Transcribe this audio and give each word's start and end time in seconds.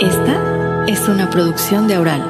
Esta 0.00 0.86
es 0.88 1.08
una 1.08 1.28
producción 1.28 1.86
de 1.86 1.94
Aural. 1.96 2.22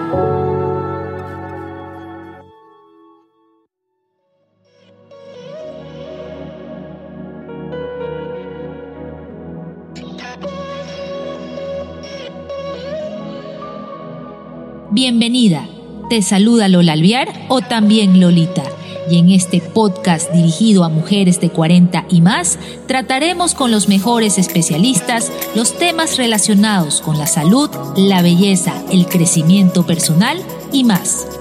Bienvenida. 14.90 15.69
Te 16.09 16.23
saluda 16.23 16.66
Lola 16.66 16.95
Alviar 16.95 17.29
o 17.48 17.61
también 17.61 18.19
Lolita 18.19 18.65
y 19.09 19.19
en 19.19 19.30
este 19.30 19.60
podcast 19.60 20.30
dirigido 20.33 20.84
a 20.84 20.88
mujeres 20.88 21.41
de 21.41 21.51
40 21.51 22.06
y 22.09 22.20
más, 22.20 22.59
trataremos 22.87 23.55
con 23.55 23.70
los 23.70 23.88
mejores 23.88 24.38
especialistas 24.38 25.30
los 25.55 25.77
temas 25.79 26.16
relacionados 26.16 27.01
con 27.01 27.19
la 27.19 27.27
salud, 27.27 27.70
la 27.97 28.23
belleza, 28.23 28.75
el 28.91 29.06
crecimiento 29.06 29.87
personal 29.87 30.39
y 30.73 30.84
más. 30.84 31.40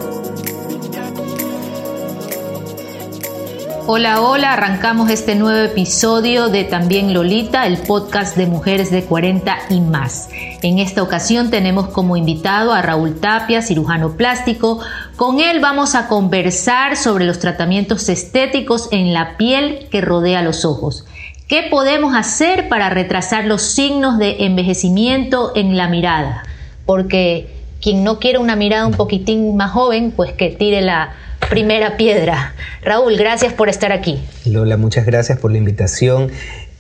Hola, 3.92 4.22
hola, 4.22 4.54
arrancamos 4.54 5.10
este 5.10 5.34
nuevo 5.34 5.66
episodio 5.66 6.50
de 6.50 6.64
También 6.64 7.12
Lolita, 7.12 7.66
el 7.66 7.80
podcast 7.80 8.38
de 8.38 8.46
mujeres 8.46 8.92
de 8.92 9.04
40 9.04 9.58
y 9.72 9.82
más. 9.82 10.30
En 10.62 10.78
esta 10.78 11.02
ocasión 11.02 11.50
tenemos 11.50 11.88
como 11.88 12.16
invitado 12.16 12.72
a 12.72 12.84
Raúl 12.84 13.20
Tapia, 13.20 13.64
cirujano 13.64 14.16
plástico. 14.16 14.80
Con 15.16 15.40
él 15.40 15.60
vamos 15.60 15.96
a 15.96 16.08
conversar 16.08 16.98
sobre 16.98 17.26
los 17.26 17.40
tratamientos 17.40 18.10
estéticos 18.10 18.90
en 18.92 19.12
la 19.12 19.38
piel 19.38 19.88
que 19.90 20.02
rodea 20.02 20.44
los 20.44 20.66
ojos. 20.66 21.08
¿Qué 21.48 21.64
podemos 21.64 22.14
hacer 22.16 22.70
para 22.70 22.92
retrasar 22.92 23.46
los 23.46 23.64
signos 23.64 24.20
de 24.20 24.46
envejecimiento 24.46 25.52
en 25.56 25.78
la 25.78 25.88
mirada? 25.88 26.44
Porque 26.86 27.50
quien 27.82 28.04
no 28.04 28.20
quiere 28.20 28.38
una 28.38 28.56
mirada 28.56 28.86
un 28.86 28.94
poquitín 28.94 29.58
más 29.58 29.72
joven, 29.72 30.14
pues 30.16 30.32
que 30.34 30.50
tire 30.50 30.82
la 30.82 31.16
primera 31.50 31.98
piedra. 31.98 32.54
Raúl, 32.84 33.18
gracias 33.18 33.54
por 33.54 33.70
estar 33.70 33.92
aquí. 33.92 34.24
Lola, 34.46 34.78
muchas 34.78 35.06
gracias 35.06 35.40
por 35.40 35.52
la 35.52 35.58
invitación. 35.58 36.32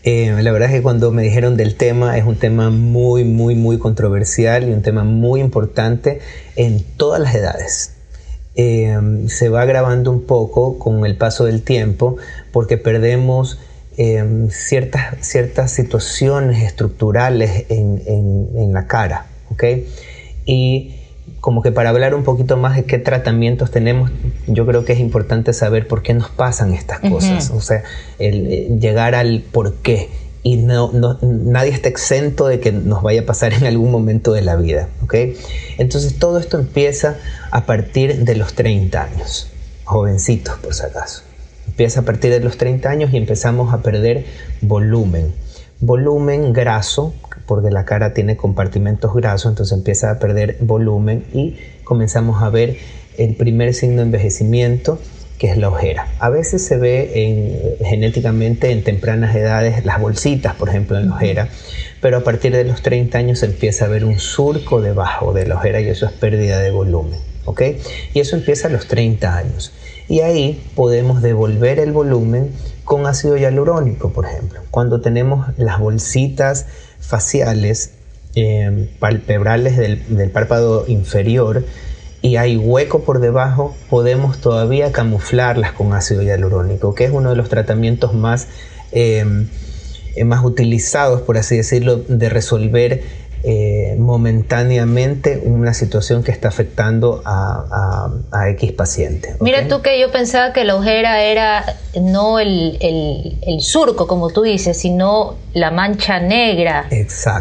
Eh, 0.03 0.33
la 0.41 0.51
verdad 0.51 0.69
es 0.69 0.75
que 0.75 0.81
cuando 0.81 1.11
me 1.11 1.23
dijeron 1.23 1.57
del 1.57 1.75
tema, 1.75 2.17
es 2.17 2.23
un 2.23 2.35
tema 2.35 2.69
muy, 2.69 3.25
muy, 3.25 3.55
muy 3.55 3.79
controversial 3.79 4.69
y 4.69 4.71
un 4.71 4.81
tema 4.81 5.03
muy 5.03 5.41
importante 5.41 6.19
en 6.55 6.83
todas 6.83 7.19
las 7.19 7.35
edades. 7.35 7.95
Eh, 8.55 8.97
se 9.27 9.49
va 9.49 9.61
agravando 9.61 10.11
un 10.11 10.23
poco 10.25 10.79
con 10.79 11.05
el 11.05 11.15
paso 11.17 11.45
del 11.45 11.63
tiempo 11.63 12.17
porque 12.51 12.77
perdemos 12.77 13.59
eh, 13.97 14.47
ciertas, 14.49 15.17
ciertas 15.19 15.71
situaciones 15.71 16.63
estructurales 16.63 17.65
en, 17.69 18.73
la 18.73 18.87
cara. 18.87 19.25
¿okay? 19.51 19.87
Y 20.45 20.98
como 21.39 21.61
que 21.61 21.71
para 21.71 21.89
hablar 21.89 22.15
un 22.15 22.23
poquito 22.23 22.57
más 22.57 22.75
de 22.75 22.85
qué 22.85 22.97
tratamientos 22.97 23.71
tenemos, 23.71 24.11
yo 24.47 24.65
creo 24.65 24.85
que 24.85 24.93
es 24.93 24.99
importante 24.99 25.53
saber 25.53 25.87
por 25.87 26.01
qué 26.01 26.13
nos 26.13 26.29
pasan 26.29 26.73
estas 26.73 26.99
cosas, 26.99 27.51
o 27.51 27.61
sea, 27.61 27.83
el, 28.19 28.47
eh, 28.51 28.67
llegar 28.79 29.15
al 29.15 29.43
por 29.51 29.75
qué. 29.75 30.09
Y 30.41 30.55
no, 30.55 30.91
nadie 31.21 31.71
está 31.71 31.89
exento 31.89 32.47
de 32.47 32.61
que 32.61 32.71
nos 32.71 33.03
vaya 33.03 33.21
a 33.21 33.25
pasar 33.25 33.53
en 33.53 33.65
algún 33.65 33.91
momento 33.91 34.31
de 34.31 34.41
la 34.41 34.55
vida, 34.55 34.87
¿ok? 35.03 35.15
Entonces 35.77 36.17
todo 36.17 36.39
esto 36.39 36.57
empieza 36.57 37.17
a 37.51 37.65
partir 37.65 38.23
de 38.23 38.35
los 38.35 38.53
30 38.53 39.03
años, 39.03 39.49
jovencitos 39.83 40.57
por 40.59 40.73
si 40.73 40.83
acaso. 40.83 41.23
Empieza 41.67 41.99
a 41.99 42.03
partir 42.03 42.31
de 42.31 42.39
los 42.39 42.57
30 42.57 42.89
años 42.89 43.13
y 43.13 43.17
empezamos 43.17 43.73
a 43.73 43.81
perder 43.81 44.25
volumen. 44.61 45.33
Volumen 45.81 46.53
graso, 46.53 47.13
porque 47.49 47.71
la 47.71 47.83
cara 47.83 48.13
tiene 48.13 48.37
compartimentos 48.37 49.11
grasos, 49.15 49.49
entonces 49.49 49.75
empieza 49.75 50.11
a 50.11 50.19
perder 50.19 50.57
volumen 50.61 51.25
y 51.33 51.57
comenzamos 51.83 52.43
a 52.43 52.49
ver 52.49 52.77
el 53.17 53.35
primer 53.35 53.73
signo 53.73 53.97
de 53.97 54.03
envejecimiento, 54.03 54.99
que 55.39 55.49
es 55.49 55.57
la 55.57 55.69
ojera. 55.69 56.09
A 56.19 56.29
veces 56.29 56.63
se 56.63 56.77
ve 56.77 57.79
genéticamente 57.83 58.69
en 58.69 58.83
tempranas 58.83 59.35
edades 59.35 59.83
las 59.83 59.99
bolsitas, 59.99 60.53
por 60.53 60.69
ejemplo, 60.69 60.99
en 60.99 61.09
la 61.09 61.15
ojera, 61.15 61.49
pero 62.01 62.17
a 62.17 62.23
partir 62.23 62.55
de 62.55 62.65
los 62.65 62.83
30 62.83 63.17
años 63.17 63.39
se 63.39 63.47
empieza 63.47 63.85
a 63.85 63.87
ver 63.87 64.05
un 64.05 64.19
surco 64.19 64.79
debajo 64.79 65.33
de 65.33 65.47
la 65.47 65.55
ojera 65.55 65.81
y 65.81 65.87
eso 65.87 66.05
es 66.05 66.11
pérdida 66.11 66.59
de 66.59 66.69
volumen. 66.69 67.19
Y 68.13 68.19
eso 68.19 68.35
empieza 68.35 68.67
a 68.67 68.71
los 68.71 68.87
30 68.87 69.35
años. 69.35 69.73
Y 70.07 70.19
ahí 70.19 70.63
podemos 70.75 71.23
devolver 71.23 71.79
el 71.79 71.91
volumen 71.93 72.51
con 72.83 73.07
ácido 73.07 73.37
hialurónico, 73.37 74.11
por 74.11 74.25
ejemplo. 74.25 74.61
Cuando 74.69 75.01
tenemos 75.01 75.47
las 75.57 75.79
bolsitas 75.79 76.67
faciales 76.99 77.91
eh, 78.35 78.89
palpebrales 78.99 79.77
del, 79.77 80.29
párpado 80.31 80.85
inferior 80.87 81.65
y 82.21 82.35
hay 82.35 82.57
hueco 82.57 83.03
por 83.03 83.19
debajo, 83.19 83.75
podemos 83.89 84.39
todavía 84.39 84.91
camuflarlas 84.91 85.71
con 85.71 85.93
ácido 85.93 86.21
hialurónico, 86.21 86.93
que 86.93 87.05
es 87.05 87.11
uno 87.11 87.29
de 87.29 87.35
los 87.35 87.49
tratamientos 87.49 88.13
más, 88.13 88.47
eh, 88.91 89.25
más 90.25 90.43
utilizados, 90.43 91.21
por 91.21 91.37
así 91.37 91.57
decirlo, 91.57 91.97
de 91.97 92.29
resolver 92.29 93.03
eh, 93.41 93.95
momentáneamente 93.97 95.41
una 95.43 95.73
situación 95.73 96.23
que 96.23 96.31
está 96.31 96.49
afectando 96.49 97.21
a, 97.23 98.09
X 98.49 98.71
paciente. 98.73 99.35
Mira 99.39 99.67
tú 99.67 99.81
que 99.81 99.99
yo 99.99 100.11
pensaba 100.11 100.53
que 100.53 100.63
la 100.63 100.75
ojera 100.75 101.23
era 101.23 101.63
no 102.01 102.39
el, 102.39 102.77
surco, 103.59 104.07
como 104.07 104.29
tú 104.29 104.41
dices, 104.41 104.77
sino 104.77 105.35
la 105.53 105.71
mancha 105.71 106.19
negra 106.19 106.87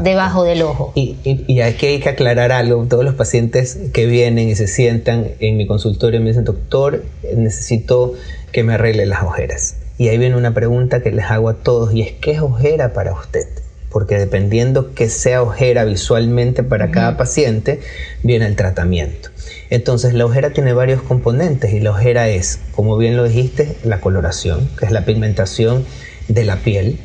debajo 0.03 0.45
del 0.45 0.63
ojo. 0.63 0.93
Y, 0.95 1.17
y, 1.25 1.61
aquí 1.61 1.87
hay 1.87 2.01
que 2.01 2.11
aclarar 2.11 2.53
algo. 2.53 2.85
Todos 2.85 3.05
los 3.05 3.15
pacientes 3.15 3.79
que 3.93 4.07
vienen 4.07 4.49
y 4.49 4.55
se 4.55 4.67
sientan 4.67 5.29
en 5.41 5.57
mi 5.57 5.67
consultorio 5.67 6.21
me 6.21 6.29
dicen, 6.29 6.45
doctor, 6.45 7.05
necesito 7.37 8.15
que 8.53 8.63
me 8.63 8.75
arregle 8.75 9.07
las 9.07 9.23
ojeras. 9.23 9.77
Y 9.99 10.09
ahí 10.09 10.19
viene 10.19 10.37
una 10.37 10.55
pregunta 10.55 11.03
que 11.03 11.11
les 11.11 11.25
hago 11.25 11.49
a 11.49 11.55
todos 11.55 11.93
y 11.93 12.03
es, 12.03 12.13
¿qué 12.13 12.33
es 12.33 12.41
ojera 12.41 12.93
para 12.93 13.13
usted? 13.13 13.47
Porque 13.91 14.19
dependiendo 14.19 14.95
que 14.95 15.09
sea 15.09 15.43
ojera 15.43 15.85
visualmente 15.85 16.63
para 16.63 16.91
cada 16.91 17.17
paciente, 17.17 17.81
viene 18.23 18.47
el 18.47 18.57
tratamiento. 18.57 19.31
Entonces 19.71 20.15
la 20.15 20.27
ojera 20.27 20.51
tiene 20.51 20.73
varios 20.73 21.03
componentes 21.03 21.73
y 21.73 21.81
la 21.81 21.91
ojera 21.91 22.29
es, 22.29 22.61
como 22.73 22.97
bien 22.97 23.17
lo 23.17 23.25
dijiste, 23.25 23.77
la 23.85 24.01
coloración, 24.01 24.69
que 24.79 24.87
es 24.87 24.93
la 24.93 25.05
pigmentación 25.05 25.85
de 26.29 26.45
la 26.45 26.57
piel. 26.57 26.99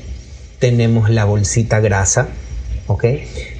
Tenemos 0.60 1.10
la 1.10 1.26
bolsita 1.26 1.80
grasa, 1.80 2.28
¿ok? 2.88 3.06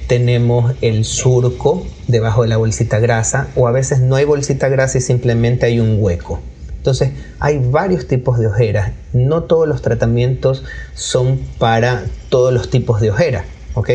Tenemos 0.06 0.74
el 0.80 1.04
surco 1.04 1.86
debajo 2.08 2.42
de 2.42 2.48
la 2.48 2.56
bolsita 2.56 2.98
grasa 2.98 3.48
o 3.56 3.68
a 3.68 3.72
veces 3.72 4.00
no 4.00 4.16
hay 4.16 4.24
bolsita 4.24 4.68
grasa 4.68 4.98
y 4.98 5.00
simplemente 5.00 5.66
hay 5.66 5.80
un 5.80 5.96
hueco. 6.00 6.40
Entonces, 6.84 7.12
hay 7.40 7.60
varios 7.60 8.06
tipos 8.06 8.38
de 8.38 8.46
ojeras. 8.46 8.92
No 9.14 9.44
todos 9.44 9.66
los 9.66 9.80
tratamientos 9.80 10.64
son 10.92 11.38
para 11.56 12.04
todos 12.28 12.52
los 12.52 12.68
tipos 12.68 13.00
de 13.00 13.10
ojera, 13.10 13.46
¿ok? 13.72 13.90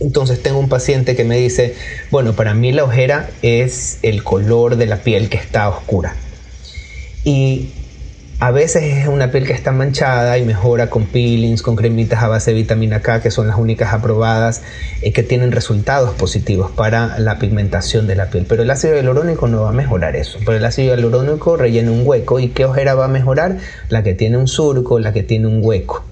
Entonces 0.00 0.42
tengo 0.42 0.60
un 0.60 0.70
paciente 0.70 1.14
que 1.14 1.24
me 1.24 1.36
dice, 1.36 1.74
bueno, 2.10 2.32
para 2.32 2.54
mí 2.54 2.72
la 2.72 2.84
ojera 2.84 3.28
es 3.42 3.98
el 4.00 4.24
color 4.24 4.76
de 4.76 4.86
la 4.86 4.96
piel 5.02 5.28
que 5.28 5.36
está 5.36 5.68
oscura. 5.68 6.16
Y 7.22 7.68
a 8.40 8.52
veces 8.52 8.84
es 8.84 9.08
una 9.08 9.32
piel 9.32 9.48
que 9.48 9.52
está 9.52 9.72
manchada 9.72 10.38
y 10.38 10.44
mejora 10.44 10.88
con 10.88 11.06
peelings, 11.06 11.60
con 11.60 11.74
cremitas 11.74 12.22
a 12.22 12.28
base 12.28 12.52
de 12.52 12.58
vitamina 12.58 13.00
K, 13.00 13.20
que 13.20 13.32
son 13.32 13.48
las 13.48 13.58
únicas 13.58 13.92
aprobadas 13.92 14.62
y 15.02 15.10
que 15.10 15.24
tienen 15.24 15.50
resultados 15.50 16.14
positivos 16.14 16.70
para 16.70 17.18
la 17.18 17.40
pigmentación 17.40 18.06
de 18.06 18.14
la 18.14 18.30
piel. 18.30 18.46
Pero 18.48 18.62
el 18.62 18.70
ácido 18.70 18.94
hialurónico 18.94 19.48
no 19.48 19.62
va 19.62 19.70
a 19.70 19.72
mejorar 19.72 20.14
eso. 20.14 20.38
Pero 20.46 20.56
el 20.56 20.64
ácido 20.64 20.94
hialurónico 20.94 21.56
rellena 21.56 21.90
un 21.90 22.02
hueco. 22.06 22.38
¿Y 22.38 22.50
qué 22.50 22.64
ojera 22.64 22.94
va 22.94 23.06
a 23.06 23.08
mejorar? 23.08 23.58
La 23.88 24.04
que 24.04 24.14
tiene 24.14 24.36
un 24.36 24.46
surco, 24.46 25.00
la 25.00 25.12
que 25.12 25.24
tiene 25.24 25.48
un 25.48 25.58
hueco. 25.60 26.04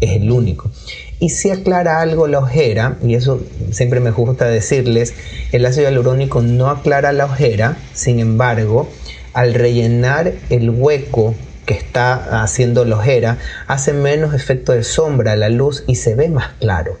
Es 0.00 0.12
el 0.12 0.30
único. 0.30 0.70
Y 1.18 1.30
si 1.30 1.50
aclara 1.50 2.00
algo 2.00 2.28
la 2.28 2.38
ojera, 2.38 2.96
y 3.02 3.16
eso 3.16 3.40
siempre 3.72 3.98
me 3.98 4.12
gusta 4.12 4.44
decirles, 4.44 5.14
el 5.50 5.66
ácido 5.66 5.88
hialurónico 5.88 6.42
no 6.42 6.70
aclara 6.70 7.12
la 7.12 7.24
ojera, 7.24 7.76
sin 7.92 8.20
embargo, 8.20 8.88
al 9.32 9.54
rellenar 9.54 10.32
el 10.48 10.70
hueco 10.70 11.34
que 11.72 11.78
está 11.78 12.42
haciendo 12.42 12.84
la 12.84 12.96
ojera 12.96 13.38
hace 13.66 13.92
menos 13.92 14.34
efecto 14.34 14.72
de 14.72 14.84
sombra 14.84 15.32
a 15.32 15.36
la 15.36 15.48
luz 15.48 15.84
y 15.86 15.96
se 15.96 16.14
ve 16.14 16.28
más 16.28 16.50
claro. 16.60 16.98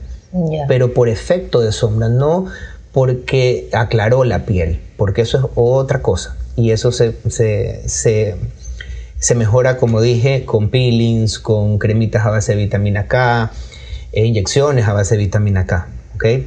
Pero 0.66 0.94
por 0.94 1.10
efecto 1.10 1.60
de 1.60 1.72
sombra, 1.72 2.08
no 2.08 2.46
porque 2.92 3.68
aclaró 3.72 4.24
la 4.24 4.46
piel, 4.46 4.80
porque 4.96 5.22
eso 5.22 5.38
es 5.38 5.44
otra 5.56 6.00
cosa. 6.00 6.36
Y 6.56 6.70
eso 6.70 6.90
se, 6.90 7.14
se, 7.86 9.34
mejora, 9.34 9.76
como 9.76 10.00
dije, 10.00 10.44
con 10.46 10.70
peelings, 10.70 11.38
con 11.38 11.78
cremitas 11.78 12.24
a 12.24 12.30
base 12.30 12.52
de 12.52 12.58
vitamina 12.58 13.08
K, 13.08 13.50
e 14.12 14.24
inyecciones 14.24 14.88
a 14.88 14.94
base 14.94 15.16
de 15.16 15.24
vitamina 15.24 15.66
K. 15.66 15.88
¿okay? 16.14 16.46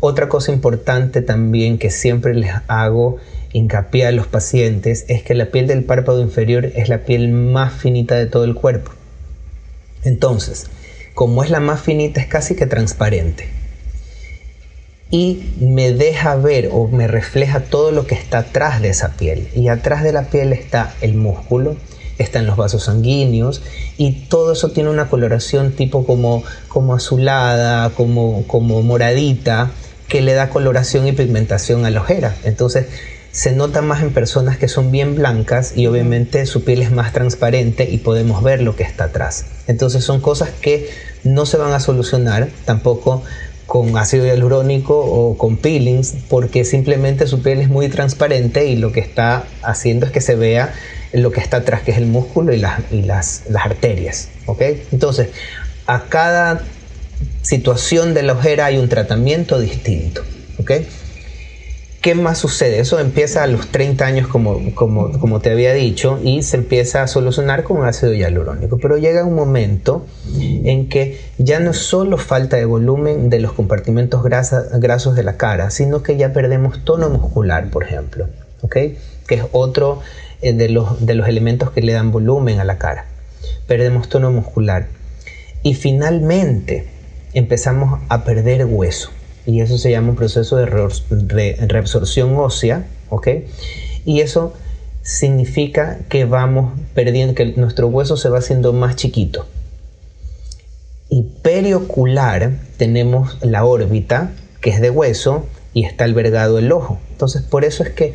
Otra 0.00 0.28
cosa 0.28 0.50
importante 0.50 1.20
también 1.20 1.78
que 1.78 1.90
siempre 1.90 2.34
les 2.34 2.52
hago 2.68 3.18
hincapié 3.52 4.06
a 4.06 4.12
los 4.12 4.26
pacientes 4.26 5.04
es 5.08 5.22
que 5.22 5.34
la 5.34 5.46
piel 5.46 5.66
del 5.66 5.84
párpado 5.84 6.22
inferior 6.22 6.64
es 6.64 6.88
la 6.88 7.04
piel 7.04 7.28
más 7.30 7.74
finita 7.74 8.14
de 8.14 8.26
todo 8.26 8.44
el 8.44 8.54
cuerpo. 8.54 8.92
Entonces, 10.02 10.68
como 11.14 11.44
es 11.44 11.50
la 11.50 11.60
más 11.60 11.80
finita, 11.82 12.20
es 12.20 12.26
casi 12.28 12.54
que 12.54 12.66
transparente. 12.66 13.48
y 15.10 15.54
me 15.58 15.92
deja 15.92 16.36
ver 16.36 16.70
o 16.72 16.86
me 16.86 17.08
refleja 17.08 17.60
todo 17.60 17.90
lo 17.90 18.06
que 18.06 18.14
está 18.14 18.38
atrás 18.38 18.80
de 18.80 18.90
esa 18.90 19.16
piel. 19.16 19.48
Y 19.54 19.68
atrás 19.68 20.04
de 20.04 20.12
la 20.12 20.22
piel 20.30 20.52
está 20.52 20.94
el 21.00 21.14
músculo, 21.14 21.76
están 22.18 22.46
los 22.46 22.56
vasos 22.56 22.84
sanguíneos 22.84 23.62
y 23.96 24.12
todo 24.28 24.52
eso 24.52 24.70
tiene 24.70 24.90
una 24.90 25.08
coloración 25.08 25.72
tipo 25.72 26.06
como, 26.06 26.44
como 26.68 26.94
azulada, 26.94 27.90
como, 27.90 28.46
como 28.46 28.82
moradita, 28.82 29.70
que 30.10 30.20
le 30.20 30.34
da 30.34 30.50
coloración 30.50 31.06
y 31.06 31.12
pigmentación 31.12 31.86
a 31.86 31.90
la 31.90 32.02
ojera. 32.02 32.36
Entonces 32.44 32.86
se 33.32 33.52
nota 33.52 33.80
más 33.80 34.02
en 34.02 34.12
personas 34.12 34.58
que 34.58 34.66
son 34.66 34.90
bien 34.90 35.14
blancas 35.14 35.72
y 35.76 35.86
obviamente 35.86 36.44
su 36.46 36.64
piel 36.64 36.82
es 36.82 36.90
más 36.90 37.12
transparente 37.12 37.88
y 37.88 37.98
podemos 37.98 38.42
ver 38.42 38.60
lo 38.60 38.74
que 38.74 38.82
está 38.82 39.04
atrás. 39.04 39.46
Entonces 39.68 40.04
son 40.04 40.20
cosas 40.20 40.50
que 40.60 40.90
no 41.22 41.46
se 41.46 41.56
van 41.56 41.72
a 41.72 41.80
solucionar 41.80 42.48
tampoco 42.64 43.22
con 43.66 43.96
ácido 43.96 44.26
hialurónico 44.26 44.98
o 44.98 45.38
con 45.38 45.56
peelings 45.56 46.14
porque 46.28 46.64
simplemente 46.64 47.28
su 47.28 47.40
piel 47.40 47.60
es 47.60 47.68
muy 47.68 47.88
transparente 47.88 48.66
y 48.66 48.74
lo 48.74 48.90
que 48.90 48.98
está 48.98 49.44
haciendo 49.62 50.06
es 50.06 50.12
que 50.12 50.20
se 50.20 50.34
vea 50.34 50.74
lo 51.12 51.30
que 51.30 51.38
está 51.38 51.58
atrás, 51.58 51.82
que 51.82 51.92
es 51.92 51.98
el 51.98 52.06
músculo 52.06 52.52
y, 52.52 52.58
las, 52.58 52.80
y 52.90 53.02
las, 53.02 53.42
las 53.48 53.64
arterias. 53.64 54.28
Entonces, 54.90 55.28
a 55.86 56.02
cada 56.08 56.62
situación 57.42 58.14
de 58.14 58.22
la 58.22 58.34
ojera 58.34 58.66
hay 58.66 58.78
un 58.78 58.88
tratamiento 58.88 59.58
distinto. 59.58 60.22
¿Qué 62.00 62.14
más 62.14 62.38
sucede? 62.38 62.80
Eso 62.80 62.98
empieza 62.98 63.42
a 63.42 63.46
los 63.46 63.68
30 63.68 64.06
años, 64.06 64.26
como, 64.26 64.74
como, 64.74 65.18
como, 65.18 65.40
te 65.40 65.50
había 65.50 65.74
dicho, 65.74 66.18
y 66.24 66.42
se 66.42 66.56
empieza 66.56 67.02
a 67.02 67.06
solucionar 67.06 67.62
con 67.62 67.84
ácido 67.84 68.14
hialurónico. 68.14 68.78
Pero 68.78 68.96
llega 68.96 69.22
un 69.22 69.34
momento 69.34 70.06
en 70.34 70.88
que 70.88 71.20
ya 71.36 71.60
no 71.60 71.74
solo 71.74 72.16
falta 72.16 72.56
de 72.56 72.64
volumen 72.64 73.28
de 73.28 73.40
los 73.40 73.52
compartimentos 73.52 74.22
grasos 74.22 75.14
de 75.14 75.22
la 75.22 75.36
cara, 75.36 75.68
sino 75.68 76.02
que 76.02 76.16
ya 76.16 76.32
perdemos 76.32 76.82
tono 76.84 77.10
muscular, 77.10 77.68
por 77.68 77.84
ejemplo, 77.84 78.28
¿okay? 78.62 78.96
que 79.26 79.34
es 79.34 79.44
otro 79.52 80.00
eh, 80.40 80.54
de, 80.54 80.70
los, 80.70 81.04
de 81.04 81.14
los 81.14 81.28
elementos 81.28 81.70
que 81.70 81.82
le 81.82 81.92
dan 81.92 82.12
volumen 82.12 82.60
a 82.60 82.64
la 82.64 82.78
cara. 82.78 83.04
Perdemos 83.66 84.08
tono 84.08 84.30
muscular. 84.30 84.86
Y 85.62 85.74
finalmente 85.74 86.99
empezamos 87.34 88.00
a 88.08 88.24
perder 88.24 88.64
hueso 88.64 89.10
y 89.46 89.60
eso 89.60 89.78
se 89.78 89.90
llama 89.90 90.10
un 90.10 90.16
proceso 90.16 90.56
de 90.56 90.66
reabsorción 90.66 92.36
ósea, 92.36 92.86
¿ok? 93.08 93.28
Y 94.04 94.20
eso 94.20 94.52
significa 95.02 95.98
que 96.08 96.24
vamos 96.24 96.78
perdiendo, 96.94 97.34
que 97.34 97.46
nuestro 97.56 97.88
hueso 97.88 98.16
se 98.16 98.28
va 98.28 98.38
haciendo 98.38 98.72
más 98.72 98.96
chiquito. 98.96 99.46
Y 101.08 101.22
periocular 101.42 102.52
tenemos 102.76 103.38
la 103.42 103.64
órbita, 103.64 104.32
que 104.60 104.70
es 104.70 104.80
de 104.80 104.90
hueso, 104.90 105.46
y 105.72 105.84
está 105.84 106.04
albergado 106.04 106.58
el 106.58 106.70
ojo. 106.70 106.98
Entonces, 107.10 107.42
por 107.42 107.64
eso 107.64 107.82
es 107.82 107.90
que 107.90 108.14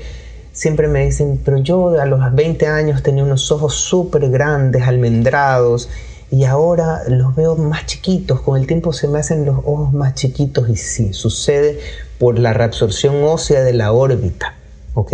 siempre 0.53 0.87
me 0.87 1.05
dicen, 1.05 1.41
pero 1.43 1.57
yo 1.57 1.99
a 1.99 2.05
los 2.05 2.33
20 2.33 2.67
años 2.67 3.03
tenía 3.03 3.23
unos 3.23 3.51
ojos 3.51 3.75
súper 3.75 4.29
grandes, 4.29 4.83
almendrados, 4.83 5.89
y 6.31 6.45
ahora 6.45 7.01
los 7.07 7.35
veo 7.35 7.55
más 7.55 7.85
chiquitos, 7.85 8.41
con 8.41 8.59
el 8.59 8.67
tiempo 8.67 8.93
se 8.93 9.07
me 9.07 9.19
hacen 9.19 9.45
los 9.45 9.57
ojos 9.59 9.93
más 9.93 10.15
chiquitos 10.15 10.69
y 10.69 10.75
sí, 10.75 11.13
sucede 11.13 11.79
por 12.17 12.39
la 12.39 12.53
reabsorción 12.53 13.23
ósea 13.23 13.61
de 13.63 13.73
la 13.73 13.91
órbita. 13.91 14.55
¿ok? 14.95 15.13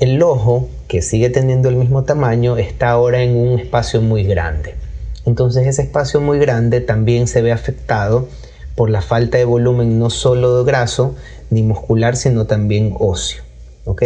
El 0.00 0.22
ojo, 0.22 0.68
que 0.88 1.02
sigue 1.02 1.30
teniendo 1.30 1.68
el 1.68 1.76
mismo 1.76 2.04
tamaño, 2.04 2.56
está 2.56 2.90
ahora 2.90 3.22
en 3.22 3.36
un 3.36 3.58
espacio 3.58 4.00
muy 4.00 4.24
grande. 4.24 4.74
Entonces 5.26 5.66
ese 5.66 5.82
espacio 5.82 6.20
muy 6.20 6.38
grande 6.38 6.80
también 6.80 7.26
se 7.26 7.42
ve 7.42 7.52
afectado 7.52 8.28
por 8.74 8.90
la 8.90 9.02
falta 9.02 9.38
de 9.38 9.44
volumen 9.44 9.98
no 9.98 10.10
solo 10.10 10.58
de 10.58 10.64
graso 10.64 11.14
ni 11.50 11.62
muscular, 11.62 12.16
sino 12.16 12.46
también 12.46 12.94
óseo. 12.98 13.42
¿ok? 13.84 14.02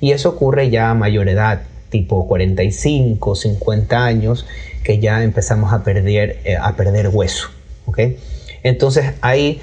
Y 0.00 0.12
eso 0.12 0.30
ocurre 0.30 0.70
ya 0.70 0.90
a 0.90 0.94
mayor 0.94 1.28
edad, 1.28 1.62
tipo 1.90 2.26
45, 2.26 3.34
50 3.34 4.04
años, 4.04 4.46
que 4.82 4.98
ya 4.98 5.22
empezamos 5.22 5.72
a 5.72 5.84
perder, 5.84 6.38
eh, 6.44 6.56
a 6.56 6.76
perder 6.76 7.08
hueso. 7.08 7.48
¿okay? 7.86 8.18
Entonces 8.62 9.12
ahí 9.20 9.60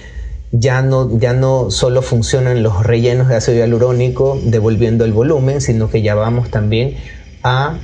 ya 0.51 0.81
no, 0.81 1.17
ya 1.19 1.33
no 1.33 1.71
solo 1.71 2.01
funcionan 2.01 2.63
los 2.63 2.83
rellenos 2.83 3.27
de 3.27 3.35
ácido 3.35 3.57
hialurónico 3.57 4.39
devolviendo 4.43 5.05
el 5.05 5.13
volumen, 5.13 5.61
sino 5.61 5.89
que 5.89 6.01
ya 6.01 6.15
vamos 6.15 6.49
también 6.49 6.95
a 7.43 7.77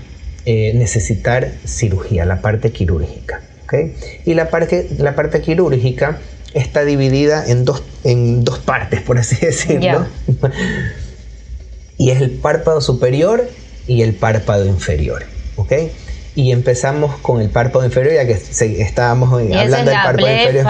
eh, 0.45 0.73
necesitar 0.75 1.51
cirugía, 1.65 2.25
la 2.25 2.41
parte 2.41 2.71
quirúrgica. 2.71 3.41
¿okay? 3.63 3.95
Y 4.25 4.33
la 4.33 4.49
parte, 4.49 4.87
la 4.97 5.15
parte 5.15 5.41
quirúrgica 5.41 6.19
está 6.53 6.85
dividida 6.85 7.45
en 7.45 7.65
dos, 7.65 7.83
en 8.03 8.43
dos 8.43 8.59
partes, 8.59 9.01
por 9.01 9.17
así 9.17 9.35
decirlo. 9.45 10.07
y 11.97 12.11
es 12.11 12.21
el 12.21 12.31
párpado 12.31 12.81
superior 12.81 13.47
y 13.87 14.01
el 14.01 14.15
párpado 14.15 14.65
inferior. 14.65 15.23
¿okay? 15.55 15.91
Y 16.35 16.51
empezamos 16.51 17.17
con 17.19 17.41
el 17.41 17.49
párpado 17.49 17.85
inferior, 17.85 18.13
ya 18.13 18.27
que 18.27 18.33
estábamos 18.81 19.31
hablando 19.31 19.91
del 19.91 20.01
párpado 20.03 20.31
inferior. 20.31 20.67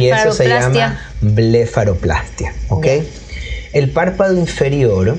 Y 0.00 0.08
eso 0.08 0.32
se 0.32 0.48
llama 0.48 1.00
blefaroplastia. 1.20 2.54
¿ok? 2.68 2.86
El 3.72 3.90
párpado 3.90 4.38
inferior 4.38 5.18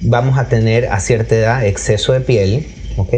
vamos 0.00 0.38
a 0.38 0.48
tener 0.48 0.88
a 0.88 1.00
cierta 1.00 1.34
edad 1.34 1.64
exceso 1.64 2.12
de 2.12 2.20
piel, 2.20 2.66
¿ok? 2.98 3.14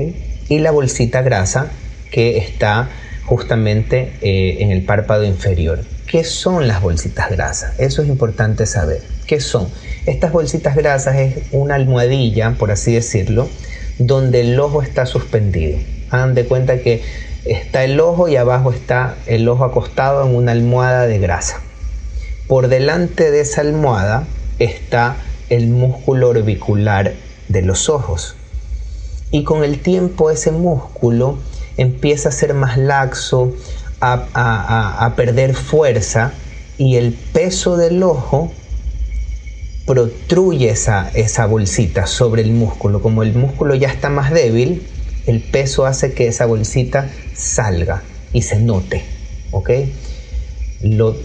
Y 0.48 0.60
la 0.60 0.70
bolsita 0.70 1.22
grasa 1.22 1.70
que 2.12 2.38
está 2.38 2.88
justamente 3.26 4.12
eh, 4.22 4.58
en 4.60 4.70
el 4.70 4.84
párpado 4.84 5.24
inferior. 5.24 5.84
¿Qué 6.06 6.24
son 6.24 6.68
las 6.68 6.80
bolsitas 6.80 7.30
grasas? 7.30 7.78
Eso 7.78 8.02
es 8.02 8.08
importante 8.08 8.64
saber. 8.64 9.02
¿Qué 9.26 9.40
son? 9.40 9.68
Estas 10.06 10.32
bolsitas 10.32 10.74
grasas 10.74 11.16
es 11.16 11.34
una 11.52 11.74
almohadilla, 11.74 12.52
por 12.52 12.70
así 12.70 12.94
decirlo, 12.94 13.48
donde 13.98 14.40
el 14.40 14.58
ojo 14.58 14.82
está 14.82 15.06
suspendido. 15.06 15.78
Hagan 16.10 16.34
de 16.34 16.44
cuenta 16.44 16.78
que 16.78 17.02
está 17.44 17.84
el 17.84 17.98
ojo 18.00 18.28
y 18.28 18.36
abajo 18.36 18.72
está 18.72 19.16
el 19.26 19.48
ojo 19.48 19.64
acostado 19.64 20.26
en 20.26 20.34
una 20.34 20.52
almohada 20.52 21.06
de 21.06 21.18
grasa. 21.18 21.60
Por 22.46 22.68
delante 22.68 23.30
de 23.30 23.40
esa 23.40 23.60
almohada 23.60 24.26
está 24.58 25.16
el 25.50 25.68
músculo 25.68 26.30
orbicular 26.30 27.14
de 27.48 27.62
los 27.62 27.88
ojos. 27.88 28.36
Y 29.30 29.44
con 29.44 29.64
el 29.64 29.80
tiempo 29.80 30.30
ese 30.30 30.52
músculo 30.52 31.38
empieza 31.76 32.30
a 32.30 32.32
ser 32.32 32.54
más 32.54 32.78
laxo, 32.78 33.52
a, 34.00 35.04
a 35.04 35.16
perder 35.16 35.54
fuerza 35.54 36.32
y 36.78 36.96
el 36.96 37.12
peso 37.12 37.76
del 37.76 38.02
ojo 38.02 38.52
protruye 39.88 40.68
esa, 40.68 41.10
esa 41.14 41.46
bolsita 41.46 42.06
sobre 42.06 42.42
el 42.42 42.52
músculo. 42.52 43.00
Como 43.00 43.22
el 43.22 43.32
músculo 43.32 43.74
ya 43.74 43.88
está 43.88 44.10
más 44.10 44.30
débil, 44.30 44.82
el 45.26 45.40
peso 45.40 45.86
hace 45.86 46.12
que 46.12 46.28
esa 46.28 46.44
bolsita 46.44 47.08
salga 47.34 48.02
y 48.34 48.42
se 48.42 48.60
note. 48.60 49.02
¿ok? 49.50 49.70
Lo, 50.82 51.16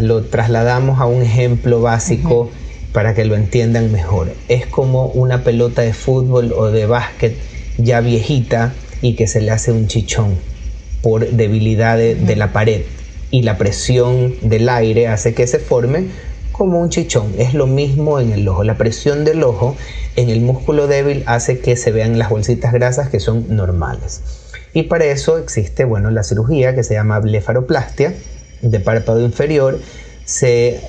lo 0.00 0.24
trasladamos 0.24 0.98
a 0.98 1.04
un 1.04 1.22
ejemplo 1.22 1.82
básico 1.82 2.50
para 2.94 3.14
que 3.14 3.26
lo 3.26 3.36
entiendan 3.36 3.92
mejor. 3.92 4.32
Es 4.48 4.66
como 4.66 5.08
una 5.08 5.44
pelota 5.44 5.82
de 5.82 5.92
fútbol 5.92 6.54
o 6.56 6.70
de 6.70 6.86
básquet 6.86 7.36
ya 7.76 8.00
viejita 8.00 8.72
y 9.02 9.14
que 9.14 9.26
se 9.26 9.42
le 9.42 9.50
hace 9.50 9.72
un 9.72 9.88
chichón 9.88 10.36
por 11.02 11.28
debilidad 11.28 11.98
de 11.98 12.36
la 12.36 12.54
pared 12.54 12.80
y 13.30 13.42
la 13.42 13.58
presión 13.58 14.34
del 14.40 14.70
aire 14.70 15.08
hace 15.08 15.34
que 15.34 15.46
se 15.46 15.58
forme 15.58 16.06
como 16.56 16.80
un 16.80 16.88
chichón. 16.88 17.34
Es 17.38 17.54
lo 17.54 17.66
mismo 17.66 18.20
en 18.20 18.32
el 18.32 18.46
ojo. 18.48 18.64
La 18.64 18.76
presión 18.76 19.24
del 19.24 19.42
ojo 19.42 19.76
en 20.16 20.30
el 20.30 20.40
músculo 20.40 20.86
débil 20.86 21.22
hace 21.26 21.60
que 21.60 21.76
se 21.76 21.92
vean 21.92 22.18
las 22.18 22.30
bolsitas 22.30 22.72
grasas 22.72 23.08
que 23.08 23.20
son 23.20 23.54
normales. 23.54 24.22
Y 24.72 24.84
para 24.84 25.06
eso 25.06 25.38
existe, 25.38 25.84
bueno, 25.84 26.10
la 26.10 26.22
cirugía 26.22 26.74
que 26.74 26.82
se 26.82 26.94
llama 26.94 27.18
blefaroplastia 27.20 28.14
de 28.62 28.80
párpado 28.80 29.22
inferior. 29.22 29.80
Se, 30.24 30.80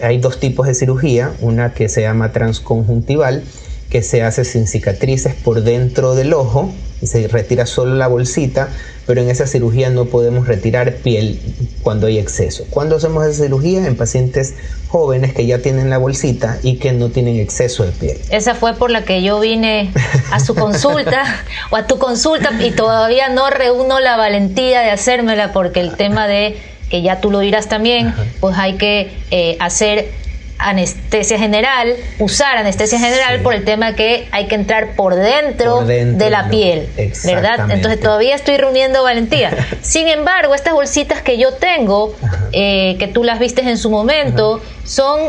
hay 0.00 0.18
dos 0.18 0.38
tipos 0.38 0.66
de 0.66 0.74
cirugía, 0.74 1.32
una 1.40 1.72
que 1.74 1.88
se 1.88 2.02
llama 2.02 2.32
transconjuntival, 2.32 3.42
que 3.90 4.02
se 4.02 4.22
hace 4.22 4.44
sin 4.44 4.66
cicatrices 4.66 5.34
por 5.34 5.62
dentro 5.62 6.14
del 6.14 6.34
ojo 6.34 6.72
y 7.02 7.06
se 7.08 7.26
retira 7.28 7.66
solo 7.66 7.94
la 7.94 8.06
bolsita, 8.06 8.68
pero 9.06 9.20
en 9.20 9.28
esa 9.28 9.46
cirugía 9.46 9.90
no 9.90 10.06
podemos 10.06 10.46
retirar 10.46 10.94
piel 10.96 11.40
cuando 11.82 12.06
hay 12.06 12.18
exceso. 12.18 12.64
¿Cuándo 12.70 12.96
hacemos 12.96 13.26
esa 13.26 13.42
cirugía? 13.42 13.86
En 13.86 13.96
pacientes 13.96 14.54
jóvenes 14.92 15.32
que 15.32 15.46
ya 15.46 15.60
tienen 15.60 15.88
la 15.88 15.96
bolsita 15.96 16.58
y 16.62 16.76
que 16.76 16.92
no 16.92 17.08
tienen 17.08 17.36
exceso 17.36 17.82
de 17.82 17.92
piel. 17.92 18.18
Esa 18.28 18.54
fue 18.54 18.74
por 18.74 18.90
la 18.90 19.06
que 19.06 19.22
yo 19.22 19.40
vine 19.40 19.90
a 20.30 20.38
su 20.38 20.54
consulta 20.54 21.24
o 21.70 21.76
a 21.76 21.86
tu 21.86 21.98
consulta 21.98 22.50
y 22.62 22.72
todavía 22.72 23.30
no 23.30 23.48
reúno 23.48 24.00
la 24.00 24.18
valentía 24.18 24.82
de 24.82 24.90
hacérmela 24.90 25.54
porque 25.54 25.80
el 25.80 25.96
tema 25.96 26.26
de 26.28 26.58
que 26.90 27.00
ya 27.00 27.22
tú 27.22 27.30
lo 27.30 27.38
dirás 27.38 27.70
también, 27.70 28.14
pues 28.38 28.58
hay 28.58 28.74
que 28.74 29.10
eh, 29.30 29.56
hacer 29.60 30.12
anestesia 30.68 31.38
general, 31.38 31.94
usar 32.18 32.56
anestesia 32.56 32.98
general 32.98 33.40
por 33.40 33.54
el 33.54 33.64
tema 33.64 33.94
que 33.94 34.28
hay 34.30 34.46
que 34.46 34.54
entrar 34.54 34.94
por 34.94 35.14
dentro, 35.14 35.80
de 35.82 36.30
la 36.30 36.48
piel, 36.48 36.88
¿verdad? 37.24 37.70
Entonces 37.70 38.00
todavía 38.00 38.34
estoy 38.34 38.56
reuniendo 38.56 39.02
valentía. 39.02 39.50
Sin 39.82 40.08
embargo, 40.08 40.54
estas 40.54 40.72
bolsitas 40.72 41.22
que 41.22 41.38
yo 41.38 41.54
tengo, 41.54 42.14
eh, 42.52 42.96
que 42.98 43.08
tú 43.08 43.24
las 43.24 43.38
vistes 43.38 43.66
en 43.66 43.78
su 43.78 43.90
momento, 43.90 44.60
son, 44.84 45.20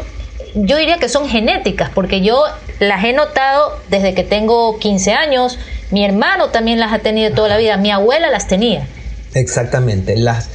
yo 0.55 0.77
diría 0.77 0.97
que 0.97 1.09
son 1.09 1.27
genéticas, 1.27 1.89
porque 1.93 2.21
yo 2.21 2.43
las 2.79 3.03
he 3.03 3.13
notado 3.13 3.77
desde 3.89 4.13
que 4.13 4.23
tengo 4.23 4.79
15 4.79 5.13
años, 5.13 5.59
mi 5.91 6.05
hermano 6.05 6.49
también 6.49 6.79
las 6.79 6.93
ha 6.93 6.99
tenido 6.99 7.33
toda 7.33 7.49
la 7.49 7.57
vida, 7.57 7.77
mi 7.77 7.91
abuela 7.91 8.29
las 8.29 8.47
tenía. 8.47 8.87
Exactamente, 9.33 10.15
las... 10.15 10.49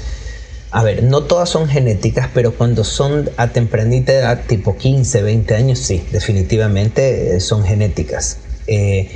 A 0.71 0.85
ver, 0.85 1.03
no 1.03 1.23
todas 1.23 1.49
son 1.49 1.67
genéticas, 1.67 2.29
pero 2.35 2.55
cuando 2.55 2.85
son 2.85 3.31
a 3.39 3.49
tempranita 3.49 4.13
edad, 4.13 4.43
tipo 4.47 4.77
15, 4.77 5.23
20 5.23 5.55
años, 5.55 5.79
sí, 5.79 6.05
definitivamente 6.13 7.37
eh, 7.37 7.41
son 7.41 7.65
genéticas. 7.65 8.39
Eh, 8.67 9.09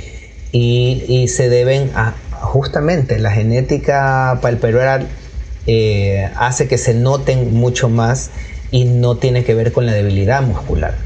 y, 0.51 1.27
se 1.27 1.49
deben 1.49 1.91
a 1.95 2.15
justamente 2.41 3.17
la 3.17 3.31
genética 3.31 4.39
palpebral 4.41 5.07
eh, 5.65 6.29
hace 6.35 6.67
que 6.67 6.77
se 6.77 6.93
noten 6.93 7.53
mucho 7.53 7.89
más 7.89 8.29
y 8.69 8.85
no 8.85 9.17
tiene 9.17 9.43
que 9.43 9.55
ver 9.55 9.71
con 9.71 9.85
la 9.85 9.93
debilidad 9.93 10.41
muscular. 10.41 11.02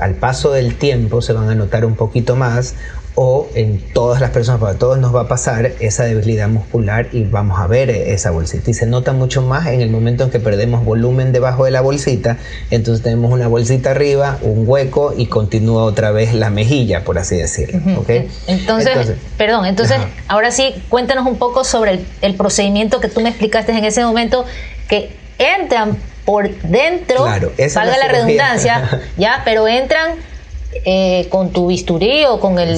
Al 0.00 0.14
paso 0.14 0.52
del 0.52 0.76
tiempo 0.76 1.22
se 1.22 1.32
van 1.32 1.48
a 1.48 1.54
notar 1.54 1.84
un 1.84 1.94
poquito 1.94 2.36
más 2.36 2.74
o 3.18 3.48
en 3.54 3.80
todas 3.94 4.20
las 4.20 4.30
personas, 4.30 4.60
para 4.60 4.74
todos 4.78 4.98
nos 4.98 5.14
va 5.14 5.22
a 5.22 5.28
pasar 5.28 5.72
esa 5.80 6.04
debilidad 6.04 6.48
muscular 6.48 7.08
y 7.12 7.24
vamos 7.24 7.58
a 7.58 7.66
ver 7.66 7.88
esa 7.88 8.30
bolsita. 8.30 8.70
Y 8.70 8.74
se 8.74 8.84
nota 8.84 9.14
mucho 9.14 9.40
más 9.40 9.68
en 9.68 9.80
el 9.80 9.88
momento 9.88 10.24
en 10.24 10.30
que 10.30 10.38
perdemos 10.38 10.84
volumen 10.84 11.32
debajo 11.32 11.64
de 11.64 11.70
la 11.70 11.80
bolsita, 11.80 12.36
entonces 12.70 13.02
tenemos 13.02 13.32
una 13.32 13.48
bolsita 13.48 13.92
arriba, 13.92 14.38
un 14.42 14.64
hueco 14.68 15.14
y 15.16 15.26
continúa 15.26 15.84
otra 15.84 16.10
vez 16.10 16.34
la 16.34 16.50
mejilla, 16.50 17.04
por 17.04 17.18
así 17.18 17.36
decirlo. 17.36 17.80
entonces, 18.46 19.14
perdón, 19.38 19.64
entonces 19.64 19.96
ahora 20.28 20.50
sí, 20.50 20.74
cuéntanos 20.90 21.26
un 21.26 21.38
poco 21.38 21.64
sobre 21.64 22.00
el, 22.20 22.34
procedimiento 22.34 23.00
que 23.00 23.08
tú 23.08 23.22
me 23.22 23.30
explicaste 23.30 23.72
en 23.72 23.82
ese 23.82 24.04
momento, 24.04 24.44
que 24.88 25.16
entran 25.38 25.96
por 26.26 26.50
dentro, 26.62 27.22
claro, 27.22 27.52
valga 27.74 27.96
la 27.96 28.08
redundancia, 28.08 29.00
ya, 29.16 29.42
pero 29.44 29.66
entran 29.68 30.16
eh, 30.84 31.28
con 31.30 31.52
tu 31.52 31.68
bisturí 31.68 32.24
o 32.24 32.40
con 32.40 32.58
el, 32.58 32.76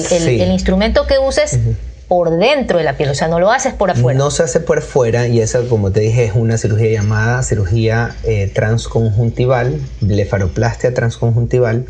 instrumento 0.51 1.05
que 1.05 1.17
uses 1.17 1.59
por 2.07 2.37
dentro 2.37 2.77
de 2.77 2.83
la 2.83 2.95
piel, 2.95 3.09
o 3.09 3.15
sea, 3.15 3.27
no 3.27 3.39
lo 3.39 3.51
haces 3.51 3.73
por 3.73 3.91
afuera. 3.91 4.17
No 4.17 4.31
se 4.31 4.43
hace 4.43 4.59
por 4.59 4.77
afuera 4.77 5.27
y 5.27 5.41
esa, 5.41 5.61
como 5.63 5.91
te 5.91 5.99
dije, 5.99 6.25
es 6.25 6.31
una 6.35 6.57
cirugía 6.57 6.91
llamada 6.91 7.43
cirugía 7.43 8.15
eh, 8.23 8.49
transconjuntival, 8.53 9.79
blefaroplastia 10.01 10.93
transconjuntival. 10.93 11.85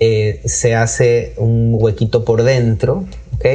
Eh, 0.00 0.40
se 0.44 0.74
hace 0.74 1.34
un 1.36 1.76
huequito 1.78 2.24
por 2.24 2.42
dentro, 2.42 3.04
¿ok? 3.34 3.46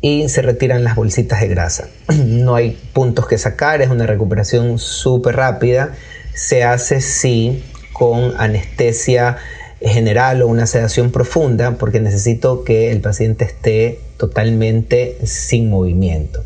Y 0.00 0.28
se 0.28 0.42
retiran 0.42 0.84
las 0.84 0.96
bolsitas 0.96 1.40
de 1.40 1.48
grasa. 1.48 1.88
No 2.24 2.54
hay 2.54 2.78
puntos 2.92 3.26
que 3.26 3.38
sacar, 3.38 3.82
es 3.82 3.90
una 3.90 4.06
recuperación 4.06 4.78
súper 4.78 5.36
rápida. 5.36 5.92
Se 6.36 6.62
hace 6.62 7.00
sí 7.00 7.64
con 7.92 8.34
anestesia 8.38 9.38
general 9.80 10.42
o 10.42 10.46
una 10.46 10.66
sedación 10.66 11.10
profunda 11.10 11.72
porque 11.72 12.00
necesito 12.00 12.62
que 12.62 12.92
el 12.92 13.00
paciente 13.00 13.44
esté 13.44 13.98
totalmente 14.16 15.18
sin 15.24 15.68
movimiento. 15.68 16.44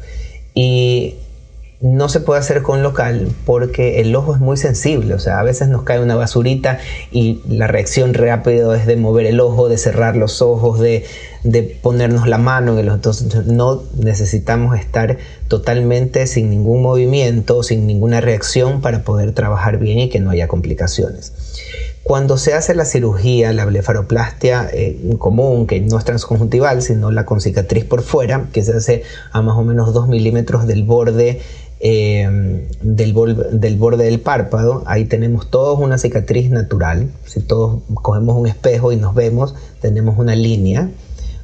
Y 0.54 1.16
no 1.80 2.08
se 2.08 2.20
puede 2.20 2.40
hacer 2.40 2.62
con 2.62 2.82
local 2.82 3.28
porque 3.46 4.00
el 4.00 4.14
ojo 4.14 4.34
es 4.34 4.40
muy 4.40 4.56
sensible, 4.58 5.14
o 5.14 5.18
sea, 5.18 5.40
a 5.40 5.42
veces 5.42 5.68
nos 5.68 5.82
cae 5.82 6.00
una 6.00 6.14
basurita 6.14 6.78
y 7.10 7.40
la 7.48 7.66
reacción 7.68 8.12
rápida 8.12 8.76
es 8.76 8.86
de 8.86 8.96
mover 8.96 9.26
el 9.26 9.40
ojo, 9.40 9.68
de 9.68 9.78
cerrar 9.78 10.14
los 10.14 10.42
ojos, 10.42 10.78
de, 10.78 11.04
de 11.44 11.62
ponernos 11.62 12.28
la 12.28 12.38
mano 12.38 12.72
en 12.72 12.78
el. 12.80 12.88
Entonces 12.88 13.46
no 13.46 13.82
necesitamos 13.96 14.78
estar 14.78 15.18
totalmente 15.48 16.26
sin 16.26 16.50
ningún 16.50 16.82
movimiento, 16.82 17.62
sin 17.62 17.86
ninguna 17.86 18.20
reacción 18.20 18.80
para 18.80 19.02
poder 19.02 19.32
trabajar 19.32 19.78
bien 19.78 19.98
y 19.98 20.08
que 20.08 20.20
no 20.20 20.30
haya 20.30 20.48
complicaciones. 20.48 21.32
Cuando 22.02 22.38
se 22.38 22.54
hace 22.54 22.74
la 22.74 22.86
cirugía, 22.86 23.52
la 23.52 23.66
blefaroplastia 23.66 24.68
eh, 24.72 24.98
común, 25.18 25.66
que 25.66 25.80
no 25.80 25.98
es 25.98 26.04
transconjuntival, 26.04 26.82
sino 26.82 27.10
la 27.10 27.26
con 27.26 27.40
cicatriz 27.40 27.84
por 27.84 28.02
fuera, 28.02 28.46
que 28.52 28.62
se 28.62 28.72
hace 28.72 29.02
a 29.32 29.42
más 29.42 29.56
o 29.56 29.62
menos 29.62 29.92
2 29.92 30.08
milímetros 30.08 30.66
del 30.66 30.82
borde 30.82 31.40
em, 31.78 32.66
del, 32.80 33.14
del, 33.52 33.76
borde 33.76 34.04
del 34.04 34.18
párpado, 34.18 34.82
ahí 34.86 35.04
tenemos 35.04 35.50
todos 35.50 35.78
una 35.78 35.98
cicatriz 35.98 36.50
natural. 36.50 37.10
Si 37.26 37.40
todos 37.40 37.82
cogemos 37.94 38.36
un 38.36 38.46
espejo 38.46 38.92
y 38.92 38.96
nos 38.96 39.14
vemos, 39.14 39.54
tenemos 39.80 40.18
una 40.18 40.34
línea. 40.34 40.90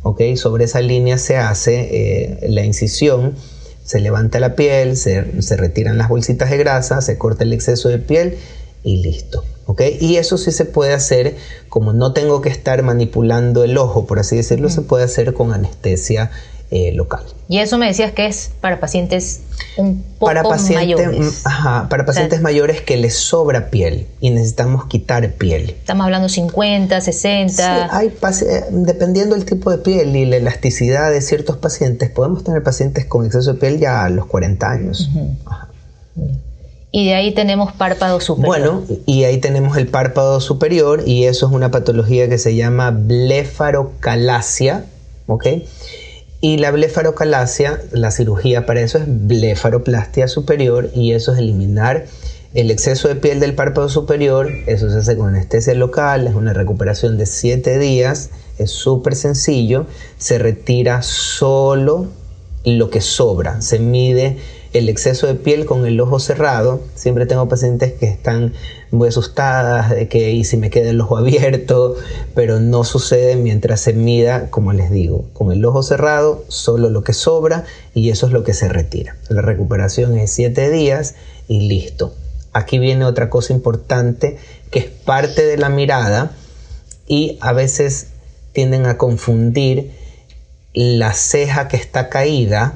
¿Okay? 0.07 0.37
Sobre 0.37 0.65
esa 0.65 0.81
línea 0.81 1.19
se 1.19 1.37
hace 1.37 1.89
eh, 1.91 2.49
la 2.49 2.65
incisión, 2.65 3.35
se 3.85 4.01
levanta 4.01 4.41
la 4.41 4.55
piel, 4.55 4.97
se, 4.97 5.43
se 5.43 5.57
retiran 5.57 5.99
las 5.99 6.09
bolsitas 6.09 6.51
de 6.51 6.57
grasa, 6.59 7.01
se 7.01 7.19
corta 7.19 7.45
el 7.45 7.53
exceso 7.53 7.89
de 7.89 7.99
piel 7.99 8.39
y 8.83 9.03
listo. 9.03 9.45
Y 10.01 10.17
eso 10.17 10.39
sí 10.39 10.53
se 10.53 10.65
puede 10.65 10.93
hacer, 10.93 11.35
como 11.69 11.93
no 11.93 12.13
tengo 12.13 12.41
que 12.41 12.49
estar 12.49 12.83
manipulando 12.83 13.65
el 13.65 13.77
ojo, 13.79 14.07
por 14.07 14.21
así 14.21 14.37
decirlo, 14.37 14.71
se 14.71 14.81
puede 14.83 15.05
hacer 15.05 15.35
con 15.35 15.53
anestesia 15.53 16.31
eh, 16.70 16.92
local. 16.92 17.23
Y 17.49 17.58
eso 17.58 17.78
me 17.78 17.87
decías 17.87 18.12
que 18.12 18.26
es 18.26 18.50
para 18.61 18.80
pacientes 18.80 19.40
un 19.76 20.02
poco 20.18 20.26
para 20.26 20.42
mayores. 20.42 21.42
Ajá, 21.44 21.88
para 21.88 22.04
pacientes 22.04 22.40
mayores 22.42 22.80
que 22.80 22.96
les 22.96 23.14
sobra 23.14 23.70
piel 23.70 24.06
y 24.20 24.30
necesitamos 24.30 24.87
quitar 24.87 25.32
piel. 25.32 25.70
Estamos 25.70 26.04
hablando 26.04 26.28
50, 26.28 27.00
60. 27.00 27.52
Sí, 27.54 27.88
hay 27.90 28.08
eh, 28.08 28.64
dependiendo 28.70 29.35
del 29.37 29.44
tipo 29.44 29.70
de 29.70 29.78
piel 29.78 30.16
y 30.16 30.26
la 30.26 30.37
elasticidad 30.37 31.11
de 31.11 31.20
ciertos 31.20 31.56
pacientes, 31.56 32.11
podemos 32.11 32.42
tener 32.42 32.62
pacientes 32.62 33.06
con 33.06 33.25
exceso 33.25 33.52
de 33.52 33.61
piel 33.61 33.78
ya 33.78 34.04
a 34.04 34.11
los 34.11 34.26
40 34.26 34.70
años. 34.70 35.08
Ajá 35.44 35.68
y 36.96 37.04
de 37.04 37.14
ahí 37.14 37.32
tenemos 37.32 37.73
párpado 37.75 38.20
superior. 38.20 38.46
Bueno, 38.46 38.82
y 39.04 39.25
ahí 39.25 39.37
tenemos 39.37 39.76
el 39.76 39.87
párpado 39.87 40.40
superior 40.40 41.02
y 41.04 41.25
eso 41.25 41.46
es 41.46 41.52
una 41.52 41.70
patología 41.70 42.26
que 42.26 42.38
se 42.38 42.56
llama 42.56 42.90
blefarocalasia, 42.90 44.87
¿ok? 45.26 45.46
Y 46.40 46.59
la 46.59 46.71
blefarocalasia, 46.71 47.81
la 47.93 48.11
cirugía 48.11 48.66
para 48.66 48.81
eso 48.81 48.99
es 48.99 49.05
blefaroplastia 49.07 50.28
superior 50.28 50.90
y 50.95 51.12
eso 51.12 51.33
es 51.33 51.38
eliminar 51.38 52.07
el 52.55 52.71
exceso 52.71 53.09
de 53.09 53.16
piel 53.16 53.38
del 53.38 53.55
párpado 53.55 53.88
superior, 53.88 54.49
eso 54.66 54.88
se 54.90 54.99
hace 54.99 55.16
con 55.16 55.28
anestesia 55.28 55.75
local, 55.75 56.26
es 56.26 56.35
una 56.35 56.55
recuperación 56.55 57.19
de 57.19 57.26
7 57.26 57.78
días, 57.78 58.31
es 58.59 58.71
súper 58.71 59.14
sencillo, 59.14 59.87
se 60.16 60.38
retira 60.38 61.02
solo 61.02 62.07
lo 62.64 62.88
que 62.88 63.02
sobra, 63.02 63.61
se 63.61 63.78
mide 63.78 64.38
el 64.73 64.88
exceso 64.88 65.26
de 65.26 65.35
piel 65.35 65.64
con 65.66 65.87
el 65.87 66.00
ojo 66.00 66.18
cerrado. 66.18 66.80
Siempre 66.94 67.26
tengo 67.26 67.49
pacientes 67.49 67.92
que 67.92 68.06
están 68.06 68.52
muy 68.90 69.08
asustadas 69.08 69.90
de 69.90 70.08
que 70.08 70.32
y 70.32 70.44
si 70.44 70.56
me 70.56 70.70
queda 70.70 70.90
el 70.90 71.00
ojo 71.00 71.16
abierto, 71.16 71.96
pero 72.35 72.61
no 72.61 72.85
sucede 72.85 73.37
mientras 73.37 73.80
se 73.80 73.92
mida, 73.92 74.50
como 74.50 74.73
les 74.73 74.90
digo, 74.90 75.25
con 75.32 75.52
el 75.52 75.64
ojo 75.64 75.82
cerrado, 75.82 76.44
solo 76.49 76.90
lo 76.90 77.02
que 77.04 77.12
sobra 77.12 77.64
y 77.94 78.11
eso 78.11 78.26
es 78.26 78.32
lo 78.32 78.44
que 78.44 78.54
se 78.54 78.68
retira. 78.68 79.16
La 79.28 79.42
recuperación 79.42 80.16
es 80.18 80.30
7 80.32 80.70
días 80.70 81.14
y 81.49 81.68
listo. 81.68 82.14
Aquí 82.52 82.78
viene 82.78 83.04
otra 83.04 83.28
cosa 83.28 83.52
importante 83.52 84.38
que 84.70 84.78
es 84.78 84.87
parte 84.87 85.44
de 85.44 85.58
la 85.58 85.68
mirada 85.68 86.32
y 87.06 87.38
a 87.40 87.52
veces 87.52 88.08
tienden 88.52 88.87
a 88.87 88.96
confundir 88.96 89.92
la 90.73 91.12
ceja 91.12 91.68
que 91.68 91.76
está 91.76 92.08
caída 92.08 92.75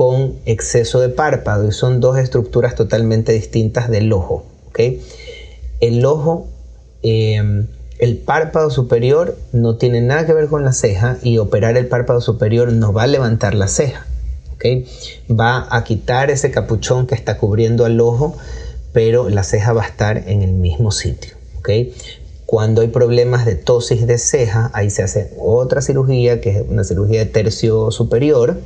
con 0.00 0.36
exceso 0.46 0.98
de 0.98 1.10
párpado 1.10 1.68
y 1.68 1.72
son 1.72 2.00
dos 2.00 2.16
estructuras 2.16 2.74
totalmente 2.74 3.32
distintas 3.32 3.90
del 3.90 4.10
ojo. 4.14 4.46
El 5.80 6.06
ojo, 6.06 6.48
em, 7.02 7.66
el 7.98 8.16
párpado 8.16 8.70
superior 8.70 9.36
no 9.52 9.76
tiene 9.76 10.00
nada 10.00 10.24
que 10.24 10.32
ver 10.32 10.48
con 10.48 10.64
la 10.64 10.72
ceja 10.72 11.18
y 11.22 11.36
operar 11.36 11.76
el 11.76 11.86
párpado 11.86 12.22
superior 12.22 12.72
no 12.72 12.94
va 12.94 13.02
a 13.02 13.08
levantar 13.08 13.54
la 13.54 13.68
ceja. 13.68 14.06
Va 15.30 15.66
a 15.68 15.84
quitar 15.84 16.30
ese 16.30 16.50
capuchón 16.50 17.06
que 17.06 17.14
está 17.14 17.36
cubriendo 17.36 17.84
al 17.84 18.00
ojo, 18.00 18.38
pero 18.94 19.28
la 19.28 19.44
ceja 19.44 19.74
va 19.74 19.82
a 19.82 19.86
estar 19.86 20.16
en 20.30 20.40
el 20.40 20.52
mismo 20.52 20.92
sitio. 20.92 21.34
Cuando 22.46 22.80
hay 22.80 22.88
problemas 22.88 23.44
de 23.44 23.54
tosis 23.54 24.06
de 24.06 24.16
ceja, 24.16 24.70
ahí 24.72 24.88
se 24.88 25.02
hace 25.02 25.30
otra 25.38 25.82
cirugía, 25.82 26.40
que 26.40 26.56
es 26.56 26.64
una 26.66 26.84
cirugía 26.84 27.18
de 27.18 27.26
tercio 27.26 27.90
superior, 27.90 28.56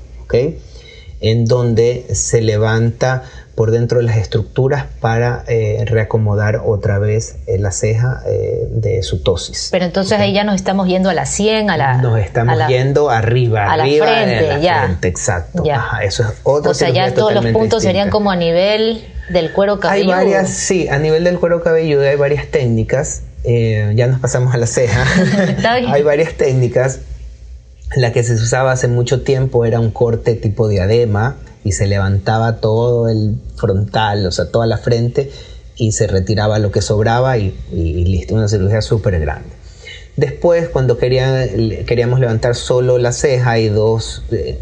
en 1.25 1.47
donde 1.47 2.05
se 2.13 2.43
levanta 2.43 3.23
por 3.55 3.71
dentro 3.71 3.99
de 3.99 4.05
las 4.05 4.17
estructuras 4.19 4.85
para 5.01 5.43
eh, 5.47 5.85
reacomodar 5.87 6.61
otra 6.65 6.99
vez 6.99 7.37
eh, 7.47 7.59
la 7.59 7.71
ceja 7.71 8.21
eh, 8.27 8.67
de 8.69 9.03
su 9.03 9.23
tosis. 9.23 9.69
Pero 9.71 9.87
entonces 9.87 10.19
ahí 10.19 10.35
ya 10.35 10.45
nos 10.45 10.57
estamos 10.57 10.87
yendo 10.87 11.09
a 11.09 11.15
la 11.15 11.25
100, 11.25 11.71
a 11.71 11.77
la... 11.79 11.97
Nos 11.99 12.19
estamos 12.19 12.59
yendo 12.69 13.09
arriba, 13.09 13.65
a 13.65 13.73
arriba 13.73 14.07
la 14.07 14.13
frente, 14.13 14.49
la 14.49 14.59
ya. 14.59 14.83
Frente, 14.83 15.09
exacto. 15.09 15.63
eso 16.03 16.25
es 16.25 16.29
otra 16.43 16.73
O 16.73 16.75
sea, 16.75 16.91
ya 16.91 17.15
todos 17.15 17.33
los 17.33 17.47
puntos 17.47 17.83
serían 17.83 18.11
como 18.11 18.31
a 18.31 18.37
nivel 18.37 19.07
del 19.31 19.51
cuero 19.53 19.81
cabelludo. 19.81 20.13
Hay 20.13 20.25
varias, 20.25 20.51
sí, 20.51 20.89
a 20.89 20.99
nivel 20.99 21.25
del 21.25 21.39
cuero 21.39 21.63
cabelludo 21.63 22.03
hay 22.03 22.17
varias 22.17 22.49
técnicas. 22.49 23.23
ya 23.45 24.07
nos 24.09 24.21
pasamos 24.21 24.53
a 24.53 24.59
la 24.59 24.67
ceja. 24.67 25.07
hay 25.89 26.03
varias 26.03 26.35
técnicas 26.35 27.01
la 27.97 28.13
que 28.13 28.23
se 28.23 28.35
usaba 28.35 28.73
hace 28.73 28.89
mucho 28.89 29.23
tiempo 29.23 29.65
era 29.65 29.81
un 29.81 29.91
corte 29.91 30.35
tipo 30.35 30.69
diadema 30.69 31.37
y 31.65 31.73
se 31.73 31.87
levantaba 31.87 32.57
todo 32.57 33.09
el 33.09 33.37
frontal, 33.57 34.27
o 34.27 34.33
sea, 34.33 34.51
toda 34.51 34.67
la 34.67 34.79
frente, 34.79 35.31
y 35.77 35.93
se 35.93 36.07
retiraba 36.07 36.59
lo 36.59 36.71
que 36.71 36.83
sobraba 36.83 37.39
y, 37.39 37.55
listo, 37.73 38.35
una 38.35 38.49
cirugía 38.49 38.83
súper 38.83 39.19
grande. 39.21 39.49
Después, 40.17 40.69
cuando 40.69 40.97
queríamos 40.97 42.21
levantar 42.21 42.55
solo 42.55 42.99
la 42.99 43.11
ceja, 43.11 43.53
hay 43.53 43.69
dos, 43.69 44.23
eh, 44.31 44.61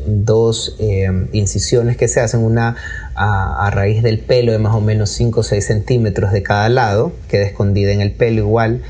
eh, 0.79 1.27
incisiones 1.33 1.99
que 1.99 2.09
se 2.09 2.21
hacen, 2.21 2.41
una 2.41 2.77
a, 3.15 3.71
raíz 3.71 4.03
del 4.03 4.19
pelo 4.21 4.53
de 4.53 4.59
más 4.59 4.75
o 4.75 4.81
menos 4.81 5.11
5 5.11 5.41
o 5.41 5.43
6 5.43 5.63
centímetros 5.63 6.33
de 6.33 6.43
cada 6.43 6.71
lado, 6.71 7.13
queda 7.29 7.45
escondida 7.45 7.93
en 7.93 8.01
el 8.01 8.13
pelo 8.13 8.39
igual, 8.39 8.83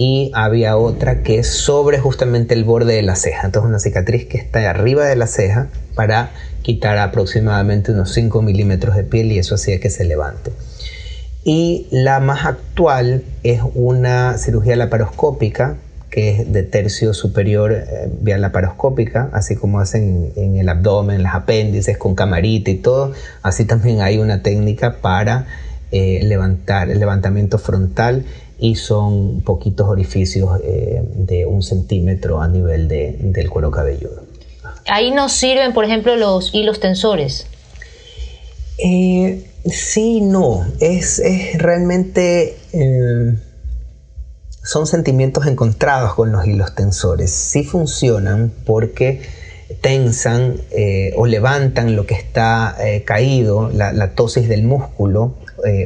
y 0.00 0.30
había 0.32 0.78
otra 0.78 1.22
que 1.22 1.40
es 1.40 1.46
sobre 1.46 1.98
justamente 1.98 2.54
el 2.54 2.64
borde 2.64 2.94
de 2.94 3.02
la 3.02 3.16
ceja. 3.16 3.44
Entonces 3.44 3.68
una 3.68 3.78
cicatriz 3.78 4.24
que 4.24 4.38
está 4.38 4.70
arriba 4.70 5.04
de 5.04 5.14
la 5.14 5.26
ceja 5.26 5.68
para 5.94 6.30
quitar 6.62 6.96
aproximadamente 6.96 7.92
unos 7.92 8.14
5 8.14 8.40
milímetros 8.40 8.96
de 8.96 9.04
piel 9.04 9.30
y 9.30 9.38
eso 9.38 9.56
hacía 9.56 9.78
que 9.78 9.90
se 9.90 10.06
levante. 10.06 10.52
Y 11.44 11.86
la 11.90 12.18
más 12.18 12.46
actual 12.46 13.24
es 13.42 13.60
una 13.74 14.38
cirugía 14.38 14.74
laparoscópica 14.74 15.76
que 16.08 16.30
es 16.30 16.50
de 16.50 16.62
tercio 16.62 17.12
superior 17.12 17.70
eh, 17.72 18.08
vía 18.22 18.38
laparoscópica, 18.38 19.28
así 19.34 19.54
como 19.54 19.80
hacen 19.80 20.32
en 20.34 20.56
el 20.56 20.70
abdomen, 20.70 21.22
los 21.22 21.34
apéndices 21.34 21.98
con 21.98 22.14
camarita 22.14 22.70
y 22.70 22.76
todo, 22.76 23.12
así 23.42 23.66
también 23.66 24.00
hay 24.00 24.16
una 24.16 24.42
técnica 24.42 24.96
para 25.02 25.46
eh, 25.92 26.20
levantar 26.22 26.90
el 26.90 27.00
levantamiento 27.00 27.58
frontal 27.58 28.24
y 28.60 28.74
son 28.74 29.40
poquitos 29.40 29.88
orificios 29.88 30.60
eh, 30.62 31.02
de 31.14 31.46
un 31.46 31.62
centímetro 31.62 32.42
a 32.42 32.48
nivel 32.48 32.88
del 32.88 33.48
cuero 33.48 33.70
cabelludo. 33.70 34.22
Ahí 34.86 35.10
nos 35.12 35.32
sirven, 35.32 35.72
por 35.72 35.84
ejemplo, 35.84 36.14
los 36.16 36.54
hilos 36.54 36.78
tensores. 36.78 37.46
Eh, 38.78 39.46
sí, 39.64 40.20
no. 40.20 40.66
Es, 40.78 41.22
realmente. 41.56 42.58
Eh, 42.72 43.38
son 44.62 44.86
sentimientos 44.86 45.46
encontrados 45.46 46.14
con 46.14 46.30
los 46.30 46.46
hilos 46.46 46.74
tensores. 46.74 47.30
Sí 47.30 47.64
funcionan 47.64 48.52
porque 48.66 49.22
tensan 49.80 50.56
o 51.16 51.24
levantan 51.24 51.96
lo 51.96 52.04
que 52.04 52.14
está 52.14 52.76
caído, 53.06 53.70
la, 53.70 53.92
la, 53.92 54.14
tosis 54.14 54.48
del 54.48 54.64
músculo 54.64 55.36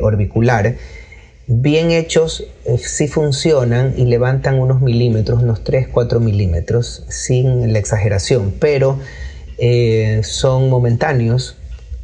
orbicular 0.03 0.75
bien 1.47 1.91
hechos 1.91 2.45
eh, 2.65 2.79
sí 2.79 3.09
funcionan 3.09 3.95
y 3.97 4.07
levantan 4.07 4.59
unos 4.59 4.81
milímetros, 4.81 5.43
unos 5.43 5.63
3, 5.65 5.89
4 5.89 6.21
milímetros, 6.21 7.05
sin 7.09 7.73
la 7.73 7.79
exageración, 7.79 8.55
pero 8.59 8.99
eh, 9.59 10.21
son 10.25 10.71
momentáneos 10.71 11.57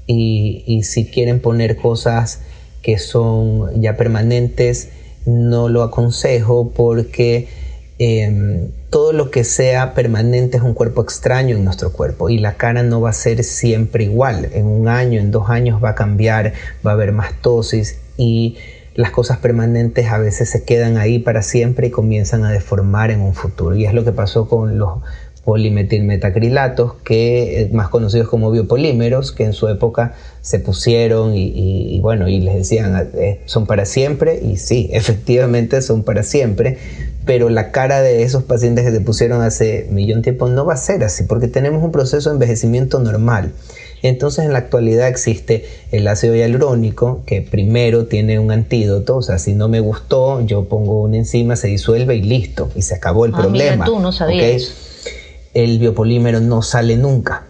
y, 0.06 0.82
si 0.82 1.06
quieren 1.06 1.40
poner 1.40 1.76
cosas 1.76 2.40
que 2.82 2.98
son 2.98 3.80
ya 3.80 3.96
permanentes, 3.96 4.88
no 5.24 5.68
lo 5.68 5.82
aconsejo 5.82 6.70
porque 6.70 7.48
em, 7.98 8.70
todo 8.88 9.12
lo 9.12 9.30
que 9.30 9.44
sea 9.44 9.94
permanente 9.94 10.56
es 10.56 10.64
un 10.64 10.74
cuerpo 10.74 11.02
extraño 11.02 11.56
en 11.56 11.64
nuestro 11.64 11.92
cuerpo 11.92 12.28
y 12.28 12.38
la 12.38 12.54
cara 12.54 12.82
no 12.82 13.00
va 13.00 13.10
a 13.10 13.12
ser 13.12 13.44
siempre 13.44 14.04
igual. 14.04 14.48
En 14.52 14.66
un 14.66 14.88
año, 14.88 15.20
en 15.20 15.30
dos 15.30 15.48
años 15.48 15.82
va 15.82 15.90
a 15.90 15.94
cambiar, 15.94 16.54
va 16.84 16.92
a 16.92 16.94
haber 16.94 17.12
más 17.12 17.40
tosis 17.40 17.98
y 18.16 18.56
las 19.00 19.10
cosas 19.10 19.38
permanentes 19.38 20.08
a 20.10 20.18
veces 20.18 20.50
se 20.50 20.64
quedan 20.64 20.96
ahí 20.96 21.18
para 21.18 21.42
siempre 21.42 21.88
y 21.88 21.90
comienzan 21.90 22.44
a 22.44 22.50
deformar 22.50 23.10
en 23.10 23.20
un 23.20 23.34
futuro. 23.34 23.74
Y 23.74 23.86
es 23.86 23.94
lo 23.94 24.04
que 24.04 24.12
pasó 24.12 24.48
con 24.48 24.78
los 24.78 24.98
polimetilmetacrilatos, 25.44 26.94
que 27.02 27.70
más 27.72 27.88
conocidos 27.88 28.28
como 28.28 28.50
biopolímeros, 28.50 29.32
que 29.32 29.44
en 29.44 29.52
su 29.52 29.68
época 29.68 30.14
se 30.42 30.58
pusieron 30.58 31.32
y, 31.34 31.98
bueno, 32.00 32.28
y 32.28 32.40
les 32.40 32.54
decían, 32.54 33.10
eh, 33.14 33.40
son 33.46 33.66
para 33.66 33.86
siempre, 33.86 34.38
y 34.42 34.58
sí, 34.58 34.90
efectivamente 34.92 35.80
son 35.82 36.02
para 36.02 36.22
siempre, 36.22 36.76
pero 37.24 37.48
la 37.48 37.70
cara 37.70 38.02
de 38.02 38.22
esos 38.22 38.44
pacientes 38.44 38.84
que 38.84 38.92
se 38.92 39.00
pusieron 39.00 39.42
hace 39.42 39.86
millón 39.90 40.18
de 40.18 40.24
tiempo 40.24 40.48
no 40.48 40.66
va 40.66 40.74
a 40.74 40.76
ser 40.76 41.02
así, 41.04 41.24
porque 41.24 41.48
tenemos 41.48 41.82
un 41.82 41.92
proceso 41.92 42.30
de 42.30 42.34
envejecimiento 42.34 43.00
normal. 43.00 43.52
Entonces 44.02 44.44
en 44.44 44.52
la 44.52 44.58
actualidad 44.58 45.08
existe 45.08 45.64
el 45.92 46.08
ácido 46.08 46.34
hialurónico 46.34 47.22
que 47.26 47.42
primero 47.42 48.06
tiene 48.06 48.38
un 48.38 48.50
antídoto, 48.50 49.16
o 49.16 49.22
sea, 49.22 49.38
si 49.38 49.54
no 49.54 49.68
me 49.68 49.80
gustó, 49.80 50.40
yo 50.40 50.64
pongo 50.64 51.02
una 51.02 51.18
enzima, 51.18 51.56
se 51.56 51.68
disuelve 51.68 52.16
y 52.16 52.22
listo, 52.22 52.70
y 52.74 52.82
se 52.82 52.94
acabó 52.94 53.26
el 53.26 53.34
ah, 53.34 53.38
problema. 53.38 53.84
tú 53.84 54.00
no 54.00 54.12
sabías. 54.12 54.74
El 55.52 55.78
biopolímero 55.78 56.40
no 56.40 56.62
sale 56.62 56.96
nunca. 56.96 57.44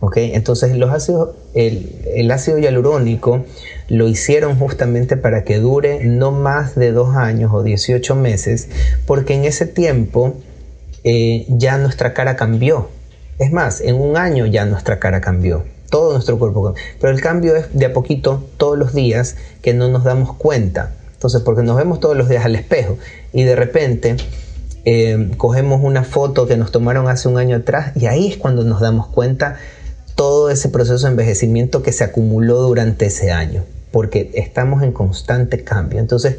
¿okay? 0.00 0.32
Entonces 0.34 0.76
los 0.76 0.90
ácidos, 0.90 1.30
el, 1.54 2.30
ácido 2.30 2.58
hialurónico 2.58 3.44
lo 3.88 4.06
hicieron 4.06 4.56
justamente 4.56 5.16
para 5.16 5.42
que 5.44 5.58
dure 5.58 6.04
no 6.04 6.30
más 6.30 6.76
de 6.76 6.92
dos 6.92 7.16
años 7.16 7.50
o 7.52 7.62
18 7.62 8.14
meses, 8.14 8.68
porque 9.06 9.34
en 9.34 9.44
ese 9.44 9.66
tiempo 9.66 10.34
eh, 11.02 11.46
ya 11.48 11.78
nuestra 11.78 12.14
cara 12.14 12.36
cambió. 12.36 12.90
Es 13.38 13.50
más, 13.50 13.80
en 13.80 13.96
un 13.96 14.16
año 14.16 14.46
ya 14.46 14.64
nuestra 14.64 14.98
cara 14.98 15.20
cambió 15.20 15.64
todo 15.90 16.12
nuestro 16.12 16.38
cuerpo. 16.38 16.74
Pero 17.00 17.12
el 17.12 17.20
cambio 17.20 17.56
es 17.56 17.66
de 17.72 17.86
a 17.86 17.92
poquito, 17.92 18.44
todos 18.56 18.78
los 18.78 18.94
días, 18.94 19.36
que 19.62 19.74
no 19.74 19.88
nos 19.88 20.04
damos 20.04 20.34
cuenta. 20.34 20.92
Entonces, 21.12 21.42
porque 21.42 21.62
nos 21.62 21.76
vemos 21.76 22.00
todos 22.00 22.16
los 22.16 22.28
días 22.28 22.44
al 22.44 22.54
espejo 22.54 22.96
y 23.32 23.42
de 23.42 23.56
repente 23.56 24.16
eh, 24.84 25.32
cogemos 25.36 25.80
una 25.82 26.04
foto 26.04 26.46
que 26.46 26.56
nos 26.56 26.70
tomaron 26.70 27.08
hace 27.08 27.28
un 27.28 27.38
año 27.38 27.56
atrás 27.56 27.92
y 27.96 28.06
ahí 28.06 28.28
es 28.28 28.36
cuando 28.36 28.62
nos 28.64 28.80
damos 28.80 29.08
cuenta 29.08 29.56
todo 30.14 30.50
ese 30.50 30.68
proceso 30.68 31.06
de 31.06 31.12
envejecimiento 31.12 31.82
que 31.82 31.92
se 31.92 32.04
acumuló 32.04 32.60
durante 32.62 33.06
ese 33.06 33.30
año, 33.30 33.64
porque 33.92 34.30
estamos 34.34 34.82
en 34.82 34.92
constante 34.92 35.62
cambio. 35.62 35.98
Entonces, 35.98 36.38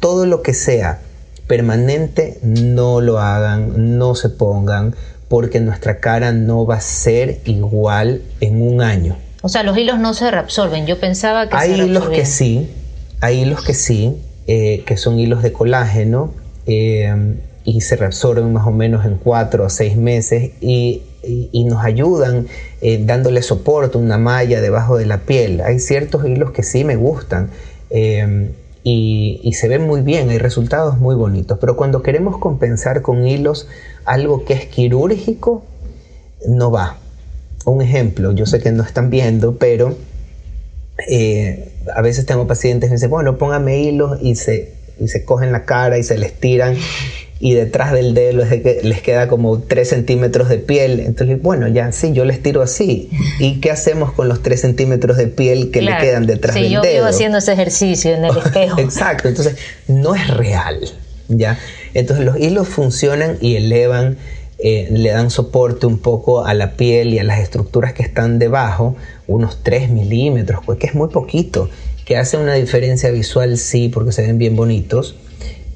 todo 0.00 0.26
lo 0.26 0.42
que 0.42 0.54
sea 0.54 1.00
permanente, 1.46 2.38
no 2.42 3.00
lo 3.00 3.18
hagan, 3.18 3.98
no 3.98 4.14
se 4.14 4.28
pongan, 4.28 4.94
porque 5.32 5.60
nuestra 5.60 5.98
cara 5.98 6.30
no 6.30 6.66
va 6.66 6.74
a 6.74 6.80
ser 6.82 7.38
igual 7.46 8.20
en 8.40 8.60
un 8.60 8.82
año. 8.82 9.16
O 9.40 9.48
sea, 9.48 9.62
los 9.62 9.78
hilos 9.78 9.98
no 9.98 10.12
se 10.12 10.30
reabsorben. 10.30 10.86
Yo 10.86 11.00
pensaba 11.00 11.48
que 11.48 11.56
hay 11.56 11.72
hilos 11.72 12.10
que 12.10 12.26
sí, 12.26 12.68
hay 13.22 13.40
hilos 13.40 13.64
que 13.64 13.72
sí, 13.72 14.18
eh, 14.46 14.84
que 14.84 14.98
son 14.98 15.18
hilos 15.18 15.42
de 15.42 15.50
colágeno 15.50 16.34
eh, 16.66 17.34
y 17.64 17.80
se 17.80 17.96
reabsorben 17.96 18.52
más 18.52 18.66
o 18.66 18.72
menos 18.72 19.06
en 19.06 19.16
cuatro 19.16 19.64
o 19.64 19.70
seis 19.70 19.96
meses 19.96 20.50
y, 20.60 21.00
nos 21.64 21.82
ayudan 21.82 22.46
eh, 22.82 23.02
dándole 23.02 23.40
soporte, 23.40 23.96
una 23.96 24.18
malla 24.18 24.60
debajo 24.60 24.98
de 24.98 25.06
la 25.06 25.16
piel. 25.16 25.62
Hay 25.62 25.78
ciertos 25.78 26.26
hilos 26.26 26.50
que 26.50 26.62
sí 26.62 26.84
me 26.84 26.96
gustan 26.96 27.48
y, 28.84 29.52
se 29.52 29.68
ven 29.68 29.86
muy 29.86 30.00
bien, 30.00 30.28
hay 30.30 30.38
resultados 30.38 30.98
muy 30.98 31.14
bonitos, 31.14 31.58
pero 31.60 31.76
cuando 31.76 32.02
queremos 32.02 32.38
compensar 32.38 33.02
con 33.02 33.26
hilos 33.26 33.68
algo 34.04 34.44
que 34.44 34.54
es 34.54 34.66
quirúrgico, 34.66 35.62
no 36.46 36.70
va. 36.70 36.96
Un 37.64 37.80
ejemplo, 37.80 38.32
yo 38.32 38.44
sé 38.44 38.58
que 38.58 38.72
no 38.72 38.82
están 38.82 39.08
viendo, 39.08 39.56
pero 39.56 39.94
eh, 41.08 41.72
a 41.94 42.02
veces 42.02 42.26
tengo 42.26 42.48
pacientes 42.48 42.88
que 42.90 42.96
dicen, 42.96 43.10
bueno, 43.10 43.38
póngame 43.38 43.78
hilos 43.78 44.18
y 44.20 44.34
se, 44.34 44.72
y 44.98 45.06
se 45.06 45.24
cogen 45.24 45.52
la 45.52 45.64
cara 45.64 45.96
y 45.98 46.02
se 46.02 46.18
les 46.18 46.32
tiran 46.32 46.76
y 47.44 47.54
detrás 47.54 47.92
del 47.92 48.14
dedo 48.14 48.44
les 48.84 49.02
queda 49.02 49.26
como 49.26 49.58
3 49.58 49.88
centímetros 49.88 50.48
de 50.48 50.58
piel. 50.58 51.00
Entonces, 51.00 51.42
bueno, 51.42 51.66
ya 51.66 51.90
sí, 51.90 52.12
yo 52.12 52.24
les 52.24 52.40
tiro 52.40 52.62
así. 52.62 53.10
¿Y 53.40 53.60
qué 53.60 53.72
hacemos 53.72 54.12
con 54.12 54.28
los 54.28 54.44
3 54.44 54.60
centímetros 54.60 55.16
de 55.16 55.26
piel 55.26 55.72
que 55.72 55.82
le 55.82 55.96
quedan 55.98 56.24
detrás 56.24 56.54
del 56.54 56.68
dedo? 56.70 56.84
Yo 56.84 56.92
vivo 56.92 57.04
haciendo 57.06 57.38
ese 57.38 57.52
ejercicio 57.52 58.14
en 58.14 58.26
el 58.26 58.36
espejo. 58.44 58.78
Exacto, 58.78 59.26
entonces 59.26 59.56
no 59.88 60.14
es 60.14 60.28
real, 60.28 60.88
¿ya? 61.26 61.58
Entonces 61.94 62.24
los 62.24 62.38
hilos 62.38 62.68
funcionan 62.68 63.38
y 63.40 63.56
elevan, 63.56 64.18
eh, 64.60 64.86
le 64.92 65.10
dan 65.10 65.28
soporte 65.28 65.86
un 65.86 65.98
poco 65.98 66.46
a 66.46 66.54
la 66.54 66.76
piel 66.76 67.12
y 67.12 67.18
a 67.18 67.24
las 67.24 67.40
estructuras 67.40 67.92
que 67.92 68.04
están 68.04 68.38
debajo, 68.38 68.94
unos 69.26 69.64
3 69.64 69.90
milímetros, 69.90 70.62
pues 70.64 70.78
que 70.78 70.86
es 70.86 70.94
muy 70.94 71.08
poquito, 71.08 71.68
que 72.04 72.16
hace 72.16 72.36
una 72.36 72.54
diferencia 72.54 73.10
visual, 73.10 73.58
sí, 73.58 73.88
porque 73.88 74.12
se 74.12 74.22
ven 74.22 74.38
bien 74.38 74.54
bonitos, 74.54 75.16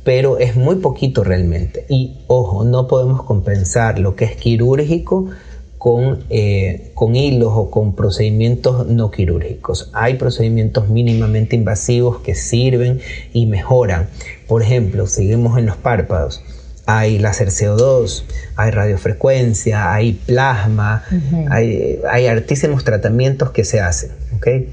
pero 0.07 0.38
es 0.38 0.55
muy 0.55 0.77
poquito 0.77 1.25
realmente. 1.25 1.85
Y 1.88 2.19
ojo, 2.29 2.62
no 2.62 2.87
podemos 2.87 3.25
compensar 3.25 3.99
lo 3.99 4.14
que 4.14 4.25
es 4.25 4.37
quirúrgico 4.37 5.31
con, 5.79 6.21
eh, 6.31 6.92
con, 6.95 7.16
hilos 7.16 7.51
o 7.53 7.73
con 7.73 7.97
procedimientos 7.97 8.87
no 8.87 9.11
quirúrgicos. 9.11 9.90
Hay 9.92 10.14
procedimientos 10.14 10.88
mínimamente 10.88 11.57
invasivos 11.57 12.21
que 12.21 12.37
sirven 12.37 13.01
y 13.33 13.47
mejoran. 13.47 14.09
Por 14.47 14.62
ejemplo, 14.62 15.09
seguimos 15.09 15.59
en 15.59 15.66
los 15.66 15.77
párpados. 15.77 16.40
Hay 16.87 17.19
láser 17.19 17.49
CO2, 17.49 18.23
hay 18.55 18.71
radiofrecuencia, 18.71 19.92
hay 19.92 20.12
plasma, 20.12 21.03
hay, 21.51 21.99
hay, 22.09 22.29
altísimos 22.29 22.85
tratamientos 22.85 23.51
que 23.51 23.64
se 23.64 23.81
hacen. 23.81 24.12
¿okay? 24.37 24.69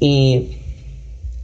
Y 0.00 0.61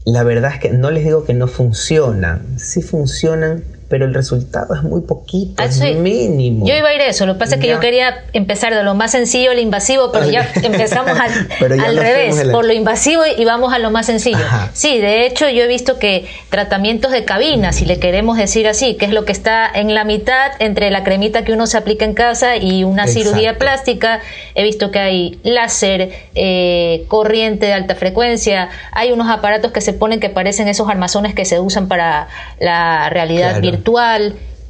la 0.05 0.23
verdad 0.23 0.53
es 0.55 0.61
que 0.61 0.71
no 0.71 0.91
les 0.91 1.05
digo 1.05 1.25
que 1.25 1.35
no 1.35 1.47
funcionan, 1.49 2.59
sí 2.59 2.83
funcionan 2.83 3.65
pero 3.89 4.05
el 4.05 4.13
resultado 4.13 4.75
es 4.75 4.83
muy 4.83 5.01
poquito, 5.01 5.63
es 5.63 5.81
mínimo. 5.81 6.67
Yo 6.67 6.77
iba 6.77 6.89
a 6.89 6.95
ir 6.95 7.01
a 7.01 7.07
eso, 7.07 7.25
lo 7.25 7.35
que 7.35 7.39
pasa 7.39 7.55
es 7.55 7.61
que 7.61 7.69
yo 7.69 7.81
quería 7.81 8.25
empezar 8.35 8.75
de 8.75 8.83
lo 8.83 8.95
más 8.95 9.13
sencillo 9.13 9.51
al 9.51 9.59
invasivo, 9.59 10.13
pero 10.13 10.29
ya 10.29 10.47
empezamos 10.63 11.19
al, 11.19 11.81
al 11.81 11.97
revés, 11.97 12.49
por 12.53 12.67
lo 12.67 12.75
invasivo 12.75 13.23
y 13.37 13.45
vamos 13.47 13.73
a 13.73 13.79
lo 13.79 13.91
más 13.91 14.07
sencillo. 14.07 14.45
Sí, 14.75 14.99
de 14.99 15.27
hecho 15.27 15.49
yo 15.49 15.65
he 15.65 15.67
visto 15.67 15.99
que 15.99 16.27
tratamientos 16.51 17.13
de 17.13 17.25
cabina, 17.25 17.73
si 17.73 17.87
le 17.87 17.99
queremos 17.99 18.37
decir 18.37 18.69
así, 18.69 18.95
que 18.95 19.07
es 19.07 19.13
lo 19.13 19.25
que 19.25 19.33
está 19.33 19.71
en 19.73 19.95
la 19.95 20.05
mitad 20.05 20.53
entre 20.59 20.91
la 20.91 21.03
cremita 21.03 21.45
que 21.45 21.53
uno 21.53 21.67
se 21.67 21.79
aplica 21.79 22.05
en 22.05 22.13
casa 22.13 22.57
y 22.57 22.85
una 22.85 23.07
cirugía 23.07 23.57
plástica, 23.57 24.21
he 24.55 24.65
visto 24.65 24.91
que 24.91 24.99
hay 24.99 25.41
láser, 25.45 26.11
eh, 26.35 27.05
corriente 27.09 27.67
de 27.67 27.73
alta 27.73 27.95
frecuencia, 27.95 28.69
hay 28.93 29.13
unos 29.13 29.31
aparatos 29.31 29.73
que 29.73 29.81
se 29.81 29.95
ponen 29.95 30.21
que 30.21 30.29
parecen 30.29 30.69
esos 30.69 30.91
armazones 30.91 31.35
que 31.35 31.47
se 31.47 31.59
usan 31.59 31.89
para 31.89 32.29
la 32.61 33.09
realidad 33.09 33.63
virtual. 33.63 33.78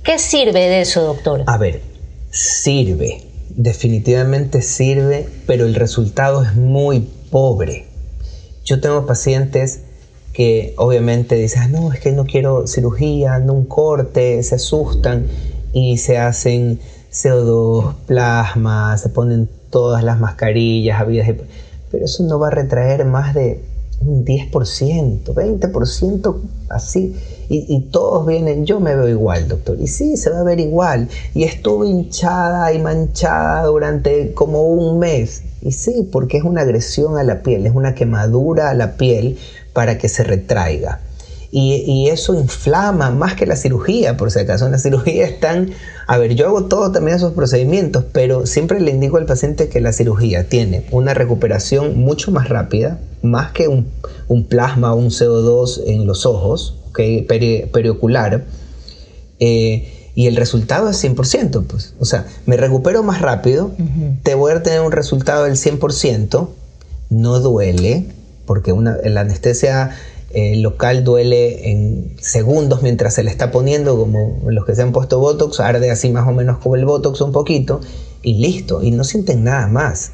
¿Qué 0.03 0.19
sirve 0.19 0.61
de 0.61 0.81
eso, 0.81 1.03
doctor? 1.03 1.43
A 1.47 1.59
ver, 1.59 1.83
sirve, 2.31 3.23
definitivamente 3.51 4.63
sirve, 4.63 5.29
pero 5.47 5.67
el 5.67 5.75
resultado 5.75 6.43
es 6.43 6.55
muy 6.55 7.09
pobre. 7.31 7.87
Yo 8.65 8.81
tengo 8.81 9.07
pacientes 9.07 9.81
que 10.33 10.75
obviamente 10.77 11.35
dicen, 11.35 11.63
ah, 11.63 11.69
no, 11.69 11.93
es 11.93 12.01
que 12.01 12.13
no 12.13 12.25
quiero 12.25 12.67
cirugía, 12.67 13.39
no 13.39 13.55
un 13.55 13.65
corte, 13.65 14.43
se 14.43 14.55
asustan 14.55 15.27
y 15.73 15.99
se 15.99 16.19
hacen 16.19 16.79
CO2, 17.11 17.95
plasma, 18.07 18.97
se 18.99 19.09
ponen 19.09 19.49
todas 19.71 20.05
las 20.05 20.21
mascarillas 20.21 21.01
habidas, 21.01 21.29
pero 21.91 22.05
eso 22.05 22.23
no 22.23 22.39
va 22.39 22.49
a 22.49 22.51
retraer 22.51 23.05
más 23.05 23.35
de 23.35 23.61
un 24.01 24.25
10%, 24.25 25.25
20%, 25.25 26.41
así. 26.69 27.17
Y, 27.51 27.81
todos 27.91 28.27
vienen, 28.27 28.67
yo 28.67 28.79
me 28.79 28.95
veo 28.95 29.09
igual, 29.09 29.49
doctor. 29.49 29.79
Y 29.81 29.87
sí, 29.87 30.19
se 30.19 30.29
va 30.29 30.41
a 30.41 30.45
ver 30.45 30.61
igual. 30.61 31.09
Y 31.35 31.45
estuve 31.45 31.87
hinchada 31.87 32.73
y 32.75 32.79
manchada 32.79 33.65
durante 33.65 34.35
como 34.35 34.65
un 34.65 34.99
mes. 34.99 35.43
Y 35.63 35.73
sí, 35.73 36.07
porque 36.13 36.37
es 36.37 36.45
una 36.45 36.61
agresión 36.63 37.17
a 37.17 37.25
la 37.25 37.43
piel, 37.43 37.67
es 37.67 37.75
una 37.75 37.95
quemadura 37.95 38.69
a 38.69 38.75
la 38.75 38.97
piel 38.97 39.39
para 39.73 39.97
que 39.97 40.11
se 40.11 40.25
retraiga. 40.25 41.01
Y, 41.51 42.09
eso 42.09 42.35
inflama 42.35 43.11
más 43.11 43.35
que 43.35 43.47
la 43.47 43.57
cirugía, 43.57 44.17
por 44.17 44.31
si 44.31 44.41
acaso. 44.41 44.67
En 44.67 44.73
la 44.73 44.79
cirugía 44.79 45.27
están, 45.27 45.71
a 46.07 46.19
ver, 46.19 46.35
yo 46.35 46.47
hago 46.47 46.65
todo 46.65 46.93
también 46.93 47.17
esos 47.17 47.33
procedimientos, 47.33 48.05
pero 48.13 48.45
siempre 48.45 48.81
le 48.81 48.91
indico 48.91 49.17
al 49.17 49.25
paciente 49.25 49.69
que 49.69 49.81
la 49.81 49.93
cirugía 49.93 50.49
tiene 50.49 50.85
una 50.91 51.15
recuperación 51.15 51.99
mucho 51.99 52.31
más 52.33 52.51
rápida, 52.51 52.99
más 53.23 53.53
que 53.53 53.69
un, 53.69 53.87
plasma 54.49 54.93
o 54.93 54.99
un 54.99 55.09
CO2 55.09 55.85
en 55.87 56.07
los 56.07 56.27
ojos, 56.27 56.78
okay, 56.99 57.23
periocular. 57.73 58.45
Eh, 59.39 60.11
y 60.15 60.27
el 60.27 60.35
resultado 60.35 60.91
es 60.91 61.03
100%, 61.05 61.65
pues. 61.65 61.95
O 62.01 62.05
sea, 62.05 62.27
me 62.45 62.57
recupero 62.57 63.05
más 63.05 63.21
rápido, 63.21 63.71
te 64.25 64.35
voy 64.35 64.51
a 64.51 64.63
tener 64.65 64.81
un 64.81 64.91
resultado 64.91 65.45
del 65.45 65.55
100%, 65.55 66.49
no 67.11 67.39
duele, 67.39 68.05
porque 68.45 68.73
una, 68.73 68.97
la 69.05 69.21
anestesia 69.21 69.91
eh, 70.31 70.57
local 70.57 71.05
duele 71.05 71.71
en 71.71 72.17
segundos 72.21 72.83
mientras 72.83 73.15
se 73.15 73.23
le 73.23 73.31
está 73.31 73.53
poniendo, 73.53 73.97
como 73.97 74.41
los 74.51 74.65
que 74.65 74.75
se 74.75 74.83
han 74.83 74.91
puesto 74.91 75.21
Botox, 75.21 75.61
arde 75.61 75.89
así 75.93 76.11
más 76.11 76.27
o 76.27 76.33
menos 76.33 76.59
como 76.59 76.75
el 76.75 76.85
Botox 76.85 77.21
un 77.21 77.31
poquito, 77.31 77.81
y 78.21 78.35
listo, 78.39 78.83
y 78.83 78.91
no 78.91 79.05
sienten 79.05 79.45
nada 79.45 79.69
más. 79.69 80.11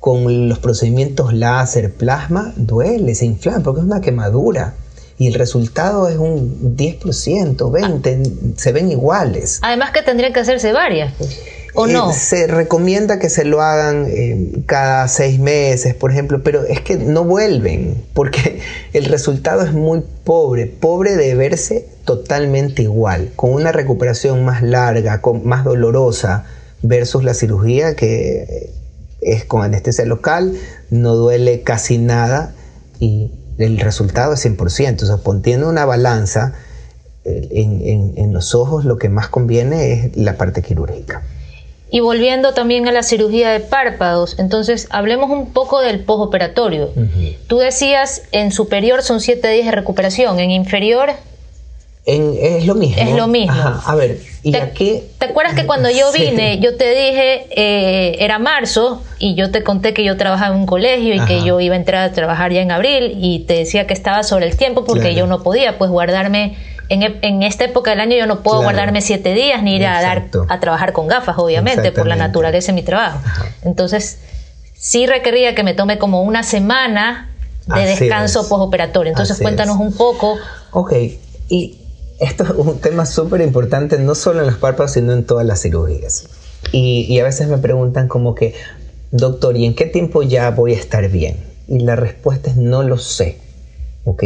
Con 0.00 0.48
los 0.48 0.58
procedimientos 0.58 1.32
láser, 1.32 1.92
plasma, 1.94 2.54
duele, 2.56 3.14
se 3.14 3.26
inflama, 3.26 3.62
porque 3.62 3.82
es 3.82 3.86
una 3.86 4.00
quemadura 4.00 4.74
y 5.18 5.26
el 5.26 5.34
resultado 5.34 6.08
es 6.08 6.16
un 6.16 6.76
10%, 6.76 7.56
20%, 7.56 8.56
se 8.56 8.72
ven 8.72 8.90
iguales. 8.90 9.58
Además 9.62 9.90
que 9.90 10.02
tendrían 10.02 10.32
que 10.32 10.40
hacerse 10.40 10.72
varias. 10.72 11.12
Pues. 11.18 11.40
¿O 11.74 11.86
eh, 11.86 11.92
no? 11.92 12.12
Se 12.12 12.46
recomienda 12.46 13.18
que 13.18 13.28
se 13.28 13.44
lo 13.44 13.60
hagan 13.60 14.06
eh, 14.08 14.62
cada 14.66 15.08
seis 15.08 15.40
meses, 15.40 15.94
por 15.94 16.12
ejemplo, 16.12 16.42
pero 16.42 16.64
es 16.64 16.80
que 16.80 16.96
no 16.96 17.24
vuelven, 17.24 18.04
porque 18.14 18.60
el 18.92 19.06
resultado 19.06 19.62
es 19.62 19.72
muy 19.72 20.02
pobre, 20.24 20.66
pobre 20.66 21.16
de 21.16 21.34
verse 21.34 21.88
totalmente 22.04 22.82
igual, 22.82 23.32
con 23.34 23.52
una 23.52 23.72
recuperación 23.72 24.44
más 24.44 24.62
larga, 24.62 25.20
con, 25.20 25.46
más 25.46 25.64
dolorosa, 25.64 26.46
versus 26.82 27.24
la 27.24 27.34
cirugía 27.34 27.96
que 27.96 28.70
es 29.20 29.44
con 29.44 29.62
anestesia 29.62 30.04
local, 30.04 30.54
no 30.90 31.16
duele 31.16 31.62
casi 31.62 31.98
nada 31.98 32.54
y 33.00 33.32
el 33.58 33.78
resultado 33.78 34.32
es 34.34 34.44
100%. 34.44 35.02
O 35.02 35.06
sea, 35.06 35.16
poniendo 35.18 35.68
una 35.68 35.84
balanza 35.84 36.54
eh, 37.24 37.48
en, 37.50 38.32
los 38.32 38.54
ojos, 38.54 38.84
lo 38.84 38.96
que 38.96 39.08
más 39.08 39.28
conviene 39.28 39.92
es 39.92 40.16
la 40.16 40.36
parte 40.36 40.62
quirúrgica. 40.62 41.22
Y 41.90 42.00
volviendo 42.00 42.52
también 42.52 42.86
a 42.86 42.92
la 42.92 43.02
cirugía 43.02 43.50
de 43.50 43.60
párpados, 43.60 44.38
entonces 44.38 44.88
hablemos 44.90 45.30
un 45.30 45.52
poco 45.52 45.80
del 45.80 46.00
postoperatorio. 46.00 46.90
Tú 47.46 47.58
decías 47.58 48.22
en 48.30 48.52
superior 48.52 49.02
son 49.02 49.20
7 49.20 49.48
días 49.48 49.66
de 49.66 49.72
recuperación, 49.72 50.38
en 50.38 50.50
inferior 50.50 51.12
es 52.08 52.64
lo 52.64 52.74
mismo. 52.74 53.02
Es 53.02 53.14
lo 53.14 53.26
mismo. 53.26 53.80
A 53.84 53.94
ver, 53.94 54.18
¿y 54.42 54.52
¿Te, 54.52 54.58
aquí? 54.58 55.02
¿Te 55.18 55.26
acuerdas 55.26 55.54
que 55.54 55.66
cuando 55.66 55.90
yo 55.90 56.10
vine, 56.12 56.58
yo 56.58 56.76
te 56.76 56.88
dije, 56.88 57.46
eh, 57.50 58.16
era 58.20 58.38
marzo, 58.38 59.02
y 59.18 59.34
yo 59.34 59.50
te 59.50 59.62
conté 59.62 59.92
que 59.92 60.04
yo 60.04 60.16
trabajaba 60.16 60.54
en 60.54 60.60
un 60.60 60.66
colegio 60.66 61.14
y 61.14 61.20
que 61.26 61.42
yo 61.42 61.60
iba 61.60 61.74
a 61.74 61.78
entrar 61.78 62.08
a 62.08 62.12
trabajar 62.12 62.52
ya 62.52 62.62
en 62.62 62.70
abril, 62.70 63.18
y 63.20 63.40
te 63.40 63.54
decía 63.54 63.86
que 63.86 63.92
estaba 63.92 64.22
sobre 64.22 64.46
el 64.46 64.56
tiempo 64.56 64.84
porque 64.84 65.14
yo 65.14 65.26
no 65.26 65.42
podía, 65.42 65.76
pues 65.78 65.90
guardarme. 65.90 66.56
En, 66.90 67.02
en, 67.02 67.42
esta 67.42 67.66
época 67.66 67.90
del 67.90 68.00
año 68.00 68.16
yo 68.16 68.26
no 68.26 68.42
puedo 68.42 68.62
guardarme 68.62 69.02
siete 69.02 69.34
días 69.34 69.62
ni 69.62 69.76
ir 69.76 69.84
a 69.84 70.00
dar 70.00 70.28
a 70.48 70.60
trabajar 70.60 70.94
con 70.94 71.06
gafas, 71.06 71.36
obviamente, 71.36 71.92
por 71.92 72.06
la 72.06 72.16
naturaleza 72.16 72.68
de 72.68 72.72
mi 72.72 72.82
trabajo. 72.82 73.20
Entonces, 73.62 74.18
sí 74.74 75.06
requería 75.06 75.54
que 75.54 75.62
me 75.62 75.74
tome 75.74 75.98
como 75.98 76.22
una 76.22 76.42
semana 76.42 77.28
de 77.66 77.84
descanso 77.84 78.48
postoperatorio. 78.48 79.10
Entonces, 79.10 79.38
cuéntanos 79.38 79.76
un 79.76 79.94
poco. 79.94 80.38
Ok, 80.70 80.94
y 81.50 81.76
esto 82.20 82.44
es 82.44 82.50
un 82.50 82.78
tema 82.78 83.06
súper 83.06 83.40
importante, 83.40 83.98
no 83.98 84.14
solo 84.14 84.40
en 84.40 84.46
los 84.46 84.56
párpados, 84.56 84.92
sino 84.92 85.12
en 85.12 85.24
todas 85.24 85.46
las 85.46 85.62
cirugías. 85.62 86.28
Y, 86.72 87.18
a 87.18 87.24
veces 87.24 87.48
me 87.48 87.58
preguntan 87.58 88.08
como 88.08 88.34
que, 88.34 88.54
doctor, 89.10 89.56
¿y 89.56 89.64
en 89.64 89.74
qué 89.74 89.86
tiempo 89.86 90.22
ya 90.22 90.50
voy 90.50 90.74
a 90.74 90.76
estar 90.76 91.08
bien? 91.08 91.36
Y 91.68 91.80
la 91.80 91.96
respuesta 91.96 92.50
es 92.50 92.56
no 92.56 92.82
lo 92.82 92.98
sé, 92.98 93.36
¿ok? 94.04 94.24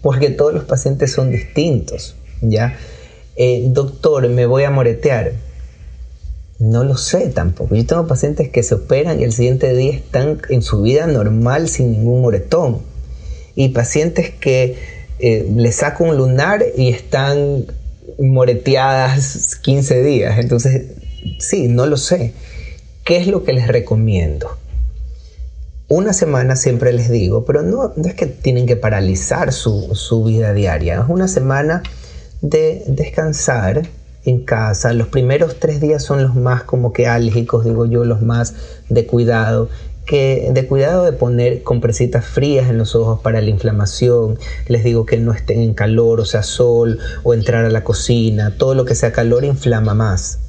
Porque 0.00 0.30
todos 0.30 0.54
los 0.54 0.64
pacientes 0.64 1.12
son 1.12 1.30
distintos, 1.30 2.16
¿ya? 2.40 2.76
Eh, 3.36 3.64
doctor, 3.68 4.28
¿me 4.28 4.46
voy 4.46 4.64
a 4.64 4.70
moretear? 4.70 5.32
No 6.58 6.84
lo 6.84 6.96
sé 6.96 7.28
tampoco. 7.28 7.74
Yo 7.74 7.84
tengo 7.84 8.06
pacientes 8.06 8.48
que 8.48 8.62
se 8.62 8.76
operan 8.76 9.20
y 9.20 9.24
el 9.24 9.32
siguiente 9.32 9.74
día 9.74 9.92
están 9.92 10.40
en 10.48 10.62
su 10.62 10.82
vida 10.82 11.06
normal 11.06 11.68
sin 11.68 11.92
ningún 11.92 12.22
moretón. 12.22 12.78
Y 13.56 13.70
pacientes 13.70 14.30
que 14.30 14.93
eh, 15.26 15.50
le 15.56 15.72
saco 15.72 16.04
un 16.04 16.18
lunar 16.18 16.62
y 16.76 16.90
están 16.90 17.64
moreteadas 18.18 19.56
15 19.62 20.02
días. 20.02 20.38
Entonces, 20.38 20.88
sí, 21.38 21.68
no 21.68 21.86
lo 21.86 21.96
sé. 21.96 22.34
¿Qué 23.04 23.16
es 23.16 23.26
lo 23.26 23.42
que 23.42 23.54
les 23.54 23.66
recomiendo? 23.66 24.58
Una 25.88 26.12
semana 26.12 26.56
siempre 26.56 26.92
les 26.92 27.08
digo, 27.08 27.46
pero 27.46 27.62
no, 27.62 27.94
es 28.04 28.12
que 28.12 28.26
tienen 28.26 28.66
que 28.66 28.76
paralizar 28.76 29.54
su, 29.54 29.94
su 29.94 30.24
vida 30.24 30.52
diaria. 30.52 31.00
Es 31.00 31.08
una 31.08 31.26
semana 31.26 31.82
de 32.42 32.84
descansar 32.86 33.88
en 34.26 34.44
casa. 34.44 34.92
Los 34.92 35.08
primeros 35.08 35.58
tres 35.58 35.80
días 35.80 36.02
son 36.02 36.22
los 36.22 36.34
más 36.34 36.64
como 36.64 36.92
que 36.92 37.06
álgicos, 37.06 37.64
digo 37.64 37.86
yo, 37.86 38.04
los 38.04 38.20
más 38.20 38.54
de 38.90 39.06
cuidado 39.06 39.70
que 40.06 40.50
de 40.52 40.66
cuidado 40.66 41.04
de 41.04 41.12
poner 41.12 41.62
compresitas 41.62 42.24
frías 42.24 42.68
en 42.68 42.78
los 42.78 42.94
ojos 42.94 43.20
para 43.20 43.40
la 43.40 43.50
inflamación. 43.50 44.38
Les 44.68 44.84
digo 44.84 45.06
que 45.06 45.18
no 45.18 45.32
estén 45.32 45.60
en 45.60 45.74
calor, 45.74 46.20
o 46.20 46.24
sea, 46.24 46.42
sol, 46.42 46.98
o 47.22 47.34
entrar 47.34 47.64
a 47.64 47.70
la 47.70 47.84
cocina. 47.84 48.54
Todo 48.56 48.74
lo 48.74 48.84
que 48.84 48.94
sea 48.94 49.12
calor 49.12 49.44
inflama 49.44 49.94
más. 49.94 50.40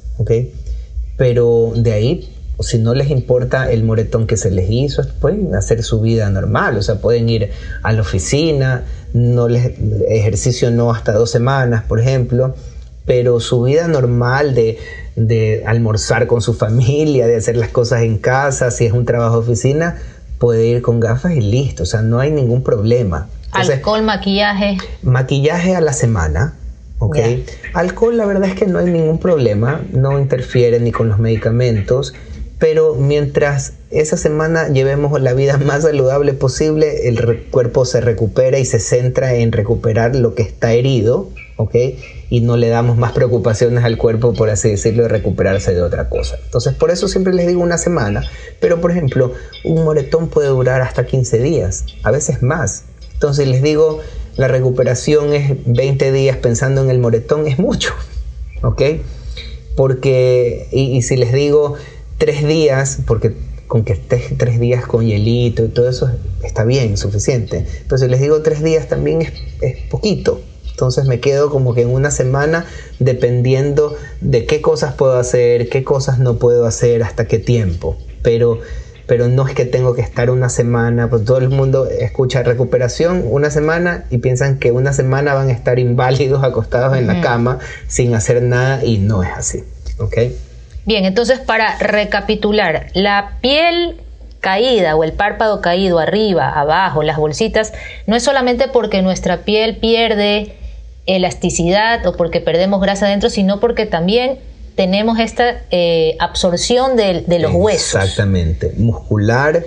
Pero 1.16 1.72
de 1.74 1.92
ahí, 1.92 2.36
si 2.60 2.78
no 2.78 2.94
les 2.94 3.10
importa 3.10 3.70
el 3.70 3.84
moretón 3.84 4.26
que 4.26 4.36
se 4.36 4.50
les 4.50 4.70
hizo, 4.70 5.02
pueden 5.20 5.54
hacer 5.54 5.82
su 5.82 6.00
vida 6.00 6.28
normal, 6.30 6.76
o 6.76 6.82
sea, 6.82 6.96
pueden 7.00 7.28
ir 7.28 7.50
a 7.82 7.92
la 7.92 8.00
oficina, 8.00 8.84
no 9.12 9.48
les, 9.48 9.72
ejercicio 10.08 10.70
no 10.70 10.90
hasta 10.90 11.12
dos 11.12 11.30
semanas, 11.30 11.84
por 11.84 12.00
ejemplo, 12.00 12.54
pero 13.04 13.40
su 13.40 13.62
vida 13.62 13.88
normal 13.88 14.54
de 14.54 14.78
de 15.16 15.64
almorzar 15.66 16.26
con 16.26 16.40
su 16.42 16.54
familia, 16.54 17.26
de 17.26 17.36
hacer 17.36 17.56
las 17.56 17.70
cosas 17.70 18.02
en 18.02 18.18
casa, 18.18 18.70
si 18.70 18.86
es 18.86 18.92
un 18.92 19.04
trabajo 19.04 19.40
de 19.40 19.48
oficina, 19.48 19.96
puede 20.38 20.66
ir 20.66 20.82
con 20.82 21.00
gafas 21.00 21.32
y 21.32 21.40
listo, 21.40 21.82
o 21.82 21.86
sea, 21.86 22.02
no 22.02 22.20
hay 22.20 22.30
ningún 22.30 22.62
problema. 22.62 23.28
Alcohol, 23.52 24.02
maquillaje. 24.02 24.76
Maquillaje 25.02 25.74
a 25.74 25.80
la 25.80 25.94
semana, 25.94 26.54
¿ok? 26.98 27.16
Alcohol, 27.72 28.16
la 28.16 28.26
verdad 28.26 28.50
es 28.50 28.54
que 28.54 28.66
no 28.66 28.78
hay 28.78 28.86
ningún 28.86 29.18
problema, 29.18 29.80
no 29.92 30.18
interfiere 30.18 30.78
ni 30.78 30.92
con 30.92 31.08
los 31.08 31.18
medicamentos 31.18 32.12
pero 32.58 32.94
mientras 32.94 33.74
esa 33.90 34.16
semana 34.16 34.68
llevemos 34.68 35.20
la 35.20 35.34
vida 35.34 35.58
más 35.64 35.82
saludable 35.82 36.32
posible, 36.32 37.08
el 37.08 37.44
cuerpo 37.50 37.84
se 37.84 38.00
recupera 38.00 38.58
y 38.58 38.64
se 38.64 38.80
centra 38.80 39.34
en 39.34 39.52
recuperar 39.52 40.16
lo 40.16 40.34
que 40.34 40.42
está 40.42 40.72
herido, 40.72 41.30
¿ok? 41.56 41.74
Y 42.28 42.40
no 42.40 42.56
le 42.56 42.68
damos 42.68 42.96
más 42.96 43.12
preocupaciones 43.12 43.84
al 43.84 43.98
cuerpo, 43.98 44.34
por 44.34 44.50
así 44.50 44.70
decirlo, 44.70 45.04
de 45.04 45.08
recuperarse 45.08 45.74
de 45.74 45.82
otra 45.82 46.08
cosa. 46.08 46.36
Entonces, 46.44 46.74
por 46.74 46.90
eso 46.90 47.06
siempre 47.06 47.32
les 47.32 47.46
digo 47.46 47.62
una 47.62 47.78
semana, 47.78 48.24
pero 48.60 48.80
por 48.80 48.90
ejemplo, 48.90 49.32
un 49.64 49.84
moretón 49.84 50.28
puede 50.28 50.48
durar 50.48 50.82
hasta 50.82 51.06
15 51.06 51.38
días, 51.38 51.84
a 52.02 52.10
veces 52.10 52.42
más. 52.42 52.84
Entonces 53.12 53.48
les 53.48 53.62
digo, 53.62 54.00
la 54.36 54.48
recuperación 54.48 55.32
es 55.32 55.54
20 55.64 56.12
días 56.12 56.36
pensando 56.36 56.82
en 56.82 56.90
el 56.90 56.98
moretón, 56.98 57.46
es 57.46 57.58
mucho, 57.58 57.94
¿ok? 58.62 58.82
Porque, 59.74 60.68
y, 60.70 61.00
si 61.02 61.16
les 61.16 61.32
digo 61.32 61.74
tres 62.18 62.46
días, 62.46 62.98
porque 63.06 63.34
con 63.66 63.84
que 63.84 63.94
estés 63.94 64.36
tres 64.36 64.60
días 64.60 64.86
con 64.86 65.06
hielito 65.06 65.64
y 65.64 65.68
todo 65.68 65.88
eso 65.88 66.10
está 66.42 66.64
bien, 66.64 66.96
suficiente. 66.96 67.66
Pero 67.88 67.98
si 67.98 68.08
les 68.08 68.20
digo 68.20 68.42
tres 68.42 68.62
días 68.62 68.88
también 68.88 69.22
es, 69.22 69.32
es 69.60 69.76
poquito. 69.88 70.40
Entonces 70.76 71.06
me 71.06 71.20
quedo 71.20 71.48
como 71.48 71.72
que 71.72 71.80
en 71.80 71.88
una 71.88 72.10
semana 72.10 72.66
dependiendo 72.98 73.96
de 74.20 74.44
qué 74.44 74.60
cosas 74.60 74.92
puedo 74.92 75.16
hacer, 75.16 75.70
qué 75.70 75.84
cosas 75.84 76.18
no 76.18 76.36
puedo 76.36 76.66
hacer, 76.66 77.02
hasta 77.02 77.26
qué 77.26 77.38
tiempo. 77.38 77.96
Pero 78.22 78.58
pero 79.06 79.28
no 79.28 79.48
es 79.48 79.54
que 79.54 79.64
tengo 79.64 79.94
que 79.94 80.02
estar 80.02 80.28
una 80.28 80.50
semana, 80.50 81.08
pues 81.08 81.24
todo 81.24 81.38
el 81.38 81.48
mundo 81.48 81.86
escucha 81.86 82.42
recuperación 82.42 83.24
una 83.24 83.48
semana 83.50 84.04
y 84.10 84.18
piensan 84.18 84.58
que 84.58 84.70
una 84.70 84.92
semana 84.92 85.32
van 85.32 85.48
a 85.48 85.52
estar 85.52 85.78
inválidos 85.78 86.44
acostados 86.44 86.94
en 86.98 87.06
la 87.06 87.22
cama 87.22 87.58
sin 87.86 88.14
hacer 88.14 88.42
nada 88.42 88.84
y 88.84 88.98
no 88.98 89.22
es 89.22 89.30
así, 89.34 89.64
¿ok? 89.98 90.18
Bien, 90.84 91.06
entonces 91.06 91.38
para 91.38 91.78
recapitular, 91.78 92.88
la 92.92 93.38
piel 93.40 94.02
caída 94.40 94.94
o 94.94 95.04
el 95.04 95.14
párpado 95.14 95.62
caído 95.62 96.00
arriba, 96.00 96.50
abajo, 96.50 97.02
las 97.02 97.16
bolsitas, 97.16 97.72
no 98.06 98.14
es 98.14 98.22
solamente 98.22 98.68
porque 98.68 99.00
nuestra 99.00 99.38
piel 99.38 99.78
pierde 99.78 100.54
elasticidad 101.06 102.06
o 102.06 102.16
porque 102.16 102.40
perdemos 102.40 102.80
grasa 102.80 103.06
adentro, 103.06 103.30
sino 103.30 103.60
porque 103.60 103.86
también 103.86 104.38
tenemos 104.74 105.18
esta 105.18 105.62
eh, 105.70 106.16
absorción 106.20 106.96
de, 106.96 107.24
los 107.40 107.52
huesos. 107.54 107.94
Exactamente, 107.94 108.72
muscular, 108.76 109.64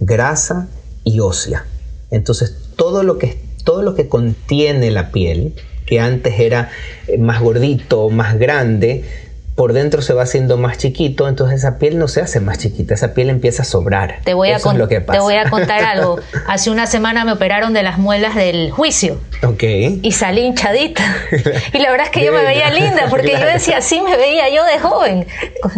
grasa 0.00 0.68
y 1.04 1.20
ósea. 1.20 1.64
Entonces, 2.10 2.56
todo 2.76 3.02
lo 3.02 3.18
que, 3.18 3.40
todo 3.64 3.82
lo 3.82 3.94
que 3.94 4.08
contiene 4.08 4.90
la 4.90 5.10
piel, 5.10 5.54
que 5.86 6.00
antes 6.00 6.38
era 6.38 6.70
eh, 7.06 7.16
más 7.18 7.40
gordito, 7.40 8.10
más 8.10 8.38
grande, 8.38 9.04
por 9.54 9.74
dentro 9.74 10.00
se 10.00 10.14
va 10.14 10.22
haciendo 10.22 10.56
más 10.56 10.78
chiquito, 10.78 11.28
entonces 11.28 11.58
esa 11.58 11.78
piel 11.78 11.98
no 11.98 12.08
se 12.08 12.20
hace 12.20 12.40
más 12.40 12.58
chiquita, 12.58 12.94
esa 12.94 13.12
piel 13.12 13.28
empieza 13.28 13.62
a 13.62 13.64
sobrar. 13.66 14.20
Te 14.24 14.32
voy, 14.32 14.50
a, 14.50 14.58
te 14.58 15.18
voy 15.20 15.34
a 15.34 15.50
contar 15.50 15.84
algo. 15.84 16.18
Hace 16.46 16.70
una 16.70 16.86
semana 16.86 17.24
me 17.24 17.32
operaron 17.32 17.74
de 17.74 17.82
las 17.82 17.98
muelas 17.98 18.34
del 18.34 18.70
juicio. 18.70 19.18
Ok. 19.42 19.62
Y 20.02 20.12
salí 20.12 20.42
hinchadita. 20.42 21.02
Y 21.72 21.78
la 21.78 21.90
verdad 21.90 22.06
es 22.06 22.12
que 22.12 22.24
yo 22.24 22.32
me 22.32 22.42
veía 22.42 22.70
linda, 22.70 23.06
porque 23.10 23.32
yo 23.32 23.46
decía, 23.52 23.78
así 23.78 24.00
me 24.00 24.16
veía 24.16 24.48
yo 24.48 24.64
de 24.64 24.78
joven. 24.78 25.26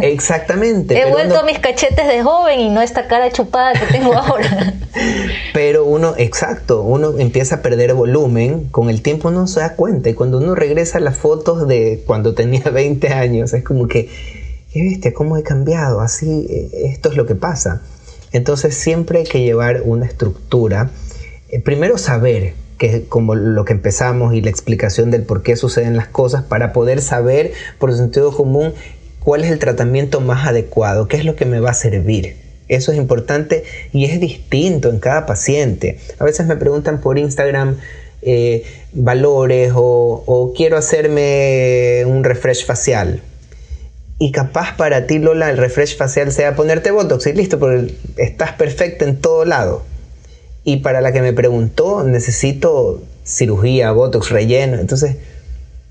Exactamente. 0.03 1.01
He 1.01 1.11
vuelto 1.11 1.45
mis 1.45 1.59
cachetes 1.59 2.07
de 2.07 2.23
joven 2.23 2.61
y 2.61 2.71
no 2.71 2.83
esta 2.83 3.07
cara 3.07 3.31
chupada 3.31 3.73
que 3.73 3.87
tengo 3.87 4.15
ahora. 4.15 4.75
Pero 5.53 5.85
uno, 5.85 6.15
exacto, 6.17 6.83
uno 6.83 7.19
empieza 7.19 7.57
a 7.57 7.63
perder 7.63 7.95
volumen, 7.95 8.69
con 8.71 8.91
el 8.91 9.03
tiempo 9.03 9.29
uno 9.29 9.47
se 9.47 9.61
da 9.61 9.75
cuenta. 9.75 10.09
Y 10.11 10.15
cuando 10.15 10.39
uno 10.39 10.55
regresa 10.55 10.99
a 10.99 11.01
las 11.01 11.17
fotos 11.17 11.67
de 11.67 12.03
cuando 12.07 12.35
tenía 12.35 12.71
20 12.71 13.09
años, 13.13 13.53
es 13.55 13.64
como 13.65 13.89
que, 13.89 14.09
¿qué 14.73 14.81
viste? 14.81 15.13
¿Cómo 15.13 15.37
he 15.37 15.43
cambiado? 15.43 16.01
Así, 16.01 16.47
eh, 16.49 16.89
esto 16.91 17.11
es 17.11 17.17
lo 17.17 17.27
que 17.27 17.35
pasa. 17.35 17.83
Entonces 18.33 18.75
siempre 18.75 19.21
hay 19.21 19.25
que 19.25 19.43
llevar 19.43 19.83
una 19.85 20.07
estructura. 20.07 20.91
Eh, 21.49 21.61
primero 21.61 21.99
saber 21.99 22.55
que 22.79 23.05
como 23.05 23.35
lo 23.35 23.65
que 23.65 23.73
empezamos 23.73 24.35
y 24.35 24.41
la 24.41 24.51
explicación 24.51 25.11
del 25.11 25.23
por 25.23 25.43
qué 25.43 25.57
suceden 25.57 25.97
las 25.97 26.09
cosas 26.09 26.43
para 26.43 26.73
poder 26.73 27.01
saber 27.01 27.53
por 27.79 27.95
sentido 27.95 28.37
común 28.37 28.75
cuál 29.21 29.45
es 29.45 29.51
el 29.51 29.59
tratamiento 29.59 30.21
más 30.21 30.47
adecuado, 30.47 31.09
qué 31.09 31.17
es 31.17 31.25
lo 31.25 31.37
que 31.37 31.45
me 31.45 31.61
va 31.61 31.71
a 31.71 31.75
servir. 31.75 32.37
Eso 32.69 32.93
es 32.93 32.99
importante 32.99 33.65
y 33.93 34.07
es 34.07 34.21
distinto 34.21 34.91
en 34.91 34.99
cada 34.99 35.27
paciente. 35.27 35.99
A 36.19 36.25
veces 36.25 36.47
me 36.47 36.57
preguntan 36.57 37.01
por 37.01 37.19
Instagram 37.19 37.77
eh, 38.23 38.65
valores 38.93 39.73
o, 39.75 40.25
o 40.27 40.53
quiero 40.55 40.77
hacerme 40.77 42.05
un 42.07 42.25
refresh 42.25 42.65
facial. 42.65 43.23
Y 44.19 44.31
capaz 44.31 44.77
para 44.77 45.07
ti, 45.07 45.19
Lola, 45.19 45.51
el 45.51 45.57
refresh 45.57 45.97
facial 45.97 46.31
sea 46.31 46.55
ponerte 46.55 46.91
Botox 46.91 47.27
y 47.27 47.33
listo, 47.33 47.59
porque 47.59 47.95
estás 48.17 48.53
perfecta 48.53 49.05
en 49.05 49.17
todo 49.17 49.45
lado. 49.45 49.83
Y 50.63 50.79
para 50.79 51.01
la 51.01 51.13
que 51.13 51.21
me 51.21 51.33
preguntó, 51.33 52.05
necesito 52.05 53.03
cirugía, 53.25 53.91
Botox, 53.91 54.31
relleno. 54.31 54.79
Entonces, 54.79 55.17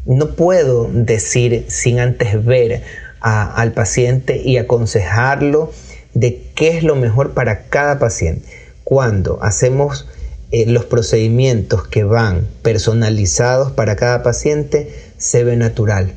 no 0.06 0.36
puedo 0.36 0.90
decir 0.92 1.66
sin 1.68 2.00
antes 2.00 2.44
ver 2.44 2.82
al 3.20 3.72
paciente 3.74 4.42
y 4.44 4.58
aconsejarlo 4.58 5.72
de 6.14 6.44
qué 6.56 6.78
es 6.78 6.84
lo 6.84 6.96
mejor 6.96 7.34
para 7.34 7.64
cada 7.64 8.00
paciente. 8.00 8.48
Cuando 8.84 9.42
hacemos 9.42 10.08
eh, 10.52 10.66
los 10.66 10.86
procedimientos 10.86 11.88
que 11.88 12.04
van 12.04 12.48
personalizados 12.62 13.72
para 13.72 13.96
cada 13.96 14.24
paciente, 14.24 14.94
se 15.18 15.44
ve 15.44 15.56
natural 15.56 16.14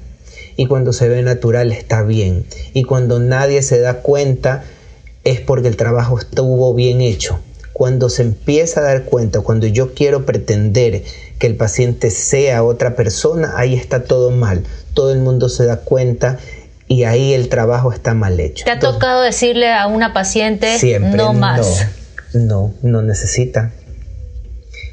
y 0.57 0.67
cuando 0.67 0.93
se 0.93 1.09
ve 1.09 1.23
natural 1.23 1.73
está 1.73 2.03
bien. 2.03 2.47
Y 2.73 2.85
cuando 2.85 3.19
nadie 3.21 3.63
se 3.63 3.81
da 3.81 4.01
cuenta 4.01 4.65
es 5.25 5.41
porque 5.41 5.69
el 5.69 5.77
trabajo 5.77 6.19
estuvo 6.19 6.73
bien 6.75 7.01
hecho. 7.01 7.41
Cuando 7.73 8.09
se 8.09 8.23
empieza 8.23 8.81
a 8.81 8.85
dar 8.85 9.05
cuenta, 9.05 9.41
cuando 9.41 9.67
yo 9.67 9.93
quiero 9.93 10.25
pretender 10.25 11.03
que 11.39 11.47
el 11.47 11.57
paciente 11.57 12.11
sea 12.11 12.65
otra 12.65 12.97
persona, 12.97 13.55
ahí 13.57 13.75
está 13.75 14.05
todo 14.05 14.31
mal. 14.31 14.65
Todo 14.95 15.13
el 15.13 15.19
mundo 15.19 15.49
se 15.51 15.67
da 15.67 15.79
cuenta 15.79 16.39
y 16.89 17.05
ahí 17.05 17.35
el 17.35 17.49
trabajo 17.49 17.93
está 17.93 18.15
mal 18.15 18.41
hecho. 18.41 18.65
¿Te 18.65 18.71
ha 18.71 18.79
tocado 18.79 19.21
decirle 19.21 19.73
a 19.73 19.89
una 19.89 20.15
paciente 20.15 20.79
no 21.01 21.35
más? 21.35 21.87
No, 22.33 22.73
no, 22.83 23.03
necesita. 23.03 23.73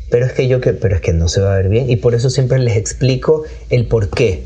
Pero 0.10 0.26
es 0.26 0.34
que 0.34 0.48
yo 0.48 0.60
que, 0.60 0.74
pero 0.74 0.96
es 0.96 1.02
que 1.02 1.14
no 1.14 1.28
se 1.28 1.42
va 1.42 1.54
a 1.54 1.58
ver 1.58 1.70
bien 1.70 1.90
y 1.90 1.96
por 1.96 2.16
eso 2.16 2.30
siempre 2.30 2.60
les 2.60 2.76
explico 2.76 3.44
el 3.70 3.88
por 3.88 4.10
qué. 4.10 4.44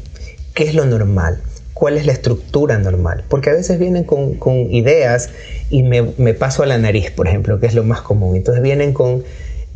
¿Qué 0.57 0.63
es 0.63 0.73
lo 0.73 0.87
normal? 0.87 1.37
¿Cuál 1.75 1.99
es 1.99 2.07
la 2.07 2.13
estructura 2.13 2.79
normal? 2.79 3.23
Porque 3.29 3.51
a 3.51 3.53
veces 3.53 3.77
vienen 3.77 4.05
con, 4.05 4.71
ideas 4.71 5.29
y 5.69 5.83
me, 5.83 6.33
paso 6.33 6.63
a 6.63 6.65
la 6.65 6.79
nariz, 6.79 7.11
por 7.11 7.27
ejemplo, 7.27 7.59
que 7.59 7.67
es 7.67 7.75
lo 7.75 7.83
más 7.83 8.01
común. 8.01 8.35
Entonces 8.35 8.63
vienen 8.63 8.91
con 8.91 9.23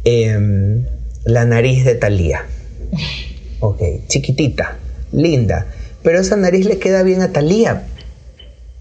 em, 0.06 0.84
la 1.24 1.46
nariz 1.46 1.86
de 1.86 1.94
Talía. 1.94 2.46
Ok, 3.60 3.80
chiquitita, 4.08 4.80
linda. 5.12 5.68
Pero 6.02 6.20
esa 6.20 6.36
nariz 6.36 6.66
le 6.66 6.80
queda 6.80 7.04
bien 7.04 7.22
a 7.22 7.32
Talía. 7.32 7.84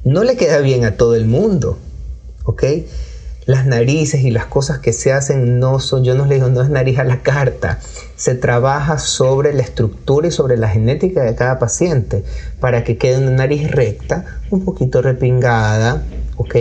No 0.02 0.24
le 0.24 0.38
queda 0.38 0.60
bien 0.60 0.86
a 0.86 0.96
todo 0.96 1.16
el 1.16 1.26
mundo. 1.26 1.78
¿Ok? 2.44 2.64
Las 3.46 3.66
narices 3.66 4.22
y 4.22 4.30
las 4.30 4.46
cosas 4.46 4.78
que 4.78 4.92
se 4.92 5.12
hacen 5.12 5.58
no 5.58 5.80
son, 5.80 6.04
yo 6.04 6.14
no 6.14 6.26
le 6.26 6.36
digo, 6.36 6.48
no 6.48 6.62
es 6.62 6.70
nariz 6.70 6.98
a 6.98 7.04
la 7.04 7.22
carta. 7.22 7.78
Se 8.16 8.34
trabaja 8.34 8.98
sobre 8.98 9.54
la 9.54 9.62
estructura 9.62 10.28
y 10.28 10.30
sobre 10.30 10.56
la 10.56 10.68
genética 10.68 11.22
de 11.22 11.34
cada 11.34 11.58
paciente 11.58 12.24
para 12.60 12.84
que 12.84 12.98
quede 12.98 13.18
una 13.18 13.30
nariz 13.30 13.70
recta, 13.70 14.24
un 14.50 14.64
poquito 14.64 15.02
repingada, 15.02 16.02
¿ok? 16.36 16.56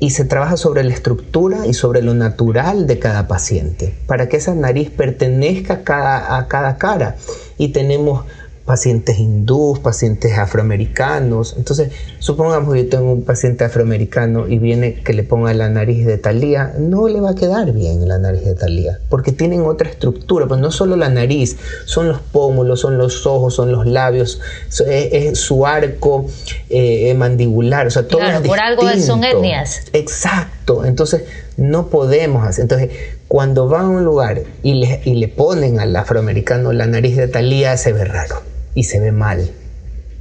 Y 0.00 0.10
se 0.10 0.24
trabaja 0.24 0.56
sobre 0.56 0.84
la 0.84 0.92
estructura 0.92 1.66
y 1.66 1.74
sobre 1.74 2.02
lo 2.02 2.14
natural 2.14 2.86
de 2.86 2.98
cada 2.98 3.26
paciente, 3.26 3.94
para 4.06 4.28
que 4.28 4.36
esa 4.36 4.54
nariz 4.54 4.90
pertenezca 4.90 5.74
a 5.74 5.82
cada, 5.82 6.36
a 6.36 6.48
cada 6.48 6.76
cara. 6.76 7.16
Y 7.58 7.68
tenemos 7.68 8.24
pacientes 8.64 9.18
hindús, 9.18 9.78
pacientes 9.78 10.38
afroamericanos. 10.38 11.54
Entonces, 11.58 11.92
supongamos 12.18 12.72
que 12.72 12.84
yo 12.84 12.88
tengo 12.88 13.12
un 13.12 13.22
paciente 13.22 13.64
afroamericano 13.64 14.48
y 14.48 14.58
viene 14.58 14.94
que 14.94 15.12
le 15.12 15.22
ponga 15.22 15.52
la 15.52 15.68
nariz 15.68 16.06
de 16.06 16.16
Talía, 16.16 16.72
no 16.78 17.08
le 17.08 17.20
va 17.20 17.30
a 17.30 17.34
quedar 17.34 17.72
bien 17.72 18.08
la 18.08 18.18
nariz 18.18 18.44
de 18.44 18.54
Talía, 18.54 18.98
porque 19.10 19.32
tienen 19.32 19.62
otra 19.66 19.90
estructura, 19.90 20.46
pues 20.46 20.60
no 20.60 20.70
solo 20.70 20.96
la 20.96 21.10
nariz, 21.10 21.58
son 21.84 22.08
los 22.08 22.20
pómulos, 22.20 22.80
son 22.80 22.96
los 22.96 23.26
ojos, 23.26 23.54
son 23.54 23.70
los 23.70 23.86
labios, 23.86 24.40
es, 24.86 25.38
su 25.38 25.66
arco 25.66 26.26
eh, 26.70 27.12
mandibular, 27.14 27.86
o 27.86 27.90
sea, 27.90 28.08
todo 28.08 28.20
claro, 28.20 28.42
por 28.44 28.60
algo 28.60 28.82
son 28.98 29.24
etnias. 29.24 29.82
Exacto, 29.92 30.86
entonces 30.86 31.24
no 31.58 31.88
podemos 31.88 32.46
hacer. 32.46 32.62
Entonces, 32.62 32.90
cuando 33.28 33.68
va 33.68 33.80
a 33.80 33.88
un 33.88 34.04
lugar 34.04 34.42
y 34.62 34.74
le, 34.74 35.02
y 35.04 35.16
le 35.16 35.28
ponen 35.28 35.80
al 35.80 35.94
afroamericano 35.94 36.72
la 36.72 36.86
nariz 36.86 37.16
de 37.16 37.28
Talía, 37.28 37.76
se 37.76 37.92
ve 37.92 38.06
raro 38.06 38.53
y 38.74 38.84
se 38.84 39.00
ve 39.00 39.12
mal. 39.12 39.50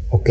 ¿Ok? 0.10 0.30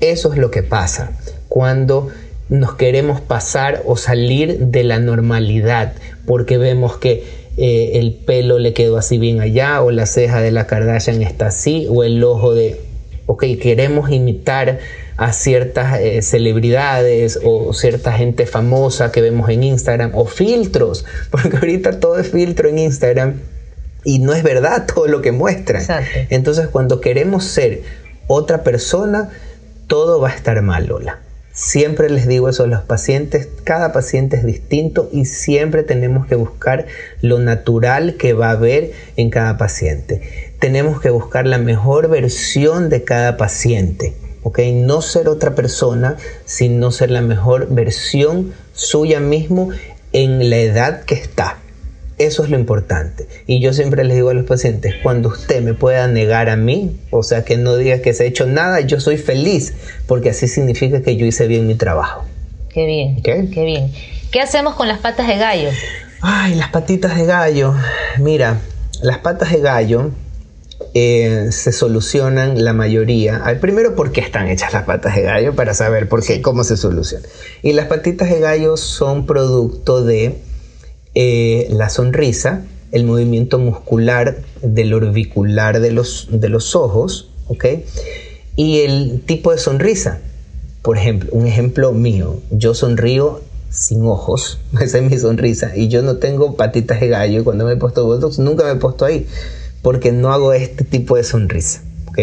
Eso 0.00 0.32
es 0.32 0.38
lo 0.38 0.50
que 0.50 0.62
pasa 0.62 1.12
cuando 1.48 2.08
nos 2.48 2.74
queremos 2.74 3.20
pasar 3.20 3.82
o 3.84 3.96
salir 3.96 4.58
de 4.58 4.84
la 4.84 4.98
normalidad 4.98 5.94
porque 6.26 6.56
vemos 6.56 6.96
que 6.96 7.24
eh, 7.56 7.98
el 7.98 8.12
pelo 8.14 8.58
le 8.58 8.72
quedó 8.72 8.96
así 8.96 9.18
bien 9.18 9.40
allá 9.40 9.82
o 9.82 9.90
la 9.90 10.06
ceja 10.06 10.40
de 10.40 10.52
la 10.52 10.66
Kardashian 10.66 11.22
está 11.22 11.48
así 11.48 11.86
o 11.90 12.04
el 12.04 12.22
ojo 12.22 12.54
de... 12.54 12.80
Ok, 13.26 13.44
queremos 13.60 14.10
imitar 14.10 14.78
a 15.18 15.32
ciertas 15.32 16.00
eh, 16.00 16.22
celebridades 16.22 17.40
o 17.42 17.74
cierta 17.74 18.12
gente 18.12 18.46
famosa 18.46 19.12
que 19.12 19.20
vemos 19.20 19.50
en 19.50 19.64
Instagram 19.64 20.12
o 20.14 20.24
filtros, 20.24 21.04
porque 21.30 21.56
ahorita 21.56 22.00
todo 22.00 22.18
es 22.18 22.30
filtro 22.30 22.68
en 22.68 22.78
Instagram 22.78 23.34
y 24.04 24.18
no 24.18 24.32
es 24.32 24.42
verdad 24.42 24.86
todo 24.86 25.06
lo 25.06 25.22
que 25.22 25.32
muestran. 25.32 25.84
Entonces 26.30 26.68
cuando 26.68 27.00
queremos 27.00 27.44
ser 27.44 27.82
otra 28.26 28.62
persona, 28.62 29.30
todo 29.86 30.20
va 30.20 30.30
a 30.30 30.34
estar 30.34 30.60
mal, 30.62 30.86
Lola. 30.86 31.20
Siempre 31.52 32.08
les 32.08 32.28
digo 32.28 32.48
eso 32.48 32.62
a 32.62 32.66
los 32.68 32.82
pacientes, 32.82 33.48
cada 33.64 33.92
paciente 33.92 34.36
es 34.36 34.44
distinto 34.44 35.08
y 35.12 35.24
siempre 35.24 35.82
tenemos 35.82 36.26
que 36.26 36.36
buscar 36.36 36.86
lo 37.20 37.40
natural 37.40 38.14
que 38.14 38.32
va 38.32 38.50
a 38.50 38.52
haber 38.52 38.92
en 39.16 39.30
cada 39.30 39.58
paciente. 39.58 40.52
Tenemos 40.60 41.00
que 41.00 41.10
buscar 41.10 41.46
la 41.48 41.58
mejor 41.58 42.08
versión 42.08 42.90
de 42.90 43.02
cada 43.02 43.36
paciente. 43.36 44.14
¿ok? 44.44 44.60
No 44.72 45.02
ser 45.02 45.28
otra 45.28 45.56
persona, 45.56 46.16
sino 46.44 46.92
ser 46.92 47.10
la 47.10 47.22
mejor 47.22 47.74
versión 47.74 48.54
suya 48.72 49.18
mismo 49.18 49.70
en 50.12 50.50
la 50.50 50.58
edad 50.58 51.02
que 51.04 51.14
está. 51.14 51.58
Eso 52.18 52.42
es 52.42 52.50
lo 52.50 52.58
importante. 52.58 53.28
Y 53.46 53.60
yo 53.60 53.72
siempre 53.72 54.04
les 54.04 54.16
digo 54.16 54.30
a 54.30 54.34
los 54.34 54.44
pacientes, 54.44 54.94
cuando 55.02 55.28
usted 55.28 55.62
me 55.62 55.74
pueda 55.74 56.08
negar 56.08 56.48
a 56.50 56.56
mí, 56.56 56.96
o 57.10 57.22
sea, 57.22 57.44
que 57.44 57.56
no 57.56 57.76
diga 57.76 58.00
que 58.00 58.12
se 58.12 58.24
ha 58.24 58.26
hecho 58.26 58.46
nada, 58.46 58.80
yo 58.80 58.98
soy 58.98 59.18
feliz, 59.18 59.74
porque 60.06 60.30
así 60.30 60.48
significa 60.48 61.00
que 61.02 61.16
yo 61.16 61.26
hice 61.26 61.46
bien 61.46 61.66
mi 61.66 61.76
trabajo. 61.76 62.24
Qué 62.70 62.86
bien. 62.86 63.22
¿Qué? 63.22 63.48
Qué 63.52 63.64
bien. 63.64 63.92
¿Qué 64.32 64.40
hacemos 64.40 64.74
con 64.74 64.88
las 64.88 64.98
patas 64.98 65.28
de 65.28 65.38
gallo? 65.38 65.70
Ay, 66.20 66.56
las 66.56 66.70
patitas 66.70 67.16
de 67.16 67.24
gallo. 67.24 67.74
Mira, 68.18 68.58
las 69.00 69.18
patas 69.18 69.52
de 69.52 69.60
gallo 69.60 70.10
eh, 70.94 71.48
se 71.50 71.72
solucionan 71.72 72.64
la 72.64 72.72
mayoría. 72.72 73.36
Al 73.36 73.58
primero, 73.58 73.94
¿por 73.94 74.10
qué 74.10 74.20
están 74.20 74.48
hechas 74.48 74.72
las 74.72 74.84
patas 74.84 75.14
de 75.14 75.22
gallo? 75.22 75.54
Para 75.54 75.72
saber 75.74 76.08
por 76.08 76.24
qué, 76.24 76.42
cómo 76.42 76.64
se 76.64 76.76
solucionan. 76.76 77.28
Y 77.62 77.72
las 77.72 77.86
patitas 77.86 78.28
de 78.28 78.40
gallo 78.40 78.76
son 78.76 79.26
producto 79.26 80.04
de 80.04 80.36
eh, 81.20 81.66
la 81.70 81.88
sonrisa, 81.88 82.62
el 82.92 83.02
movimiento 83.02 83.58
muscular 83.58 84.38
del 84.62 84.94
orbicular 84.94 85.80
de 85.80 85.90
los, 85.90 86.28
de 86.30 86.48
los 86.48 86.76
ojos, 86.76 87.28
¿ok? 87.48 87.64
Y 88.54 88.82
el 88.82 89.22
tipo 89.26 89.50
de 89.50 89.58
sonrisa. 89.58 90.20
Por 90.80 90.96
ejemplo, 90.96 91.30
un 91.32 91.48
ejemplo 91.48 91.90
mío, 91.90 92.36
yo 92.52 92.72
sonrío 92.72 93.40
sin 93.68 94.04
ojos, 94.04 94.60
esa 94.80 94.98
es 94.98 95.10
mi 95.10 95.18
sonrisa, 95.18 95.76
y 95.76 95.88
yo 95.88 96.02
no 96.02 96.18
tengo 96.18 96.54
patitas 96.54 97.00
de 97.00 97.08
gallo, 97.08 97.40
y 97.40 97.42
cuando 97.42 97.64
me 97.64 97.72
he 97.72 97.76
puesto 97.76 98.04
Botox 98.06 98.38
nunca 98.38 98.62
me 98.62 98.70
he 98.70 98.76
puesto 98.76 99.04
ahí, 99.04 99.26
porque 99.82 100.12
no 100.12 100.32
hago 100.32 100.52
este 100.52 100.84
tipo 100.84 101.16
de 101.16 101.24
sonrisa, 101.24 101.82
¿ok? 102.06 102.18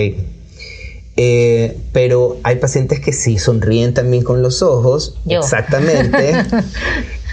Eh, 1.17 1.77
pero 1.91 2.37
hay 2.43 2.55
pacientes 2.55 3.01
que 3.01 3.11
sí 3.11 3.39
sonríen 3.39 3.93
también 3.93 4.23
con 4.23 4.41
los 4.41 4.61
ojos, 4.61 5.17
exactamente, 5.27 6.31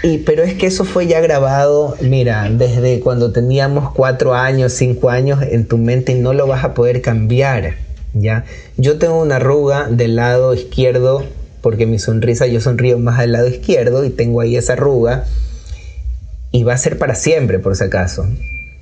Y, 0.05 0.17
pero 0.17 0.43
es 0.43 0.55
que 0.55 0.67
eso 0.67 0.83
fue 0.83 1.07
ya 1.07 1.21
grabado, 1.21 1.95
mira, 2.01 2.49
desde 2.49 2.99
cuando 2.99 3.31
teníamos 3.31 3.89
cuatro 3.93 4.33
años, 4.33 4.73
cinco 4.73 5.09
años 5.09 5.41
en 5.41 5.65
tu 5.65 5.77
mente 5.77 6.11
y 6.11 6.15
no 6.15 6.33
lo 6.33 6.45
vas 6.45 6.65
a 6.65 6.73
poder 6.73 7.01
cambiar, 7.01 7.75
¿ya? 8.13 8.43
Yo 8.75 8.97
tengo 8.97 9.21
una 9.21 9.37
arruga 9.37 9.87
del 9.87 10.17
lado 10.17 10.53
izquierdo 10.53 11.23
porque 11.61 11.85
mi 11.85 11.99
sonrisa 11.99 12.47
yo 12.47 12.59
sonrío 12.59 12.99
más 12.99 13.17
al 13.17 13.31
lado 13.31 13.47
izquierdo 13.47 14.03
y 14.03 14.09
tengo 14.09 14.41
ahí 14.41 14.57
esa 14.57 14.73
arruga 14.73 15.23
y 16.51 16.63
va 16.63 16.73
a 16.73 16.77
ser 16.77 16.97
para 16.97 17.15
siempre 17.15 17.59
por 17.59 17.77
si 17.77 17.85
acaso, 17.85 18.27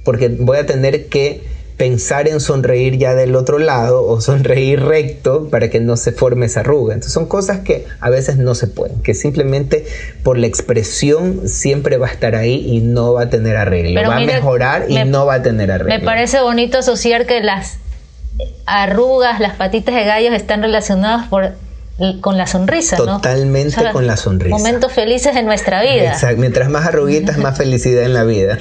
porque 0.03 0.27
voy 0.27 0.57
a 0.57 0.65
tener 0.65 1.05
que 1.05 1.43
pensar 1.81 2.27
en 2.27 2.39
sonreír 2.39 2.99
ya 2.99 3.15
del 3.15 3.35
otro 3.35 3.57
lado 3.57 4.05
o 4.05 4.21
sonreír 4.21 4.79
recto 4.81 5.49
para 5.49 5.71
que 5.71 5.79
no 5.79 5.97
se 5.97 6.11
forme 6.11 6.45
esa 6.45 6.59
arruga. 6.59 6.93
Entonces 6.93 7.11
son 7.11 7.25
cosas 7.25 7.61
que 7.61 7.87
a 7.99 8.11
veces 8.11 8.37
no 8.37 8.53
se 8.53 8.67
pueden, 8.67 9.01
que 9.01 9.15
simplemente 9.15 9.87
por 10.21 10.37
la 10.37 10.45
expresión 10.45 11.49
siempre 11.49 11.97
va 11.97 12.05
a 12.05 12.11
estar 12.11 12.35
ahí 12.35 12.67
y 12.67 12.81
no 12.81 13.13
va 13.13 13.23
a 13.23 13.29
tener 13.31 13.57
arreglo. 13.57 13.99
va 14.07 14.17
a 14.17 14.19
mejorar 14.19 14.85
y 14.89 15.03
no 15.05 15.25
va 15.25 15.33
a 15.33 15.41
tener 15.41 15.71
arreglo. 15.71 15.97
Me 15.97 16.05
parece 16.05 16.39
bonito 16.41 16.77
asociar 16.77 17.25
que 17.25 17.41
las 17.41 17.79
arrugas, 18.67 19.39
las 19.39 19.55
patitas 19.55 19.95
de 19.95 20.05
gallos 20.05 20.35
están 20.35 20.61
relacionadas 20.61 21.29
por 21.29 21.53
con 22.19 22.37
la 22.37 22.45
sonrisa, 22.45 22.97
Totalmente 22.97 23.91
con 23.91 24.05
la 24.05 24.17
sonrisa. 24.17 24.55
Momentos 24.55 24.91
felices 24.91 25.33
de 25.33 25.41
nuestra 25.41 25.81
vida. 25.81 26.11
Exacto. 26.13 26.37
Mientras 26.37 26.69
más 26.69 26.85
arruguitas, 26.85 27.37
más 27.39 27.57
felicidad 27.59 28.03
en 28.03 28.13
la 28.13 28.23
vida. 28.23 28.59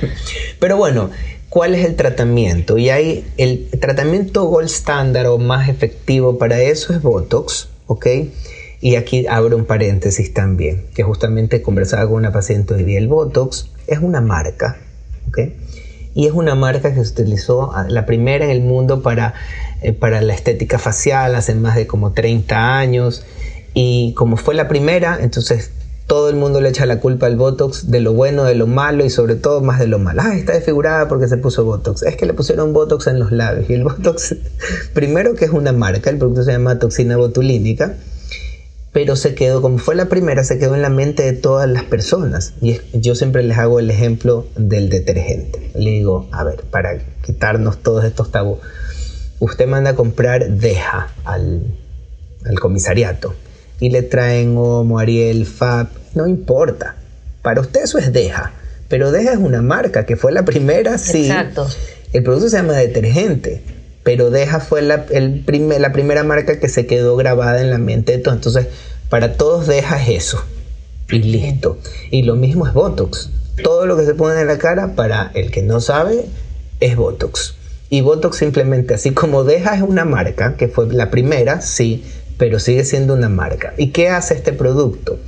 Pero 0.58 0.78
bueno, 0.78 1.10
¿Cuál 1.50 1.74
es 1.74 1.84
el 1.84 1.96
tratamiento? 1.96 2.78
Y 2.78 2.90
hay 2.90 3.26
el 3.36 3.68
tratamiento 3.80 4.44
gold 4.44 4.68
standard 4.68 5.26
o 5.26 5.38
más 5.38 5.68
efectivo 5.68 6.38
para 6.38 6.60
eso 6.60 6.92
es 6.94 7.02
Botox, 7.02 7.68
¿ok? 7.88 8.06
Y 8.80 8.94
aquí 8.94 9.26
abro 9.26 9.56
un 9.56 9.64
paréntesis 9.64 10.32
también, 10.32 10.86
que 10.94 11.02
justamente 11.02 11.60
conversaba 11.60 12.06
con 12.06 12.18
una 12.18 12.32
paciente 12.32 12.74
hoy 12.74 12.84
día. 12.84 12.98
El 12.98 13.08
Botox 13.08 13.68
es 13.88 13.98
una 13.98 14.20
marca, 14.20 14.78
¿ok? 15.26 15.38
Y 16.14 16.28
es 16.28 16.32
una 16.32 16.54
marca 16.54 16.94
que 16.94 17.04
se 17.04 17.10
utilizó, 17.10 17.72
la 17.88 18.06
primera 18.06 18.44
en 18.44 18.52
el 18.52 18.60
mundo 18.60 19.02
para, 19.02 19.34
eh, 19.82 19.92
para 19.92 20.20
la 20.20 20.34
estética 20.34 20.78
facial 20.78 21.34
hace 21.34 21.56
más 21.56 21.74
de 21.74 21.88
como 21.88 22.12
30 22.12 22.78
años. 22.78 23.24
Y 23.74 24.14
como 24.14 24.36
fue 24.36 24.54
la 24.54 24.68
primera, 24.68 25.18
entonces 25.20 25.72
todo 26.10 26.28
el 26.28 26.34
mundo 26.34 26.60
le 26.60 26.70
echa 26.70 26.86
la 26.86 26.98
culpa 26.98 27.26
al 27.26 27.36
Botox 27.36 27.88
de 27.88 28.00
lo 28.00 28.12
bueno, 28.12 28.42
de 28.42 28.56
lo 28.56 28.66
malo 28.66 29.04
y 29.04 29.10
sobre 29.10 29.36
todo 29.36 29.60
más 29.60 29.78
de 29.78 29.86
lo 29.86 30.00
malo. 30.00 30.22
Ah, 30.24 30.36
está 30.36 30.54
desfigurada 30.54 31.06
porque 31.06 31.28
se 31.28 31.36
puso 31.36 31.64
Botox. 31.64 32.02
Es 32.02 32.16
que 32.16 32.26
le 32.26 32.34
pusieron 32.34 32.72
Botox 32.72 33.06
en 33.06 33.20
los 33.20 33.30
labios. 33.30 33.70
Y 33.70 33.74
el 33.74 33.84
Botox, 33.84 34.34
primero 34.92 35.36
que 35.36 35.44
es 35.44 35.52
una 35.52 35.72
marca, 35.72 36.10
el 36.10 36.18
producto 36.18 36.42
se 36.42 36.50
llama 36.50 36.80
toxina 36.80 37.16
botulínica, 37.16 37.94
pero 38.90 39.14
se 39.14 39.36
quedó, 39.36 39.62
como 39.62 39.78
fue 39.78 39.94
la 39.94 40.08
primera, 40.08 40.42
se 40.42 40.58
quedó 40.58 40.74
en 40.74 40.82
la 40.82 40.88
mente 40.88 41.22
de 41.22 41.32
todas 41.32 41.70
las 41.70 41.84
personas. 41.84 42.54
Y 42.60 42.80
yo 42.92 43.14
siempre 43.14 43.44
les 43.44 43.56
hago 43.56 43.78
el 43.78 43.88
ejemplo 43.88 44.48
del 44.56 44.88
detergente. 44.88 45.70
Le 45.76 45.90
digo, 45.90 46.28
a 46.32 46.42
ver, 46.42 46.64
para 46.72 46.98
quitarnos 47.24 47.84
todos 47.84 48.04
estos 48.04 48.32
tabú, 48.32 48.58
usted 49.38 49.68
manda 49.68 49.90
a 49.90 49.94
comprar 49.94 50.50
Deja 50.50 51.12
al, 51.22 51.62
al 52.44 52.58
comisariato 52.58 53.32
y 53.78 53.90
le 53.90 54.02
traen 54.02 54.56
Homo, 54.58 54.98
Ariel, 54.98 55.46
Fab, 55.46 55.99
no 56.14 56.26
importa. 56.26 56.96
Para 57.42 57.60
usted 57.60 57.82
eso 57.84 57.98
es 57.98 58.12
Deja, 58.12 58.52
pero 58.88 59.12
Deja 59.12 59.32
es 59.32 59.38
una 59.38 59.62
marca 59.62 60.04
que 60.06 60.16
fue 60.16 60.32
la 60.32 60.44
primera, 60.44 60.98
sí. 60.98 61.26
Exacto. 61.26 61.68
El 62.12 62.22
producto 62.22 62.48
se 62.48 62.56
llama 62.56 62.74
detergente, 62.74 63.62
pero 64.02 64.30
Deja 64.30 64.60
fue 64.60 64.82
la, 64.82 65.06
el 65.10 65.44
la 65.78 65.92
primera 65.92 66.24
marca 66.24 66.58
que 66.58 66.68
se 66.68 66.86
quedó 66.86 67.16
grabada 67.16 67.60
en 67.60 67.70
la 67.70 67.78
mente 67.78 68.12
de 68.12 68.18
todos. 68.18 68.36
Entonces, 68.36 68.66
para 69.08 69.34
todos 69.34 69.66
Deja 69.66 70.02
es 70.02 70.24
eso. 70.24 70.44
Y 71.10 71.18
listo. 71.18 71.78
Y 72.10 72.22
lo 72.22 72.36
mismo 72.36 72.66
es 72.66 72.72
Botox. 72.72 73.30
Todo 73.62 73.86
lo 73.86 73.96
que 73.96 74.04
se 74.04 74.14
pone 74.14 74.40
en 74.40 74.46
la 74.46 74.58
cara, 74.58 74.94
para 74.94 75.30
el 75.34 75.50
que 75.50 75.62
no 75.62 75.80
sabe, 75.80 76.26
es 76.80 76.96
Botox. 76.96 77.54
Y 77.90 78.02
Botox 78.02 78.36
simplemente, 78.36 78.94
así 78.94 79.10
como 79.10 79.44
Deja 79.44 79.74
es 79.74 79.82
una 79.82 80.04
marca, 80.04 80.56
que 80.56 80.68
fue 80.68 80.92
la 80.92 81.10
primera, 81.10 81.60
sí, 81.60 82.04
pero 82.38 82.58
sigue 82.58 82.84
siendo 82.84 83.14
una 83.14 83.28
marca. 83.28 83.74
¿Y 83.76 83.88
qué 83.88 84.08
hace 84.08 84.34
este 84.34 84.52
producto? 84.52 85.18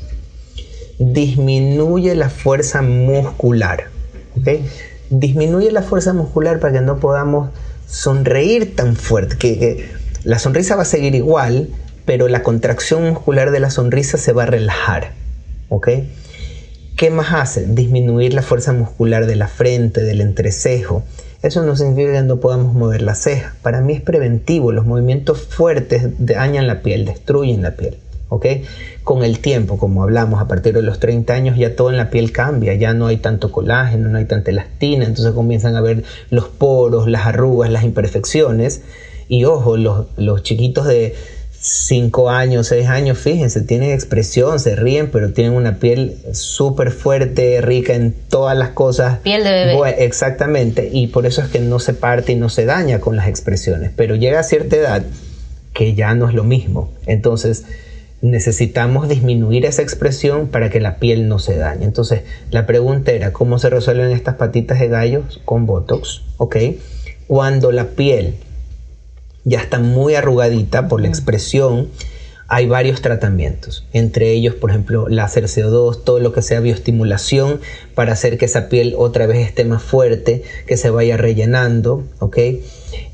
Disminuye 0.98 2.14
la 2.14 2.30
fuerza 2.30 2.82
muscular. 2.82 3.88
Disminuye 5.10 5.70
la 5.72 5.82
fuerza 5.82 6.12
muscular 6.12 6.60
para 6.60 6.74
que 6.74 6.80
no 6.80 6.98
podamos 6.98 7.50
sonreír 7.86 8.76
tan 8.76 8.96
fuerte. 8.96 9.36
Que, 9.36 9.90
la 10.24 10.38
sonrisa 10.38 10.76
va 10.76 10.82
a 10.82 10.86
seguir 10.86 11.14
igual, 11.14 11.68
pero 12.04 12.28
la 12.28 12.42
contracción 12.42 13.08
muscular 13.08 13.50
de 13.50 13.60
la 13.60 13.70
sonrisa 13.70 14.18
se 14.18 14.32
va 14.32 14.44
a 14.44 14.46
relajar. 14.46 15.12
¿Ok? 15.68 15.88
¿Qué 16.96 17.10
más 17.10 17.32
hace? 17.32 17.66
Disminuir 17.66 18.34
la 18.34 18.42
fuerza 18.42 18.72
muscular 18.72 19.26
de 19.26 19.36
la 19.36 19.48
frente, 19.48 20.02
del 20.02 20.20
entrecejo 20.20 21.02
eso 21.42 21.64
no 21.64 21.74
significa 21.74 22.12
que 22.12 22.22
no 22.22 22.38
podamos 22.38 22.72
mover 22.72 23.02
la 23.02 23.16
ceja. 23.16 23.56
Para 23.62 23.80
mí 23.80 23.94
es 23.94 24.00
preventivo. 24.00 24.70
Los 24.70 24.86
movimientos 24.86 25.42
fuertes 25.42 26.04
dañan 26.18 26.68
la 26.68 26.82
piel, 26.82 27.04
destruyen 27.04 27.62
la 27.62 27.72
piel. 27.72 27.98
¿Ok? 28.32 28.46
Con 29.04 29.24
el 29.24 29.40
tiempo, 29.40 29.76
como 29.78 30.02
hablamos, 30.02 30.40
a 30.40 30.48
partir 30.48 30.72
de 30.74 30.82
los 30.82 30.98
30 30.98 31.32
años 31.34 31.58
ya 31.58 31.76
todo 31.76 31.90
en 31.90 31.96
la 31.96 32.10
piel 32.10 32.32
cambia, 32.32 32.74
ya 32.74 32.94
no 32.94 33.06
hay 33.06 33.18
tanto 33.18 33.52
colágeno, 33.52 34.08
no 34.08 34.18
hay 34.18 34.24
tanta 34.24 34.50
elastina, 34.50 35.04
entonces 35.04 35.32
comienzan 35.34 35.76
a 35.76 35.80
ver 35.80 36.04
los 36.30 36.48
poros, 36.48 37.08
las 37.08 37.26
arrugas, 37.26 37.70
las 37.70 37.84
imperfecciones. 37.84 38.82
Y 39.28 39.44
ojo, 39.44 39.76
los, 39.76 40.06
los 40.16 40.42
chiquitos 40.42 40.86
de 40.86 41.14
5 41.60 42.30
años, 42.30 42.68
6 42.68 42.88
años, 42.88 43.18
fíjense, 43.18 43.60
tienen 43.60 43.90
expresión, 43.90 44.58
se 44.58 44.76
ríen, 44.76 45.10
pero 45.10 45.32
tienen 45.32 45.52
una 45.52 45.78
piel 45.78 46.16
súper 46.32 46.90
fuerte, 46.90 47.60
rica 47.60 47.94
en 47.94 48.14
todas 48.28 48.56
las 48.56 48.70
cosas. 48.70 49.18
Piel 49.18 49.44
de 49.44 49.50
bebé. 49.52 50.04
exactamente, 50.04 50.88
y 50.90 51.08
por 51.08 51.26
eso 51.26 51.42
es 51.42 51.48
que 51.48 51.60
no 51.60 51.78
se 51.78 51.92
parte 51.92 52.32
y 52.32 52.34
no 52.34 52.48
se 52.48 52.64
daña 52.64 52.98
con 53.00 53.14
las 53.14 53.28
expresiones, 53.28 53.92
pero 53.94 54.16
llega 54.16 54.40
a 54.40 54.42
cierta 54.42 54.76
edad 54.76 55.04
que 55.72 55.94
ya 55.94 56.14
no 56.14 56.28
es 56.28 56.34
lo 56.34 56.44
mismo. 56.44 56.92
Entonces, 57.06 57.64
necesitamos 58.22 59.08
disminuir 59.08 59.66
esa 59.66 59.82
expresión 59.82 60.46
para 60.46 60.70
que 60.70 60.80
la 60.80 60.96
piel 60.96 61.28
no 61.28 61.38
se 61.38 61.56
dañe. 61.56 61.84
Entonces, 61.84 62.22
la 62.50 62.66
pregunta 62.66 63.10
era, 63.10 63.32
¿cómo 63.32 63.58
se 63.58 63.68
resuelven 63.68 64.12
estas 64.12 64.36
patitas 64.36 64.78
de 64.78 64.88
gallos? 64.88 65.40
Con 65.44 65.66
Botox, 65.66 66.22
¿ok? 66.38 66.56
Cuando 67.26 67.72
la 67.72 67.88
piel 67.88 68.36
ya 69.44 69.60
está 69.60 69.80
muy 69.80 70.14
arrugadita 70.14 70.88
por 70.88 71.00
la 71.00 71.08
expresión, 71.08 71.88
hay 72.46 72.66
varios 72.66 73.00
tratamientos, 73.00 73.86
entre 73.94 74.30
ellos, 74.32 74.54
por 74.54 74.70
ejemplo, 74.70 75.08
láser 75.08 75.44
CO2, 75.44 76.04
todo 76.04 76.18
lo 76.18 76.32
que 76.32 76.42
sea 76.42 76.60
bioestimulación 76.60 77.60
para 77.94 78.12
hacer 78.12 78.36
que 78.36 78.44
esa 78.44 78.68
piel 78.68 78.94
otra 78.98 79.26
vez 79.26 79.38
esté 79.38 79.64
más 79.64 79.82
fuerte, 79.82 80.42
que 80.66 80.76
se 80.76 80.90
vaya 80.90 81.16
rellenando, 81.16 82.04
¿ok? 82.18 82.36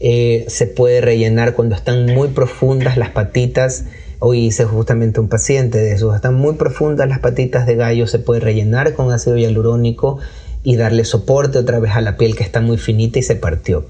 Eh, 0.01 0.45
se 0.49 0.67
puede 0.67 1.01
rellenar 1.01 1.55
cuando 1.55 1.77
están 1.77 2.07
muy 2.07 2.29
profundas 2.29 2.97
las 2.97 3.11
patitas. 3.11 3.85
Hoy 4.21 4.47
hice 4.47 4.65
justamente 4.65 5.21
un 5.21 5.29
paciente 5.29 5.79
de 5.79 5.93
esos, 5.93 6.17
están 6.17 6.35
muy 6.35 6.55
profundas 6.55 7.09
las 7.09 7.21
patitas 7.21 7.67
de 7.67 7.77
gallo, 7.77 8.09
se 8.09 8.19
puede 8.19 8.41
rellenar 8.41 8.95
con 8.95 9.13
ácido 9.13 9.37
hialurónico 9.37 10.19
y 10.65 10.75
darle 10.75 11.05
soporte 11.05 11.59
otra 11.59 11.79
vez 11.79 11.93
a 11.93 12.01
la 12.01 12.17
piel 12.17 12.35
que 12.35 12.43
está 12.43 12.61
muy 12.61 12.79
finita 12.79 13.21
y 13.21 13.23
se 13.23 13.37
partió. 13.37 13.85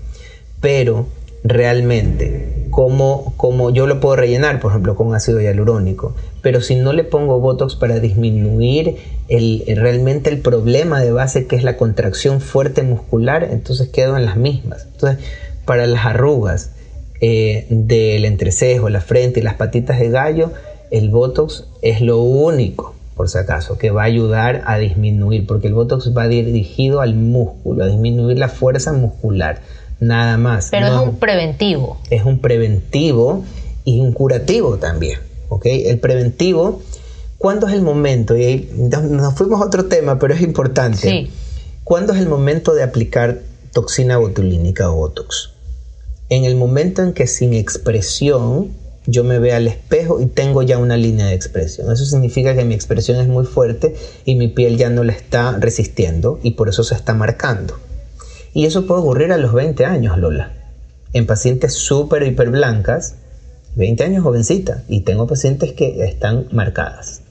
Pero 0.61 1.07
realmente 1.45 2.66
como, 2.70 3.33
como 3.37 3.70
yo 3.70 3.87
lo 3.87 4.01
puedo 4.01 4.16
rellenar, 4.16 4.61
por 4.61 4.72
ejemplo, 4.72 4.97
con 4.97 5.14
ácido 5.14 5.41
hialurónico, 5.41 6.14
pero 6.43 6.61
si 6.61 6.74
no 6.74 6.93
le 6.93 7.05
pongo 7.05 7.41
Botox 7.41 7.74
para 7.74 7.99
disminuir 7.99 8.97
el, 9.29 9.64
realmente 9.76 10.29
el 10.31 10.41
problema 10.41 11.01
de 11.01 11.11
base 11.11 11.47
que 11.47 11.57
es 11.57 11.64
la 11.64 11.79
contracción 11.79 12.43
fuerte 12.43 12.83
muscular, 12.83 13.49
entonces 13.51 13.89
quedo 13.89 14.16
en 14.16 14.26
las 14.26 14.37
mismas. 14.37 14.87
Entonces, 14.93 15.24
para 15.64 15.87
las 15.87 16.05
arrugas 16.05 16.72
eh, 17.21 17.66
del 17.69 18.25
entrecejo, 18.25 18.89
la 18.89 19.01
frente 19.01 19.41
y 19.41 19.43
las 19.43 19.55
patitas 19.55 19.99
de 19.99 20.11
gallo, 20.11 20.53
el 20.91 21.11
Botox 21.11 21.64
es 21.83 22.01
lo 22.01 22.21
único, 22.21 22.95
por 23.14 23.29
si 23.29 23.39
acaso, 23.39 23.79
que 23.79 23.91
va 23.91 24.03
a 24.03 24.07
ayudar 24.07 24.62
a 24.66 24.79
disminuir, 24.79 25.47
porque 25.47 25.66
el 25.66 25.75
Botox 25.75 26.16
va 26.16 26.29
dirigido 26.29 27.01
al 27.01 27.14
músculo, 27.14 27.85
a 27.85 27.87
disminuir 27.89 28.39
la 28.39 28.49
fuerza 28.49 28.93
muscular 28.93 29.61
nada 30.01 30.39
más. 30.39 30.69
Pero 30.71 30.87
es 30.87 30.93
un 30.93 31.16
preventivo. 31.16 31.99
Es 32.11 32.25
un 32.25 32.39
preventivo 32.41 33.45
y 33.85 34.01
un 34.01 34.12
curativo 34.12 34.77
también. 34.77 35.19
¿ok? 35.49 35.66
El 35.66 35.99
preventivo, 35.99 36.83
¿cuándo 37.39 37.66
es 37.66 37.75
el 37.75 37.83
momento? 37.83 38.37
Y 38.37 38.45
ahí 38.45 38.71
nos 38.77 39.35
fuimos 39.35 39.61
a 39.61 39.66
otro 39.66 39.87
tema, 39.87 40.19
pero 40.19 40.35
es 40.35 40.41
importante. 40.41 40.99
Sí. 40.99 41.31
¿Cuándo 41.85 42.12
es 42.12 42.21
el 42.21 42.29
momento 42.29 42.75
de 42.75 42.83
aplicar 42.83 43.39
toxina 43.73 44.19
botulínica 44.19 44.91
o 44.91 44.97
Botox? 44.97 45.53
En 46.31 46.45
el 46.45 46.57
momento 46.57 47.03
en 47.03 47.12
que 47.12 47.26
sin 47.26 47.55
expresión 47.55 48.72
yo 49.07 49.24
me 49.24 49.39
vea 49.39 49.57
al 49.57 49.66
espejo 49.66 50.20
y 50.20 50.26
tengo 50.26 50.62
ya 50.62 50.76
una 50.76 50.99
línea 50.99 51.26
de 51.26 51.35
expresión. 51.35 51.91
Eso 51.91 52.05
significa 52.05 52.55
que 52.55 52.66
mi 52.66 52.74
expresión 52.74 53.18
es 53.18 53.26
muy 53.26 53.47
fuerte 53.47 53.95
y 54.26 54.35
mi 54.35 54.49
piel 54.49 54.76
ya 54.76 54.91
no 54.91 55.03
la 55.03 55.12
está 55.12 55.57
resistiendo 55.59 56.39
y 56.43 56.53
por 56.53 56.68
eso 56.68 56.85
se 56.85 56.95
está 56.95 57.14
marcando. 57.14 57.79
Y 58.53 58.66
eso 58.66 58.87
puede 58.87 59.01
ocurrir 59.01 59.33
a 59.33 59.39
los 59.39 59.55
20 59.55 59.87
años, 59.87 60.18
Lola. 60.18 60.53
En 61.14 61.26
pacientes 61.26 61.72
súper 61.72 62.22
hiper 62.22 62.51
blancas, 62.51 63.14
20 63.76 64.05
años 64.05 64.22
jovencita, 64.22 64.85
y 64.89 65.01
tengo 65.01 65.26
pacientes 65.26 65.72
que 65.72 66.05
están 66.05 66.47
marcadas. 66.53 67.22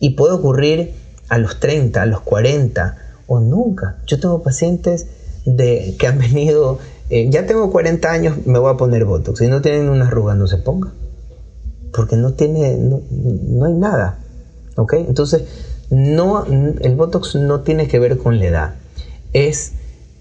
Y 0.00 0.10
puede 0.10 0.34
ocurrir 0.34 0.94
a 1.28 1.38
los 1.38 1.60
30, 1.60 2.02
a 2.02 2.06
los 2.06 2.20
40 2.22 2.96
o 3.28 3.38
nunca. 3.38 3.98
Yo 4.06 4.18
tengo 4.18 4.42
pacientes 4.42 5.06
de, 5.44 5.94
que 5.98 6.06
han 6.08 6.18
venido, 6.18 6.80
eh, 7.10 7.28
ya 7.28 7.44
tengo 7.44 7.70
40 7.70 8.10
años, 8.10 8.46
me 8.46 8.58
voy 8.58 8.72
a 8.72 8.76
poner 8.76 9.04
Botox. 9.04 9.40
Si 9.40 9.48
no 9.48 9.60
tienen 9.60 9.88
una 9.88 10.06
arruga, 10.06 10.34
no 10.34 10.46
se 10.46 10.56
ponga. 10.56 10.92
Porque 11.92 12.16
no 12.16 12.32
tiene, 12.34 12.76
no, 12.76 13.02
no 13.10 13.66
hay 13.66 13.74
nada. 13.74 14.18
¿Ok? 14.76 14.94
Entonces, 14.94 15.42
no, 15.90 16.44
el 16.46 16.94
Botox 16.94 17.34
no 17.34 17.60
tiene 17.60 17.88
que 17.88 17.98
ver 17.98 18.16
con 18.16 18.38
la 18.38 18.46
edad. 18.46 18.74
Es 19.32 19.72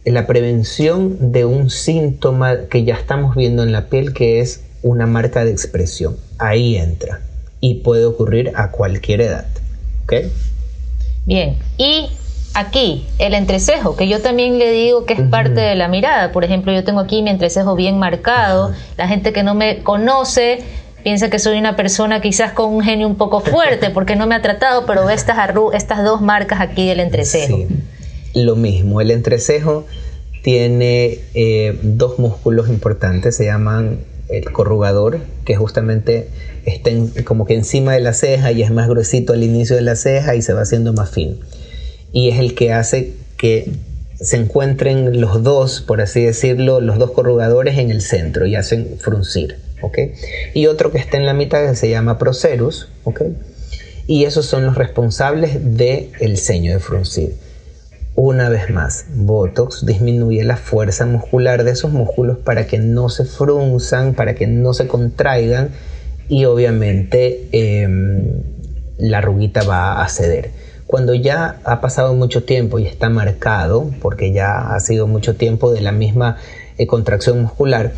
la 0.03 0.25
prevención 0.25 1.31
de 1.31 1.45
un 1.45 1.69
síntoma 1.69 2.65
que 2.69 2.83
ya 2.83 2.95
estamos 2.95 3.35
viendo 3.35 3.63
en 3.63 3.71
la 3.71 3.85
piel 3.85 4.13
que 4.13 4.39
es 4.39 4.61
una 4.81 5.05
marca 5.05 5.45
de 5.45 5.51
expresión. 5.51 6.17
Ahí 6.39 6.75
entra 6.75 7.21
y 7.61 7.75
puede 7.75 8.05
ocurrir 8.05 8.51
a 8.55 8.71
cualquier 8.71 9.21
edad. 9.21 9.45
¿Ok? 10.03 10.13
Bien, 11.25 11.57
y 11.77 12.09
aquí 12.53 13.05
el 13.19 13.33
entrecejo, 13.33 13.95
que 13.95 14.07
yo 14.07 14.21
también 14.21 14.57
le 14.59 14.71
digo 14.71 15.05
que 15.05 15.13
es 15.13 15.21
parte 15.21 15.61
de 15.61 15.75
la 15.75 15.87
mirada. 15.87 16.31
Por 16.31 16.43
ejemplo, 16.43 16.71
yo 16.71 16.83
tengo 16.83 16.99
aquí 16.99 17.21
mi 17.21 17.29
entrecejo 17.29 17.75
bien 17.75 17.97
marcado. 17.97 18.71
La 18.97 19.07
gente 19.07 19.33
que 19.33 19.43
no 19.43 19.55
me 19.55 19.79
conoce 19.83 20.59
piensa 21.03 21.29
que 21.29 21.39
soy 21.39 21.57
una 21.57 21.75
persona 21.75 22.21
quizás 22.21 22.51
con 22.51 22.73
un 22.73 22.81
genio 22.81 23.07
un 23.07 23.15
poco 23.15 23.39
fuerte 23.39 23.89
porque 23.93 24.15
no 24.15 24.27
me 24.27 24.35
ha 24.35 24.41
tratado, 24.41 24.85
pero 24.85 25.05
ve 25.05 25.13
estas, 25.13 25.37
estas 25.73 26.03
dos 26.03 26.21
marcas 26.21 26.59
aquí 26.61 26.87
del 26.87 26.99
entrecejo. 26.99 27.57
Sí 27.57 27.67
lo 28.33 28.55
mismo. 28.55 29.01
El 29.01 29.11
entrecejo 29.11 29.85
tiene 30.43 31.19
eh, 31.33 31.77
dos 31.83 32.19
músculos 32.19 32.69
importantes, 32.69 33.35
se 33.35 33.45
llaman 33.45 33.99
el 34.29 34.51
corrugador, 34.51 35.19
que 35.43 35.55
justamente 35.55 36.29
está 36.65 36.91
como 37.23 37.45
que 37.45 37.55
encima 37.55 37.93
de 37.93 37.99
la 37.99 38.13
ceja 38.13 38.51
y 38.51 38.61
es 38.61 38.71
más 38.71 38.87
gruesito 38.87 39.33
al 39.33 39.43
inicio 39.43 39.75
de 39.75 39.81
la 39.81 39.95
ceja 39.95 40.35
y 40.35 40.41
se 40.41 40.53
va 40.53 40.61
haciendo 40.61 40.93
más 40.93 41.09
fino. 41.09 41.35
Y 42.11 42.29
es 42.29 42.39
el 42.39 42.55
que 42.55 42.73
hace 42.73 43.13
que 43.37 43.71
se 44.19 44.35
encuentren 44.35 45.21
los 45.21 45.43
dos, 45.43 45.81
por 45.81 46.01
así 46.01 46.23
decirlo, 46.23 46.81
los 46.81 46.97
dos 46.97 47.11
corrugadores 47.11 47.77
en 47.77 47.91
el 47.91 48.01
centro 48.01 48.45
y 48.45 48.55
hacen 48.55 48.97
fruncir. 48.99 49.57
Y 50.53 50.67
otro 50.67 50.91
que 50.91 50.97
está 50.97 51.17
en 51.17 51.25
la 51.25 51.33
mitad 51.33 51.73
se 51.73 51.89
llama 51.89 52.17
procerus. 52.17 52.89
Y 54.07 54.25
esos 54.25 54.45
son 54.45 54.65
los 54.65 54.75
responsables 54.75 55.77
del 55.77 56.09
el 56.19 56.37
ceño 56.37 56.73
de 56.73 56.79
fruncir. 56.79 57.35
Una 58.15 58.49
vez 58.49 58.69
más, 58.69 59.05
Botox 59.13 59.85
disminuye 59.85 60.43
la 60.43 60.57
fuerza 60.57 61.05
muscular 61.05 61.63
de 61.63 61.71
esos 61.71 61.91
músculos 61.91 62.37
para 62.37 62.67
que 62.67 62.77
no 62.77 63.07
se 63.07 63.23
frunzan, 63.23 64.13
para 64.13 64.35
que 64.35 64.45
no 64.45 64.73
se 64.73 64.87
contraigan 64.87 65.69
y 66.27 66.43
obviamente 66.43 67.47
em, 67.53 68.41
la 68.97 69.19
arruguita 69.19 69.63
va 69.63 70.03
a 70.03 70.09
ceder. 70.09 70.51
Cuando 70.89 71.13
ya 71.13 71.59
ha 71.65 71.81
pasado 71.81 72.15
mucho 72.15 72.45
tiempo 72.45 72.79
y 72.79 72.87
está 72.87 73.09
marcado, 73.09 73.91
porque 74.01 74.33
ya 74.33 74.73
ha 74.73 74.79
sido 74.79 75.05
mucho 75.05 75.35
tiempo 75.35 75.71
de 75.71 75.81
la 75.81 75.91
misma 75.91 76.37
eh, 76.79 76.87
contracción 76.87 77.43
muscular, 77.43 77.93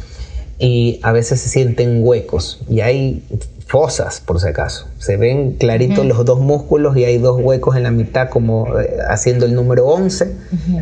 y 0.60 1.00
a 1.02 1.14
veces 1.14 1.40
se 1.40 1.48
sienten 1.48 2.06
huecos 2.06 2.60
y 2.68 2.82
hay 2.82 3.24
fosas, 3.66 4.20
por 4.20 4.42
si 4.42 4.50
acaso. 4.50 4.90
Se 4.98 5.16
ven 5.16 5.54
claritos 5.54 6.06
los 6.06 6.26
dos 6.26 6.42
músculos 6.42 6.98
y 6.98 7.06
hay 7.06 7.18
dos 7.18 7.40
huecos 7.42 7.78
en 7.78 7.84
la 7.84 7.92
mitad 7.92 8.28
como 8.28 8.78
eh, 8.78 8.98
haciendo 9.08 9.46
el 9.46 9.56
número 9.56 9.88
11. 9.88 10.36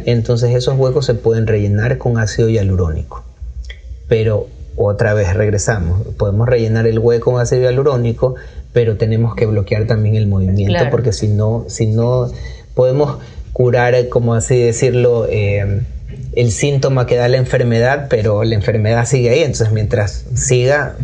Entonces 0.05 0.55
esos 0.55 0.79
huecos 0.79 1.05
se 1.05 1.13
pueden 1.13 1.45
rellenar 1.45 1.99
con 1.99 2.17
ácido 2.17 2.49
hialurónico. 2.49 3.23
Pero 4.07 4.47
otra 4.75 5.13
vez 5.13 5.35
regresamos. 5.35 6.07
Podemos 6.17 6.49
rellenar 6.49 6.87
el 6.87 6.97
hueco 6.97 7.33
con 7.33 7.39
ácido 7.39 7.61
hialurónico, 7.61 8.33
pero 8.73 8.97
tenemos 8.97 9.35
que 9.35 9.45
bloquear 9.45 9.87
también 9.87 10.15
el 10.15 10.27
movimiento 10.27 10.83
porque 10.91 11.13
si 11.13 11.27
no, 11.27 11.65
si 11.67 11.87
no 11.87 12.31
podemos 12.73 13.17
curar, 13.53 14.09
como 14.09 14.35
así 14.35 14.57
decirlo, 14.59 15.27
eh, 15.29 15.81
el 16.33 16.51
síntoma 16.51 17.05
que 17.05 17.15
da 17.15 17.27
la 17.27 17.37
enfermedad, 17.37 18.07
pero 18.09 18.43
la 18.43 18.55
enfermedad 18.55 19.05
sigue 19.05 19.29
ahí. 19.31 19.39
Entonces 19.39 19.71
mientras 19.71 20.25
siga, 20.35 20.95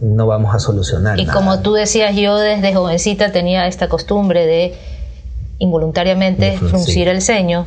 no 0.00 0.26
vamos 0.26 0.54
a 0.54 0.58
solucionar. 0.58 1.18
Y 1.18 1.26
como 1.26 1.60
tú 1.62 1.72
decías, 1.72 2.14
yo 2.16 2.38
desde 2.38 2.74
jovencita 2.74 3.32
tenía 3.32 3.66
esta 3.66 3.88
costumbre 3.88 4.46
de 4.46 4.74
involuntariamente 5.58 6.56
fruncir 6.56 7.08
el 7.08 7.20
ceño 7.20 7.66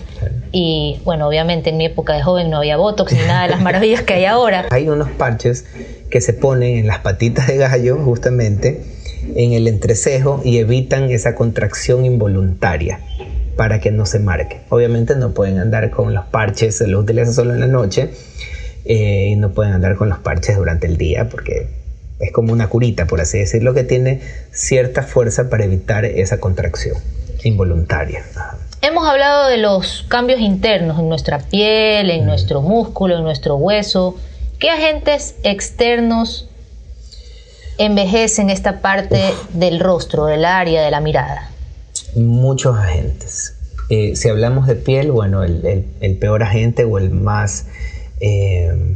y 0.52 1.00
bueno, 1.06 1.28
obviamente 1.28 1.70
en 1.70 1.78
mi 1.78 1.86
época 1.86 2.14
de 2.14 2.24
joven 2.24 2.50
no 2.50 2.58
había 2.58 2.76
botox 2.76 3.14
ni 3.14 3.20
nada 3.20 3.44
de 3.44 3.50
las 3.50 3.62
maravillas 3.62 4.02
que 4.02 4.16
hay 4.16 4.26
ahora. 4.26 4.66
Hay 4.72 4.90
unos 4.90 5.12
parches 5.12 5.66
que 6.10 6.20
se 6.20 6.34
ponen 6.34 6.78
en 6.78 6.88
las 6.88 7.00
patitas 7.00 7.46
de 7.46 7.58
gallo 7.58 7.98
justamente 8.04 8.84
en 9.36 9.54
el 9.54 9.68
entrecejo 9.68 10.42
y 10.44 10.58
evitan 10.58 11.12
esa 11.12 11.36
contracción 11.36 12.06
involuntaria 12.06 13.00
para 13.56 13.80
que 13.80 13.92
no 13.92 14.06
se 14.06 14.20
marque. 14.20 14.62
Obviamente 14.70 15.16
no 15.16 15.34
pueden 15.34 15.60
andar 15.60 15.90
con 15.92 16.14
los 16.14 16.26
parches, 16.26 16.78
se 16.78 16.88
los 16.88 17.04
utilizan 17.04 17.34
solo 17.34 17.54
en 17.54 17.60
la 17.60 17.68
noche 17.68 18.10
eh, 18.86 19.30
y 19.32 19.36
no 19.36 19.52
pueden 19.52 19.74
andar 19.74 19.96
con 19.96 20.10
los 20.10 20.20
parches 20.20 20.58
durante 20.58 20.88
el 20.88 20.98
día 20.98 21.30
porque 21.30 21.68
es 22.20 22.32
como 22.32 22.54
una 22.54 22.68
curita, 22.68 23.06
por 23.06 23.22
así 23.22 23.40
decirlo, 23.40 23.74
que 23.74 23.84
tiene 23.84 24.22
cierta 24.52 25.04
fuerza 25.04 25.50
para 25.50 25.66
evitar 25.66 26.06
esa 26.06 26.40
contracción 26.40 26.98
involuntaria. 27.44 28.24
Hemos 28.82 29.08
hablado 29.08 29.48
de 29.48 29.58
los 29.58 30.06
cambios 30.08 30.40
internos 30.40 31.00
en 31.00 31.10
nuestra 31.10 31.40
piel, 31.40 32.10
en 32.10 32.26
nuestro 32.26 32.62
músculo, 32.62 33.18
en 33.18 33.24
nuestro 33.24 33.56
hueso. 33.56 34.16
¿Qué 34.60 34.70
agentes 34.70 35.36
externos 35.44 36.50
envejecen 37.78 38.50
esta 38.50 38.82
parte 38.82 39.34
del 39.54 39.80
rostro, 39.80 40.26
del 40.26 40.46
área, 40.46 40.84
de 40.84 40.92
la 40.92 41.00
mirada? 41.02 41.50
Muchos 42.16 42.78
agentes. 42.78 43.56
Eh, 43.90 44.16
si 44.16 44.30
hablamos 44.30 44.68
de 44.68 44.76
piel, 44.76 45.12
bueno, 45.12 45.44
el, 45.44 46.18
peor 46.20 46.44
agente 46.44 46.86
o 46.86 46.98
el 46.98 47.12
más 47.12 47.66
eh, 48.20 48.96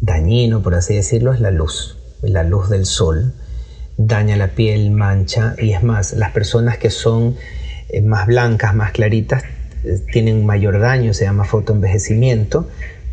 dañino, 0.00 0.62
por 0.62 0.74
así 0.74 0.94
decirlo, 0.94 1.32
es 1.32 1.40
la 1.40 1.50
luz 1.50 1.98
la 2.22 2.42
luz 2.42 2.68
del 2.68 2.86
sol 2.86 3.32
daña 3.96 4.36
la 4.36 4.48
piel, 4.48 4.90
mancha 4.90 5.54
y 5.58 5.72
es 5.72 5.82
más, 5.82 6.12
las 6.12 6.30
personas 6.32 6.78
que 6.78 6.90
son 6.90 7.36
eh, 7.88 8.00
más 8.00 8.26
blancas, 8.26 8.74
más 8.74 8.92
claritas, 8.92 9.42
tienen 10.12 10.46
mayor 10.46 10.78
daño, 10.78 11.14
se 11.14 11.24
llama 11.24 11.44
fotoenvejecimiento, 11.44 12.68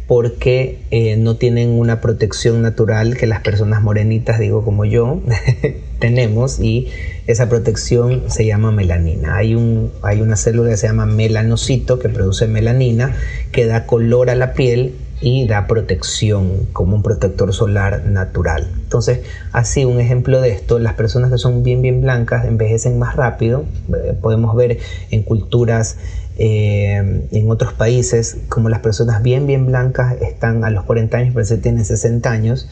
porque 0.08 0.80
eh, 0.92 1.18
no 1.18 1.36
tienen 1.36 1.70
una 1.70 2.00
protección 2.00 2.62
natural 2.62 3.18
que 3.18 3.26
las 3.26 3.42
personas 3.42 3.82
morenitas, 3.82 4.40
digo 4.40 4.64
como 4.64 4.86
yo, 4.86 5.22
tenemos 6.00 6.60
y 6.60 6.90
esa 7.26 7.50
protección 7.50 8.24
se 8.28 8.46
llama 8.46 8.72
melanina. 8.72 9.38
Hay, 9.38 9.56
un, 9.56 9.92
hay 10.04 10.22
una 10.22 10.36
célula 10.36 10.70
que 10.70 10.78
se 10.78 10.88
llama 10.88 11.06
melanocito 11.06 11.98
que 11.98 12.10
produce 12.10 12.48
melanina 12.48 13.16
que 13.52 13.66
da 13.66 13.86
color 13.86 14.30
a 14.30 14.36
la 14.36 14.54
piel 14.54 14.94
y 15.22 15.48
da 15.48 15.66
protección 15.66 16.68
como 16.74 16.96
un 16.98 17.02
protector 17.02 17.54
solar 17.54 18.06
natural. 18.06 18.70
Entonces, 18.84 19.22
así 19.54 19.86
un 19.86 20.00
ejemplo 20.00 20.42
de 20.42 20.52
esto, 20.52 20.78
las 20.78 20.94
personas 20.94 21.32
que 21.32 21.38
son 21.38 21.64
bien 21.64 21.82
bien 21.82 22.02
blancas 22.02 22.46
envejecen 22.46 23.00
más 23.00 23.16
rápido. 23.16 23.66
Eh, 23.90 24.14
podemos 24.22 24.56
ver 24.56 24.78
en 25.12 25.24
culturas 25.24 25.98
eh, 26.38 27.28
en 27.32 27.50
otros 27.50 27.74
países 27.74 28.38
como 28.50 28.70
las 28.70 28.80
personas 28.80 29.24
bien 29.24 29.48
bien 29.48 29.66
blancas 29.66 30.22
están 30.22 30.64
a 30.64 30.70
los 30.70 30.84
40 30.84 31.18
años, 31.18 31.34
pero 31.34 31.46
se 31.46 31.58
tienen 31.58 31.86
60 31.86 32.30
años 32.30 32.68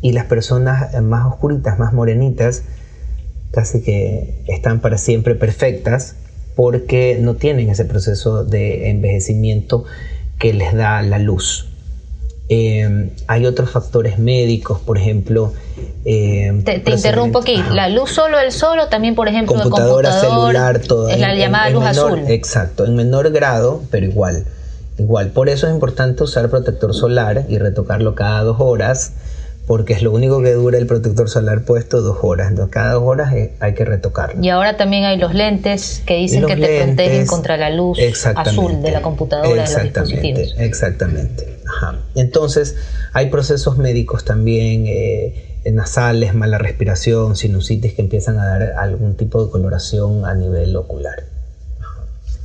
y 0.00 0.12
las 0.12 0.24
personas 0.24 1.00
más 1.02 1.26
oscuritas, 1.26 1.78
más 1.78 1.92
morenitas, 1.92 2.62
casi 3.52 3.82
que 3.82 4.42
están 4.48 4.80
para 4.80 4.98
siempre 4.98 5.34
perfectas 5.34 6.16
porque 6.56 7.18
no 7.20 7.34
tienen 7.34 7.70
ese 7.70 7.84
proceso 7.84 8.44
de 8.44 8.90
envejecimiento 8.90 9.84
que 10.38 10.52
les 10.52 10.74
da 10.74 11.00
la 11.02 11.18
luz. 11.18 11.71
Eh, 12.48 13.12
hay 13.28 13.46
otros 13.46 13.70
factores 13.70 14.18
médicos, 14.18 14.80
por 14.80 14.98
ejemplo. 14.98 15.52
Eh, 16.04 16.62
te, 16.64 16.82
interrumpo 16.90 17.38
aquí. 17.38 17.62
La 17.72 17.88
luz 17.88 18.10
solo, 18.10 18.38
el 18.38 18.52
solo, 18.52 18.88
también, 18.88 19.14
por 19.14 19.28
ejemplo, 19.28 19.54
computadora, 19.54 20.20
celular, 20.20 20.80
todo. 20.80 21.08
Es 21.08 21.18
la 21.18 21.34
llamada 21.34 21.70
luz 21.70 21.84
azul. 21.84 22.24
Exacto, 22.28 22.84
en 22.84 22.96
menor 22.96 23.30
grado, 23.30 23.82
pero 23.90 24.06
igual. 24.06 24.44
Igual. 24.98 25.30
Por 25.30 25.48
eso 25.48 25.66
es 25.66 25.72
importante 25.72 26.22
usar 26.22 26.50
protector 26.50 26.94
solar 26.94 27.46
y 27.48 27.58
retocarlo 27.58 28.14
cada 28.14 28.42
dos 28.42 28.56
horas 28.60 29.12
porque 29.72 29.94
es 29.94 30.02
lo 30.02 30.12
único 30.12 30.42
que 30.42 30.52
dura 30.52 30.76
el 30.76 30.86
protector 30.86 31.30
solar 31.30 31.64
puesto 31.64 32.02
dos 32.02 32.18
horas. 32.20 32.50
Entonces, 32.50 32.70
cada 32.70 32.92
dos 32.92 33.04
horas 33.06 33.32
eh, 33.32 33.54
hay 33.58 33.72
que 33.72 33.86
retocarlo. 33.86 34.44
Y 34.44 34.50
ahora 34.50 34.76
también 34.76 35.04
hay 35.04 35.16
los 35.16 35.32
lentes 35.32 36.02
que 36.04 36.16
dicen 36.16 36.44
que 36.44 36.56
te 36.56 36.84
protegen 36.84 37.26
contra 37.26 37.56
la 37.56 37.70
luz 37.70 37.98
azul 38.34 38.82
de 38.82 38.90
la 38.90 39.00
computadora. 39.00 39.62
Exactamente, 39.62 40.50
exactamente. 40.58 41.56
Ajá. 41.66 42.00
Entonces, 42.14 42.76
hay 43.14 43.30
procesos 43.30 43.78
médicos 43.78 44.26
también. 44.26 44.84
Eh, 44.86 45.62
nasales, 45.72 46.34
mala 46.34 46.58
respiración, 46.58 47.34
sinusitis 47.34 47.94
que 47.94 48.02
empiezan 48.02 48.38
a 48.40 48.48
dar 48.48 48.62
algún 48.76 49.16
tipo 49.16 49.42
de 49.42 49.50
coloración 49.50 50.26
a 50.26 50.34
nivel 50.34 50.76
ocular. 50.76 51.24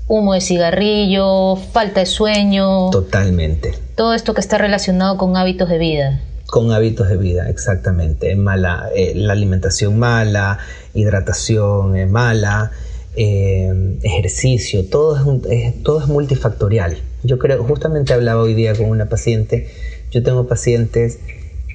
Humo 0.08 0.34
de 0.34 0.40
cigarrillo, 0.40 1.58
falta 1.58 2.00
de 2.00 2.06
sueño. 2.06 2.90
Totalmente. 2.90 3.74
Todo 3.96 4.14
esto 4.14 4.34
que 4.34 4.40
está 4.40 4.58
relacionado 4.58 5.18
con 5.18 5.36
hábitos 5.36 5.68
de 5.68 5.78
vida. 5.78 6.22
Con 6.48 6.72
hábitos 6.72 7.10
de 7.10 7.18
vida, 7.18 7.50
exactamente. 7.50 8.34
Mala, 8.36 8.90
eh, 8.96 9.14
la 9.16 9.34
alimentación 9.34 10.00
mala, 10.00 10.58
hidratación 10.94 12.10
mala, 12.10 12.72
eh, 13.18 13.98
ejercicio, 14.04 14.86
todo 14.86 15.42
es, 15.50 15.84
todo 15.84 16.00
es 16.00 16.08
multifactorial. 16.08 16.98
Yo 17.24 17.40
creo, 17.40 17.64
justamente 17.64 18.14
hablaba 18.14 18.44
hoy 18.44 18.54
día 18.54 18.76
con 18.76 18.86
una 18.86 19.10
paciente, 19.10 19.68
yo 20.12 20.24
tengo 20.24 20.48
pacientes 20.48 21.20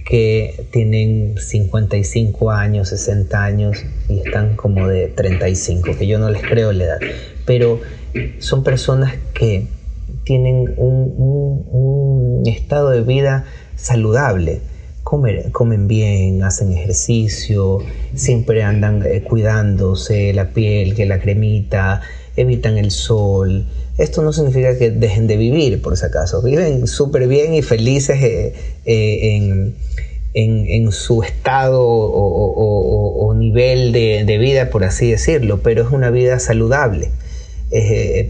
que 0.06 0.66
tienen 0.70 1.34
55 1.36 2.50
años, 2.50 2.88
60 2.90 3.44
años 3.44 3.84
y 4.08 4.20
están 4.20 4.56
como 4.56 4.86
de 4.86 5.08
35, 5.08 5.96
que 5.98 6.06
yo 6.06 6.18
no 6.18 6.30
les 6.30 6.42
creo 6.42 6.72
la 6.72 6.84
edad, 6.84 6.98
pero 7.44 7.80
son 8.38 8.62
personas 8.62 9.14
que 9.34 9.66
tienen 10.24 10.74
un 10.76 12.42
estado 12.46 12.90
de 12.90 13.02
vida 13.02 13.46
saludable. 13.82 14.60
comen 15.02 15.88
bien, 15.88 16.42
hacen 16.42 16.72
ejercicio, 16.72 17.80
siempre 18.14 18.62
andan 18.62 19.04
eh, 19.04 19.22
cuidándose 19.22 20.32
la 20.32 20.50
piel, 20.50 20.94
que 20.94 21.04
la 21.04 21.18
cremita, 21.18 22.00
evitan 22.36 22.78
el 22.78 22.90
sol. 22.90 23.66
Esto 23.98 24.22
no 24.22 24.32
significa 24.32 24.78
que 24.78 24.90
dejen 24.90 25.26
de 25.26 25.36
vivir, 25.36 25.82
por 25.82 25.96
si 25.98 26.06
acaso. 26.06 26.40
Viven 26.40 26.86
súper 26.86 27.28
bien 27.28 27.52
y 27.52 27.62
felices 27.62 28.22
eh, 28.22 28.54
eh, 28.86 29.72
en, 30.34 30.92
su 30.92 31.22
estado 31.22 31.82
o, 31.84 33.34
nivel 33.34 33.92
de, 33.92 34.24
de, 34.24 34.38
vida, 34.38 34.70
por 34.70 34.84
así 34.84 35.10
decirlo, 35.10 35.62
pero 35.62 35.82
es 35.82 35.90
una 35.90 36.10
vida 36.10 36.38
saludable. 36.38 37.10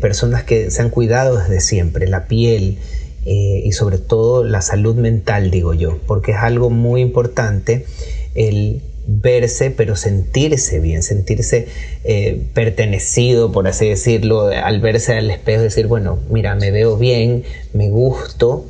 personas 0.01 0.43
que 0.43 0.71
se 0.71 0.83
han 0.83 0.91
cuidado 0.91 1.39
desde 1.39 1.61
siempre, 1.61 2.09
la 2.09 2.27
piel, 2.27 2.79
eh, 3.25 3.63
y 3.65 3.73
sobre 3.73 3.99
todo 3.99 4.45
la 4.45 4.63
salud 4.63 4.97
mental, 4.97 5.51
digo 5.51 5.75
yo, 5.75 5.99
porque 6.07 6.33
es 6.33 6.39
algo 6.39 6.71
muy 6.71 7.01
importante 7.01 7.87
el 8.35 8.83
verse, 9.07 9.71
pero 9.71 9.97
sentirse 9.97 10.79
bien, 10.81 11.03
sentirse 11.03 11.69
eh, 12.05 12.43
pertenecido, 12.55 13.53
por 13.53 13.67
así 13.67 13.89
decirlo, 13.89 14.47
al 14.49 14.81
verse 14.81 15.17
al 15.17 15.31
espejo, 15.31 15.63
decir, 15.63 15.87
bueno, 15.87 16.19
mira, 16.31 16.55
me 16.55 16.71
veo 16.71 16.97
bien, 16.97 17.45
me 17.73 17.91
gusto, 17.91 18.65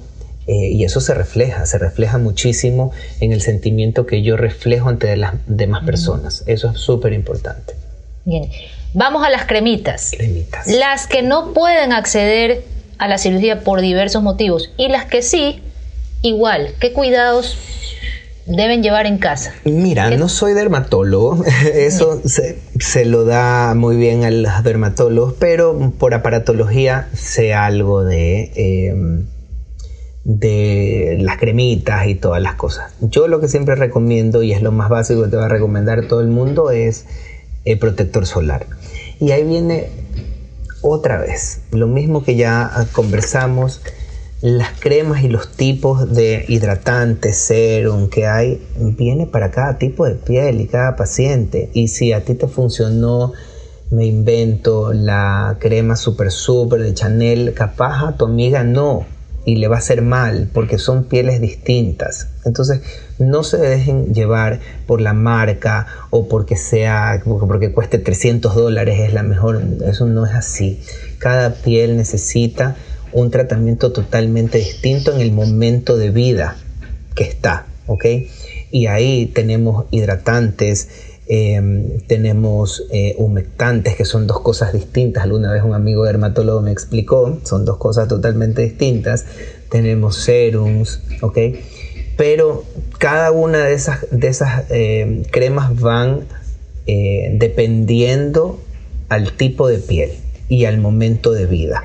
eh, 0.46 0.70
y 0.70 0.84
eso 0.84 1.00
se 1.00 1.14
refleja, 1.14 1.66
se 1.66 1.78
refleja 1.78 2.18
muchísimo 2.18 2.92
en 3.20 3.32
el 3.32 3.42
sentimiento 3.42 4.06
que 4.06 4.22
yo 4.22 4.36
reflejo 4.36 4.88
ante 4.88 5.16
las 5.16 5.34
demás 5.46 5.84
personas. 5.84 6.42
Eso 6.46 6.70
es 6.70 6.78
súper 6.78 7.12
importante. 7.12 7.74
Bien, 8.24 8.50
vamos 8.92 9.24
a 9.24 9.30
las 9.30 9.46
cremitas. 9.46 10.10
Cremitas. 10.16 10.66
Las 10.66 11.06
que 11.06 11.22
no 11.22 11.52
pueden 11.52 11.92
acceder 11.92 12.64
a 13.02 13.08
la 13.08 13.18
cirugía 13.18 13.64
por 13.64 13.80
diversos 13.80 14.22
motivos 14.22 14.70
y 14.76 14.86
las 14.86 15.06
que 15.06 15.22
sí, 15.22 15.60
igual, 16.22 16.68
¿qué 16.78 16.92
cuidados 16.92 17.58
deben 18.46 18.80
llevar 18.80 19.06
en 19.06 19.18
casa? 19.18 19.52
Mira, 19.64 20.08
no 20.10 20.28
soy 20.28 20.52
dermatólogo, 20.52 21.44
eso 21.74 22.22
se, 22.24 23.04
lo 23.04 23.24
da 23.24 23.74
muy 23.74 23.96
bien 23.96 24.22
a 24.22 24.30
los 24.30 24.62
dermatólogos, 24.62 25.34
pero 25.36 25.92
por 25.98 26.14
aparatología 26.14 27.08
sé 27.12 27.54
algo 27.54 28.04
de, 28.04 28.52
em, 28.54 29.26
de 30.22 31.16
las 31.22 31.38
cremitas 31.38 32.06
y 32.06 32.14
todas 32.14 32.40
las 32.40 32.54
cosas. 32.54 32.92
Yo 33.00 33.26
lo 33.26 33.40
que 33.40 33.48
siempre 33.48 33.74
recomiendo, 33.74 34.44
y 34.44 34.52
es 34.52 34.62
lo 34.62 34.70
más 34.70 34.88
básico 34.90 35.24
que 35.24 35.28
te 35.28 35.36
va 35.36 35.46
a 35.46 35.48
recomendar 35.48 36.06
todo 36.06 36.20
el 36.20 36.28
mundo, 36.28 36.70
es 36.70 37.06
el 37.64 37.80
protector 37.80 38.26
solar. 38.26 38.66
Y 39.18 39.32
ahí 39.32 39.42
viene 39.42 39.88
otra 40.82 41.18
vez, 41.18 41.60
lo 41.70 41.86
mismo 41.86 42.22
que 42.24 42.36
ya 42.36 42.70
conversamos, 42.92 43.80
las 44.42 44.72
cremas 44.80 45.22
y 45.22 45.28
los 45.28 45.52
tipos 45.52 46.12
de 46.12 46.44
hidratantes, 46.48 47.36
serum 47.36 48.08
que 48.08 48.26
hay, 48.26 48.60
viene 48.76 49.26
para 49.26 49.52
cada 49.52 49.78
tipo 49.78 50.04
de 50.04 50.16
piel 50.16 50.60
y 50.60 50.66
cada 50.66 50.96
paciente. 50.96 51.70
Y 51.72 51.88
si 51.88 52.12
a 52.12 52.24
ti 52.24 52.34
te 52.34 52.48
funcionó, 52.48 53.32
me 53.90 54.06
invento 54.06 54.92
la 54.92 55.58
crema 55.60 55.94
super 55.96 56.32
super 56.32 56.82
de 56.82 56.92
Chanel, 56.92 57.54
capaz 57.54 58.08
a 58.08 58.16
tu 58.16 58.24
amiga 58.24 58.64
no 58.64 59.06
y 59.44 59.56
le 59.56 59.68
va 59.68 59.76
a 59.76 59.78
hacer 59.78 60.02
mal 60.02 60.48
porque 60.52 60.78
son 60.78 61.04
pieles 61.04 61.40
distintas. 61.40 62.28
Entonces, 62.44 62.80
no 63.22 63.44
se 63.44 63.58
dejen 63.58 64.14
llevar 64.14 64.60
por 64.86 65.00
la 65.00 65.12
marca 65.12 65.86
o 66.10 66.28
porque 66.28 66.56
sea, 66.56 67.22
porque 67.24 67.72
cueste 67.72 67.98
300 67.98 68.54
dólares 68.54 69.00
es 69.00 69.12
la 69.12 69.22
mejor. 69.22 69.62
Eso 69.86 70.06
no 70.06 70.26
es 70.26 70.32
así. 70.32 70.80
Cada 71.18 71.54
piel 71.54 71.96
necesita 71.96 72.76
un 73.12 73.30
tratamiento 73.30 73.92
totalmente 73.92 74.58
distinto 74.58 75.12
en 75.12 75.20
el 75.20 75.32
momento 75.32 75.96
de 75.96 76.10
vida 76.10 76.56
que 77.14 77.24
está, 77.24 77.66
¿ok? 77.86 78.04
Y 78.70 78.86
ahí 78.86 79.26
tenemos 79.26 79.84
hidratantes, 79.90 80.88
Em, 81.34 82.00
tenemos 82.08 82.84
eh, 82.90 83.14
humectantes, 83.16 83.94
que 83.94 84.04
son 84.04 84.26
dos 84.26 84.40
cosas 84.40 84.72
distintas. 84.72 85.22
Alguna 85.22 85.52
vez 85.52 85.62
un 85.62 85.72
amigo 85.72 86.04
dermatólogo 86.04 86.60
me 86.60 86.72
explicó, 86.72 87.38
son 87.44 87.64
dos 87.64 87.78
cosas 87.78 88.08
totalmente 88.08 88.60
distintas. 88.60 89.24
Tenemos 89.70 90.16
serums, 90.16 91.00
¿ok? 91.22 91.38
Pero 92.16 92.64
cada 93.02 93.32
una 93.32 93.64
de 93.64 93.74
esas, 93.74 94.06
de 94.12 94.28
esas 94.28 94.70
em, 94.70 95.24
cremas 95.24 95.76
van 95.80 96.20
eh, 96.86 97.30
dependiendo 97.34 98.60
al 99.08 99.32
tipo 99.32 99.66
de 99.66 99.78
piel 99.78 100.12
y 100.48 100.66
al 100.66 100.78
momento 100.78 101.32
de 101.32 101.46
vida. 101.46 101.82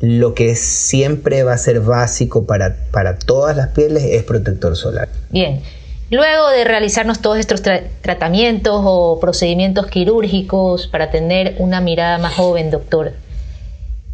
Lo 0.00 0.34
que 0.34 0.56
siempre 0.56 1.44
va 1.44 1.52
a 1.52 1.58
ser 1.58 1.78
básico 1.78 2.46
para, 2.46 2.74
para 2.90 3.16
todas 3.16 3.56
las 3.56 3.68
pieles 3.68 4.02
es 4.02 4.24
protector 4.24 4.76
solar. 4.76 5.08
Bien, 5.30 5.62
Luego 6.08 6.50
de 6.50 6.62
realizarnos 6.62 7.20
todos 7.20 7.38
estos 7.38 7.62
tratamientos 8.00 8.80
o 8.84 9.18
procedimientos 9.20 9.88
quirúrgicos 9.88 10.86
para 10.86 11.10
tener 11.10 11.56
una 11.58 11.80
mirada 11.80 12.18
más 12.18 12.34
joven, 12.34 12.70
doctor, 12.70 13.14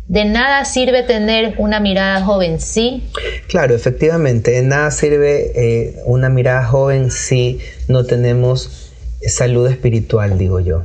¿de 0.09 0.25
nada 0.25 0.65
sirve 0.65 1.03
tener 1.03 1.55
una 1.59 1.81
mirada 1.81 2.23
joven, 2.23 2.61
sí? 2.61 3.05
Claro, 3.49 3.75
efectivamente, 3.75 4.51
de 4.51 4.63
nada 4.63 4.91
sirve 4.91 5.53
eh, 5.55 5.97
una 6.05 6.29
mirada 6.29 6.65
joven 6.65 7.11
si 7.11 7.61
no 7.89 8.05
tenemos 8.05 8.93
salud 9.27 9.69
espiritual, 9.69 10.39
digo 10.39 10.61
yo, 10.61 10.85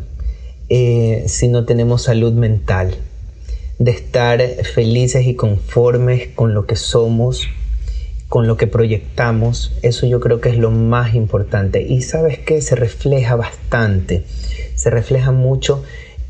eh, 0.69 1.23
si 1.27 1.47
no 1.47 1.65
tenemos 1.65 2.03
salud 2.03 2.33
mental, 2.33 2.95
de 3.79 3.91
estar 3.91 4.41
felices 4.73 5.27
y 5.27 5.35
conformes 5.35 6.29
con 6.33 6.53
lo 6.53 6.65
que 6.65 6.75
somos 6.75 7.47
con 8.29 8.45
lo 8.45 8.57
que 8.57 8.67
proyectamos, 8.67 9.73
eso 9.83 10.05
yo 10.05 10.19
creo 10.19 10.41
que 10.41 10.49
es 10.49 10.57
lo 10.57 10.69
más 10.69 11.15
importante. 11.15 11.81
Y 11.81 12.01
sabes 12.01 12.37
que 12.39 12.61
se 12.61 12.75
refleja 12.75 13.35
bastante, 13.35 14.23
se 14.75 14.89
refleja 14.89 15.31
mucho 15.31 15.83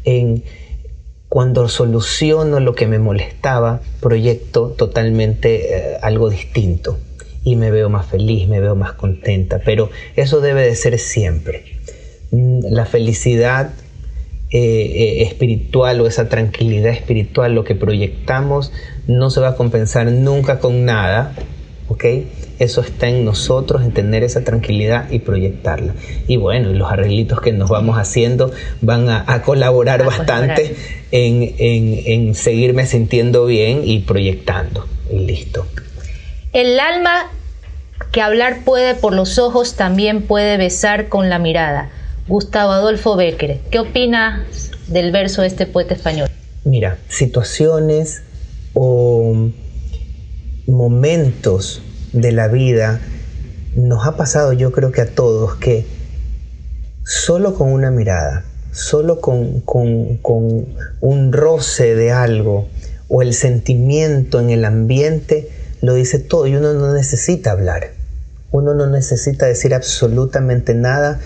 en 0.04 0.44
cuando 1.38 1.70
soluciono 1.70 2.60
lo 2.60 2.74
que 2.74 2.88
me 2.88 2.98
molestaba, 2.98 3.80
proyecto 4.02 4.70
totalmente 4.70 5.94
eh, 5.94 5.98
algo 6.02 6.32
distinto 6.32 6.98
y 7.44 7.56
me 7.58 7.70
veo 7.70 7.90
más 7.90 8.08
feliz, 8.08 8.48
me 8.48 8.60
veo 8.60 8.74
más 8.74 8.94
contenta, 8.94 9.62
pero 9.64 9.92
eso 10.16 10.42
debe 10.42 10.64
de 10.64 10.74
ser 10.74 10.98
siempre. 10.98 11.64
Mm, 12.32 12.62
la 12.72 12.88
felicidad 12.88 13.70
eh, 14.50 14.58
eh, 14.60 15.22
espiritual 15.22 16.02
o 16.02 16.08
esa 16.08 16.28
tranquilidad 16.28 16.92
espiritual, 16.92 17.54
lo 17.54 17.64
que 17.64 17.76
proyectamos, 17.76 18.72
no 19.06 19.30
se 19.30 19.40
va 19.40 19.50
a 19.50 19.56
compensar 19.56 20.12
nunca 20.12 20.58
con 20.58 20.86
nada, 20.86 21.36
¿ok? 21.88 22.04
Eso 22.60 22.82
está 22.82 23.08
en 23.08 23.24
nosotros, 23.24 23.84
en 23.84 23.92
tener 23.92 24.24
esa 24.24 24.44
tranquilidad 24.44 25.10
y 25.12 25.20
proyectarla. 25.20 25.94
Y 26.28 26.38
bueno, 26.38 26.70
los 26.74 26.92
arreglitos 26.92 27.42
que 27.42 27.52
nos 27.52 27.70
vamos 27.70 27.98
haciendo 27.98 28.52
van 28.82 29.10
a, 29.10 29.42
colaborar 29.44 30.04
bastante 30.06 30.76
En, 31.12 31.56
en 31.58 32.36
seguirme 32.36 32.86
sintiendo 32.86 33.46
bien 33.46 33.82
y 33.84 34.00
proyectando. 34.00 34.88
Y 35.10 35.20
listo. 35.20 35.66
El 36.54 36.80
alma 36.80 37.32
que 38.12 38.22
hablar 38.22 38.64
puede 38.64 38.96
por 38.96 39.14
los 39.14 39.38
ojos 39.38 39.76
también 39.76 40.24
puede 40.24 40.58
besar 40.58 41.10
con 41.10 41.30
la 41.30 41.40
mirada. 41.40 41.90
Gustavo 42.28 42.72
Adolfo 42.72 43.16
Becker, 43.16 43.60
¿qué 43.72 43.80
opinas 43.80 44.72
del 44.88 45.12
verso 45.12 45.42
de 45.42 45.48
este 45.48 45.66
poeta 45.66 45.94
español? 45.94 46.30
Mira, 46.66 46.98
situaciones 47.08 48.24
o 48.74 49.50
momentos 50.66 51.82
de 52.14 52.32
la 52.32 52.48
vida 52.48 53.00
nos 53.76 54.08
ha 54.08 54.18
pasado 54.18 54.54
yo 54.54 54.72
creo 54.72 54.92
que 54.92 55.02
a 55.02 55.08
todos 55.08 55.56
que 55.56 55.86
solo 57.04 57.54
con 57.54 57.72
una 57.72 57.92
mirada, 57.92 58.44
solo 58.72 59.22
con, 59.22 59.62
con 59.62 60.66
un 61.00 61.34
roce 61.34 61.96
de 61.96 62.12
algo 62.12 62.68
o 63.08 63.22
el 63.22 63.34
sentimiento 63.34 64.40
en 64.40 64.50
el 64.50 64.66
ambiente 64.66 65.50
lo 65.82 65.94
dice 65.94 66.20
todo 66.20 66.48
y 66.48 66.56
uno 66.56 66.74
no 66.74 66.94
necesita 66.94 67.52
hablar. 67.52 67.92
Uno 68.52 68.74
no 68.74 68.88
necesita 68.88 69.46
decir 69.46 69.74
absolutamente 69.74 70.74
nada 70.74 71.20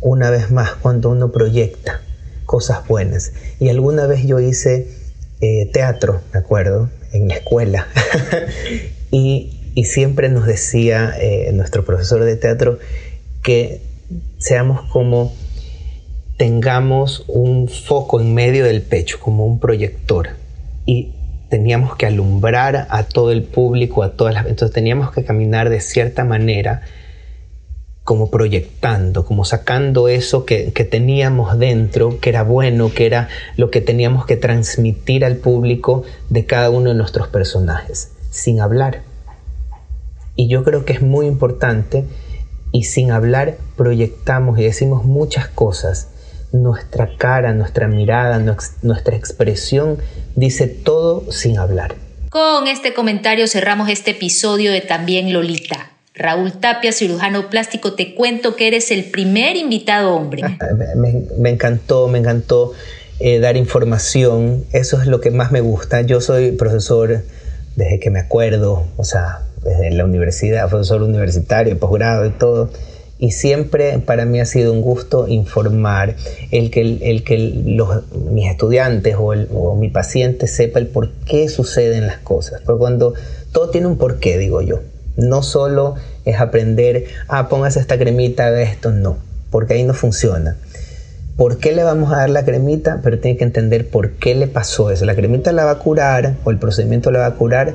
una 0.00 0.30
vez 0.30 0.50
más 0.50 0.72
cuando 0.72 1.10
uno 1.10 1.30
proyecta 1.30 2.00
cosas 2.46 2.86
buenas. 2.88 3.32
Y 3.58 3.68
alguna 3.68 4.06
vez 4.06 4.24
yo 4.24 4.40
hice 4.40 4.88
eh, 5.40 5.70
teatro, 5.72 6.20
me 6.32 6.40
acuerdo, 6.40 6.90
en 7.12 7.28
la 7.28 7.34
escuela. 7.34 7.86
y, 9.10 9.59
siempre 9.84 10.28
nos 10.28 10.46
decía 10.46 11.12
eh, 11.18 11.50
nuestro 11.52 11.84
profesor 11.84 12.24
de 12.24 12.36
teatro 12.36 12.78
que 13.42 13.80
seamos 14.38 14.82
como 14.90 15.32
tengamos 16.36 17.24
un 17.28 17.68
foco 17.68 18.18
en 18.20 18.32
medio 18.32 18.64
del 18.64 18.80
pecho, 18.80 19.18
como 19.20 19.44
un 19.44 19.60
proyector. 19.60 20.30
Y 20.86 21.12
teníamos 21.50 21.96
que 21.96 22.06
alumbrar 22.06 22.86
a 22.88 23.02
todo 23.02 23.30
el 23.30 23.42
público, 23.42 24.02
a 24.02 24.12
todas 24.12 24.32
las... 24.32 24.46
Entonces 24.46 24.74
teníamos 24.74 25.12
que 25.12 25.22
caminar 25.22 25.68
de 25.68 25.80
cierta 25.80 26.24
manera 26.24 26.80
como 28.04 28.30
proyectando, 28.30 29.26
como 29.26 29.44
sacando 29.44 30.08
eso 30.08 30.46
que, 30.46 30.72
que, 30.72 30.84
teníamos 30.84 31.58
dentro, 31.58 32.18
que 32.20 32.30
era 32.30 32.42
bueno, 32.42 32.90
que 32.90 33.04
era 33.04 33.28
lo 33.56 33.70
que 33.70 33.82
teníamos 33.82 34.24
que 34.24 34.36
transmitir 34.36 35.24
al 35.26 35.36
público 35.36 36.04
de 36.30 36.46
cada 36.46 36.70
uno 36.70 36.88
de 36.88 36.96
nuestros 36.96 37.28
personajes, 37.28 38.12
sin 38.30 38.60
hablar. 38.60 39.09
Y 40.40 40.48
yo 40.48 40.64
creo 40.64 40.86
que 40.86 40.94
es 40.94 41.02
muy 41.02 41.26
importante 41.26 42.06
y 42.72 42.84
sin 42.84 43.10
hablar 43.10 43.58
proyectamos 43.76 44.58
y 44.58 44.62
decimos 44.62 45.04
muchas 45.04 45.48
cosas 45.48 46.08
nuestra 46.50 47.14
cara, 47.18 47.52
nuestra 47.52 47.88
mirada, 47.88 48.38
nuestra 48.80 49.16
expresión 49.16 49.98
dice 50.36 50.66
todo 50.66 51.30
sin 51.30 51.58
hablar. 51.58 51.94
Con 52.30 52.68
este 52.68 52.94
comentario 52.94 53.46
cerramos 53.48 53.90
este 53.90 54.12
episodio 54.12 54.72
de 54.72 54.80
También 54.80 55.30
Lolita. 55.30 55.90
Raúl 56.14 56.52
Tapia, 56.52 56.92
cirujano 56.92 57.50
plástico, 57.50 57.92
te 57.92 58.14
cuento 58.14 58.56
que 58.56 58.66
eres 58.66 58.90
el 58.90 59.04
primer 59.10 59.56
invitado 59.56 60.14
hombre. 60.14 60.56
Me, 61.36 61.50
encantó, 61.50 62.08
me 62.08 62.18
encantó 62.18 62.72
eh, 63.18 63.40
dar 63.40 63.58
información. 63.58 64.64
Eso 64.72 65.02
es 65.02 65.06
lo 65.06 65.20
que 65.20 65.32
más 65.32 65.52
me 65.52 65.60
gusta. 65.60 66.00
Yo 66.00 66.22
soy 66.22 66.52
profesor 66.52 67.24
desde 67.76 68.00
que 68.00 68.08
me 68.08 68.20
acuerdo, 68.20 68.86
o 68.96 69.04
sea, 69.04 69.42
desde 69.62 69.90
la 69.90 70.04
universidad, 70.04 70.68
profesor 70.68 71.02
universitario, 71.02 71.78
posgrado 71.78 72.26
y 72.26 72.30
todo 72.30 72.70
y 73.20 73.32
siempre 73.32 73.98
para 73.98 74.24
mí 74.24 74.40
ha 74.40 74.46
sido 74.46 74.72
un 74.72 74.80
gusto 74.80 75.28
informar, 75.28 76.16
el 76.50 76.70
que, 76.70 76.80
el, 76.80 77.22
que 77.22 77.36
los, 77.66 78.10
mis 78.14 78.50
estudiantes 78.50 79.14
o, 79.18 79.76
mi 79.76 79.90
paciente 79.90 80.46
sepa 80.46 80.78
el 80.78 80.86
por 80.86 81.10
qué 81.26 81.50
suceden 81.50 82.06
las 82.06 82.16
cosas. 82.16 82.62
Porque 82.64 82.78
cuando 82.78 83.12
todo 83.52 83.68
tiene 83.68 83.88
un 83.88 83.98
porqué, 83.98 84.38
digo 84.38 84.62
yo. 84.62 84.80
No 85.16 85.42
solo 85.42 85.96
es 86.24 86.40
aprender, 86.40 87.04
ah, 87.28 87.50
póngase 87.50 87.78
esta 87.78 87.98
cremita, 87.98 88.46
haga 88.46 88.62
esto, 88.62 88.90
no, 88.90 89.18
porque 89.50 89.74
ahí 89.74 89.84
no 89.84 89.92
funciona. 89.92 90.56
¿Por 91.36 91.58
qué 91.58 91.72
le 91.72 91.84
vamos 91.84 92.10
a 92.12 92.16
dar 92.16 92.30
la 92.30 92.46
cremita? 92.46 93.00
Pero 93.02 93.18
tiene 93.18 93.36
que 93.36 93.44
entender 93.44 93.88
por 93.88 94.12
qué 94.12 94.34
le 94.34 94.46
pasó 94.46 94.90
eso. 94.90 95.04
La 95.04 95.14
cremita 95.14 95.52
la 95.52 95.66
va 95.66 95.72
a 95.72 95.78
curar 95.78 96.36
o 96.44 96.50
el 96.50 96.58
procedimiento 96.58 97.10
la 97.10 97.18
va 97.18 97.26
a 97.26 97.34
curar 97.34 97.74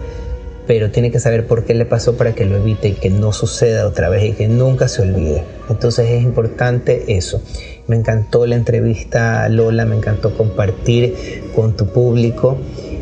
pero 0.68 0.92
tiene 0.92 1.12
que 1.12 1.20
saber 1.20 1.48
por 1.48 1.66
qué 1.66 1.74
le 1.74 1.86
pasó 1.86 2.18
para 2.18 2.34
que 2.34 2.46
lo 2.46 2.58
evite 2.58 2.90
y 2.90 2.94
que 2.94 3.10
no 3.10 3.34
suceda 3.34 3.88
otra 3.88 4.10
vez 4.10 4.24
y 4.26 4.32
que 4.34 4.48
nunca 4.48 4.88
se 4.88 5.02
olvide. 5.02 5.44
Entonces 5.70 6.10
es 6.10 6.24
importante 6.24 7.16
eso. 7.16 7.42
Me 7.88 7.96
encantó 7.96 8.46
la 8.46 8.56
entrevista, 8.56 9.48
Lola, 9.50 9.86
me 9.86 9.96
encantó 9.96 10.36
compartir 10.36 11.44
con 11.56 11.76
tu 11.76 11.88
público 11.88 12.58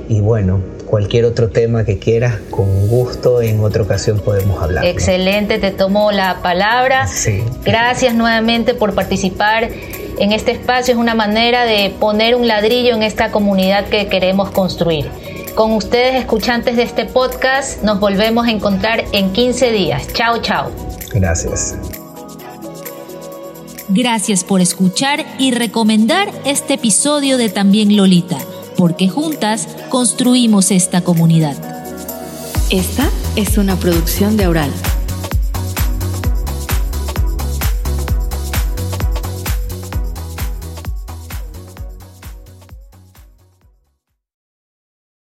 y 0.10 0.20
bueno, 0.20 0.60
cualquier 0.94 1.26
otro 1.26 1.50
tema 1.50 1.86
que 1.86 1.98
quieras, 1.98 2.36
con 2.52 2.88
gusto 2.88 3.42
en 3.42 3.62
otra 3.62 3.82
ocasión 3.82 4.20
podemos 4.20 4.62
hablar. 4.62 4.86
Excelente, 4.86 5.58
te 5.58 5.72
tomo 5.72 6.12
la 6.12 6.42
palabra. 6.44 7.08
Sí. 7.08 7.44
Gracias 7.64 8.14
nuevamente 8.14 8.74
por 8.74 8.94
participar 8.94 9.70
en 10.20 10.32
este 10.32 10.52
espacio. 10.52 10.94
Es 10.94 11.00
una 11.00 11.16
manera 11.16 11.66
de 11.66 11.92
poner 12.00 12.36
un 12.36 12.48
ladrillo 12.48 12.94
en 12.94 13.04
esta 13.04 13.32
comunidad 13.32 13.86
que 13.86 14.08
queremos 14.08 14.52
construir. 14.52 15.08
Con 15.56 15.74
ustedes, 15.74 16.16
escuchantes 16.16 16.76
de 16.76 16.84
este 16.84 17.06
podcast, 17.06 17.84
nos 17.84 18.00
volvemos 18.00 18.48
a 18.48 18.52
encontrar 18.52 19.06
en 19.12 19.32
15 19.32 19.72
días. 19.72 20.08
Chao, 20.14 20.42
chao. 20.42 20.72
Gracias. 21.14 21.76
Gracias 23.90 24.44
por 24.44 24.62
escuchar 24.62 25.24
y 25.38 25.52
recomendar 25.52 26.32
este 26.46 26.74
episodio 26.74 27.38
de 27.38 27.50
También 27.50 27.96
Lolita, 27.96 28.40
porque 28.78 29.08
juntas 29.08 29.68
construimos 29.90 30.72
esta 30.72 31.02
comunidad. 31.02 31.56
Esta 32.72 33.08
es 33.36 33.60
una 33.60 33.76
producción 33.76 34.36
de 34.38 34.46
Aural. 34.46 34.72